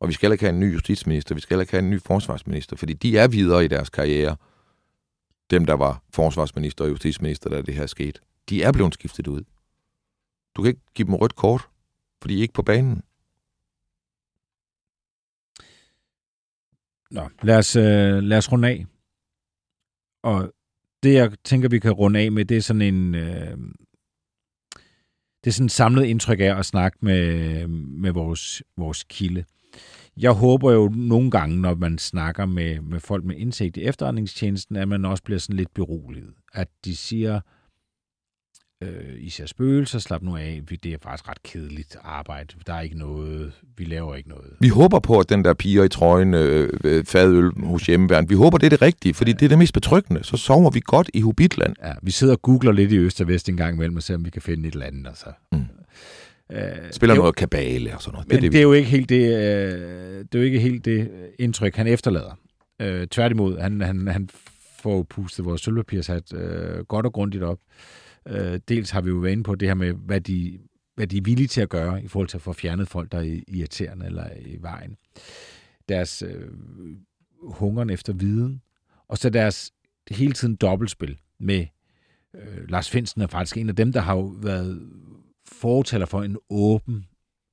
Og 0.00 0.08
vi 0.08 0.12
skal 0.12 0.26
heller 0.26 0.34
ikke 0.34 0.44
have 0.44 0.54
en 0.54 0.60
ny 0.60 0.74
justitsminister, 0.74 1.34
vi 1.34 1.40
skal 1.40 1.54
heller 1.54 1.62
ikke 1.62 1.72
have 1.72 1.82
en 1.82 1.90
ny 1.90 2.00
forsvarsminister, 2.00 2.76
fordi 2.76 2.92
de 2.92 3.18
er 3.18 3.28
videre 3.28 3.64
i 3.64 3.68
deres 3.68 3.90
karriere. 3.90 4.36
Dem, 5.50 5.64
der 5.64 5.74
var 5.74 6.02
forsvarsminister 6.10 6.84
og 6.84 6.90
justitsminister, 6.90 7.50
da 7.50 7.62
det 7.62 7.74
her 7.74 7.86
skete. 7.86 8.20
De 8.48 8.62
er 8.62 8.72
blevet 8.72 8.94
skiftet 8.94 9.26
ud. 9.26 9.44
Du 10.54 10.62
kan 10.62 10.68
ikke 10.68 10.80
give 10.94 11.06
dem 11.06 11.14
rødt 11.14 11.36
kort, 11.36 11.68
fordi 12.22 12.34
de 12.34 12.38
er 12.38 12.42
ikke 12.42 12.54
på 12.54 12.62
banen. 12.62 13.02
Nå, 17.10 17.28
lad 17.42 17.58
os, 17.58 17.76
øh, 17.76 18.22
lad 18.22 18.38
os 18.38 18.52
runde 18.52 18.68
af. 18.68 18.86
Og 20.22 20.52
det, 21.06 21.14
jeg 21.14 21.32
tænker, 21.44 21.68
vi 21.68 21.78
kan 21.78 21.92
runde 21.92 22.20
af 22.20 22.32
med, 22.32 22.44
det 22.44 22.56
er 22.56 22.60
sådan 22.60 22.82
en... 22.82 23.14
Øh, 23.14 23.56
det 25.44 25.50
er 25.50 25.54
sådan 25.54 25.66
et 25.66 25.72
samlet 25.72 26.04
indtryk 26.04 26.40
af 26.40 26.58
at 26.58 26.66
snakke 26.66 26.98
med, 27.00 27.66
med 27.68 28.12
vores, 28.12 28.62
vores 28.76 29.04
kilde. 29.04 29.44
Jeg 30.16 30.30
håber 30.30 30.72
jo 30.72 30.88
nogle 30.88 31.30
gange, 31.30 31.60
når 31.60 31.74
man 31.74 31.98
snakker 31.98 32.46
med, 32.46 32.80
med 32.80 33.00
folk 33.00 33.24
med 33.24 33.36
indsigt 33.36 33.76
i 33.76 33.82
efterretningstjenesten, 33.82 34.76
at 34.76 34.88
man 34.88 35.04
også 35.04 35.22
bliver 35.22 35.38
sådan 35.38 35.56
lidt 35.56 35.74
beroliget. 35.74 36.34
At 36.52 36.68
de 36.84 36.96
siger, 36.96 37.34
øh, 37.34 37.40
i 39.18 39.30
ser 39.30 39.46
spøgelser, 39.46 39.98
slap 39.98 40.22
nu 40.22 40.36
af, 40.36 40.62
det 40.82 40.86
er 40.86 40.96
faktisk 41.02 41.28
ret 41.28 41.42
kedeligt 41.42 41.96
arbejde. 42.02 42.54
Der 42.66 42.74
er 42.74 42.80
ikke 42.80 42.98
noget, 42.98 43.52
vi 43.76 43.84
laver 43.84 44.14
ikke 44.14 44.28
noget. 44.28 44.52
Vi 44.60 44.68
håber 44.68 44.98
på, 44.98 45.18
at 45.20 45.28
den 45.28 45.44
der 45.44 45.54
piger 45.54 45.84
i 45.84 45.88
trøjen, 45.88 46.34
øh, 46.34 47.04
fadøl 47.04 47.50
hos 47.64 47.86
hjemmeværn, 47.86 48.28
vi 48.28 48.34
håber, 48.34 48.58
det 48.58 48.66
er 48.66 48.70
det 48.70 48.82
rigtige, 48.82 49.14
fordi 49.14 49.30
ja. 49.30 49.36
det 49.36 49.44
er 49.44 49.48
det 49.48 49.58
mest 49.58 49.74
betryggende. 49.74 50.24
Så 50.24 50.36
sover 50.36 50.70
vi 50.70 50.80
godt 50.84 51.10
i 51.14 51.20
Hobbitland. 51.20 51.76
Ja, 51.84 51.92
vi 52.02 52.10
sidder 52.10 52.32
og 52.34 52.42
googler 52.42 52.72
lidt 52.72 52.92
i 52.92 52.96
øst 52.98 53.20
og 53.20 53.28
vest 53.28 53.48
en 53.48 53.56
gang 53.56 53.74
imellem, 53.74 53.96
og 53.96 54.02
ser, 54.02 54.14
om 54.14 54.24
vi 54.24 54.30
kan 54.30 54.42
finde 54.42 54.68
et 54.68 54.72
eller 54.72 54.86
andet. 54.86 55.06
Altså. 55.06 55.26
Mm. 55.52 55.58
Øh, 56.52 56.60
Spiller 56.90 57.16
noget 57.16 57.36
kabale 57.36 57.94
og 57.94 58.02
sådan 58.02 58.12
noget. 58.14 58.28
Men 58.28 58.36
det, 58.36 58.42
det, 58.42 58.52
det, 58.52 58.58
er 58.58 58.62
jo 58.62 58.72
ikke 58.72 58.90
helt 58.90 59.08
det, 59.08 59.22
øh, 59.22 60.18
det 60.18 60.34
er 60.34 60.38
jo 60.38 60.44
ikke 60.44 60.60
helt 60.60 60.84
det 60.84 61.10
indtryk, 61.38 61.76
han 61.76 61.86
efterlader. 61.86 62.38
Øh, 62.82 63.06
tværtimod, 63.06 63.58
han, 63.58 63.80
han, 63.80 64.08
han 64.08 64.28
får 64.80 65.02
pustet 65.02 65.44
vores 65.44 65.60
sølvpapirshat 65.60 66.34
øh, 66.34 66.84
godt 66.84 67.06
og 67.06 67.12
grundigt 67.12 67.42
op. 67.42 67.58
Øh, 67.58 68.05
Øh, 68.26 68.60
dels 68.68 68.90
har 68.90 69.00
vi 69.00 69.10
jo 69.10 69.16
været 69.16 69.32
inde 69.32 69.42
på 69.42 69.54
det 69.54 69.68
her 69.68 69.74
med, 69.74 69.92
hvad 69.92 70.20
de, 70.20 70.58
hvad 70.94 71.06
de 71.06 71.16
er 71.16 71.22
villige 71.22 71.48
til 71.48 71.60
at 71.60 71.68
gøre 71.68 72.04
i 72.04 72.08
forhold 72.08 72.28
til 72.28 72.36
at 72.36 72.42
få 72.42 72.52
fjernet 72.52 72.88
folk, 72.88 73.12
der 73.12 73.18
er 73.18 73.40
irriterende 73.48 74.06
eller 74.06 74.28
i 74.40 74.56
vejen. 74.60 74.96
Deres 75.88 76.22
øh, 76.22 76.48
hungeren 77.42 77.90
efter 77.90 78.12
viden, 78.12 78.62
og 79.08 79.18
så 79.18 79.30
deres 79.30 79.72
hele 80.10 80.32
tiden 80.32 80.56
dobbeltspil 80.56 81.18
med 81.40 81.66
øh, 82.34 82.68
Lars 82.68 82.90
Finsen 82.90 83.22
er 83.22 83.26
faktisk 83.26 83.56
en 83.56 83.68
af 83.68 83.76
dem, 83.76 83.92
der 83.92 84.00
har 84.00 84.16
jo 84.16 84.22
været 84.22 84.90
fortaler 85.46 86.06
for 86.06 86.22
en 86.22 86.36
åben 86.50 87.06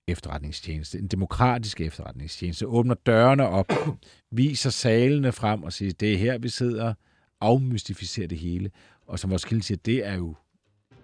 efterretningstjeneste, 0.07 0.99
en 0.99 1.07
demokratisk 1.07 1.82
efterretningstjeneste, 1.82 2.67
åbner 2.67 2.95
dørene 2.95 3.47
op, 3.47 3.71
viser 4.32 4.69
salene 4.69 5.32
frem 5.32 5.63
og 5.63 5.74
siger, 5.74 5.93
det 5.93 6.13
er 6.13 6.17
her, 6.17 6.38
vi 6.38 6.49
sidder, 6.49 6.93
afmystificerer 7.41 8.28
det 8.28 8.38
hele. 8.38 8.71
Og 9.07 9.19
som 9.19 9.30
vores 9.30 9.45
kilde 9.45 9.63
siger, 9.63 9.78
det 9.86 10.05
er 10.05 10.13
jo 10.13 10.36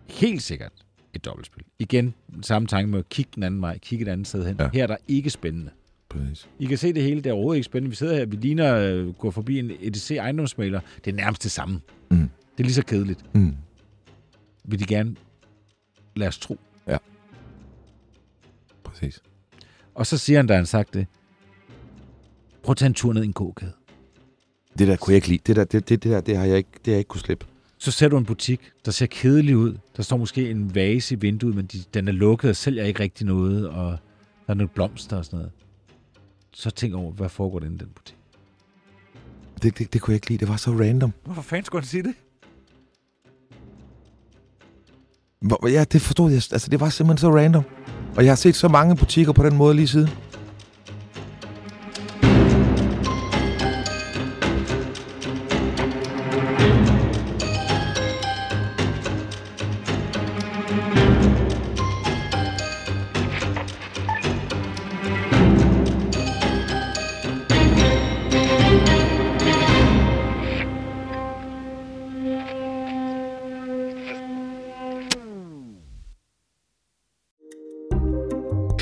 helt 0.10 0.42
sikkert 0.42 0.72
et 1.14 1.26
dobbeltspil. 1.26 1.64
Igen, 1.80 2.14
samme 2.42 2.68
tanke 2.68 2.92
med 2.92 3.00
at 3.00 3.10
kigge 3.10 3.32
den 3.36 3.44
anden 3.44 3.62
vej, 3.62 3.78
kigge 3.78 4.06
et 4.06 4.10
andet 4.10 4.28
sted 4.28 4.46
hen. 4.46 4.56
Ja. 4.60 4.70
Her 4.74 4.84
er 4.84 4.88
der 4.88 4.98
ikke 5.08 5.30
spændende. 5.30 5.72
Præcis. 6.10 6.50
I 6.60 6.66
kan 6.66 6.78
se 6.78 6.94
det 6.94 7.04
hele, 7.04 7.22
det 7.22 7.30
er 7.30 7.34
overhovedet 7.34 7.58
ikke 7.58 7.66
spændende. 7.66 7.90
Vi 7.90 7.96
sidder 7.96 8.16
her, 8.16 8.26
vi 8.26 8.36
ligner 8.36 9.02
uh, 9.04 9.16
går 9.16 9.32
forbi 9.32 9.60
en 9.60 9.72
EDC 9.80 10.12
ejendomsmaler. 10.12 10.80
Det 11.06 11.12
er 11.12 11.16
nærmest 11.16 11.44
det 11.44 11.52
samme. 11.52 11.82
Mm. 12.10 12.18
Det 12.18 12.30
er 12.60 12.64
lige 12.64 12.74
så 12.74 12.86
kedeligt. 12.86 13.36
Mm. 13.36 13.56
Vil 14.64 14.80
de 14.80 14.86
gerne 14.86 15.16
lade 16.16 16.28
os 16.28 16.40
tro. 16.40 16.60
Ja. 16.88 16.98
Præcis. 18.84 19.22
Og 19.96 20.08
så 20.08 20.18
siger 20.18 20.40
han, 20.40 20.48
da 20.48 20.56
han 20.56 20.66
sagt 20.66 20.94
det, 20.94 21.08
prøv 22.64 22.72
at 22.72 22.78
tage 22.78 22.88
en 22.88 22.94
tur 22.94 23.14
ned 23.14 23.24
i 23.24 23.26
en 23.26 23.34
gågade. 23.34 23.72
Det 24.80 24.88
der 24.88 24.96
kunne 24.98 25.12
jeg 25.12 25.16
ikke 25.16 25.28
lide. 25.28 25.42
Det 25.48 25.56
der, 25.56 25.64
det, 25.64 25.90
det, 25.90 26.04
det 26.04 26.12
der, 26.12 26.22
det 26.22 26.38
har 26.38 26.46
jeg 26.46 26.58
ikke, 26.58 26.70
det 26.74 26.86
har 26.86 26.92
jeg 26.92 27.00
ikke 27.00 27.08
kunne 27.08 27.22
slippe. 27.22 27.46
Så 27.82 27.92
ser 27.92 28.08
du 28.08 28.18
en 28.18 28.26
butik, 28.26 28.72
der 28.86 28.92
ser 28.92 29.06
kedelig 29.06 29.58
ud. 29.58 29.78
Der 29.98 30.04
står 30.04 30.18
måske 30.18 30.50
en 30.50 30.76
vase 30.76 31.16
i 31.16 31.18
vinduet, 31.20 31.56
men 31.56 31.66
de, 31.66 31.84
den 31.94 32.08
er 32.08 32.12
lukket 32.12 32.50
og 32.50 32.56
sælger 32.56 32.84
ikke 32.84 33.00
rigtig 33.00 33.28
noget, 33.28 33.70
og 33.70 33.98
der 34.48 34.54
er 34.54 34.54
nogle 34.54 34.70
blomster 34.70 35.18
og 35.18 35.26
sådan 35.26 35.38
noget. 35.38 35.52
Så 36.54 36.70
tænk 36.70 36.94
over, 36.94 37.12
hvad 37.12 37.30
foregår 37.30 37.60
der 37.60 37.66
i 37.66 37.70
den 37.70 37.78
butik? 37.96 38.16
Det, 39.64 39.78
det, 39.78 39.94
det 39.94 40.02
kunne 40.02 40.12
jeg 40.12 40.16
ikke 40.16 40.28
lide. 40.30 40.40
Det 40.40 40.48
var 40.48 40.58
så 40.58 40.72
random. 40.72 41.14
Hvorfor 41.24 41.42
fanden 41.42 41.66
skulle 41.66 41.82
han 41.82 41.88
sige 41.88 42.04
det? 42.04 42.14
Hvor, 45.40 45.68
ja, 45.68 45.84
det 45.84 46.02
forstod 46.02 46.32
jeg. 46.32 46.42
Altså, 46.52 46.68
det 46.72 46.80
var 46.80 46.90
simpelthen 46.90 47.18
så 47.18 47.36
random. 47.38 47.64
Og 48.16 48.24
jeg 48.24 48.32
har 48.32 48.36
set 48.36 48.56
så 48.56 48.68
mange 48.68 48.96
butikker 48.96 49.34
på 49.34 49.44
den 49.44 49.56
måde 49.56 49.76
lige 49.76 49.88
siden. 49.88 50.10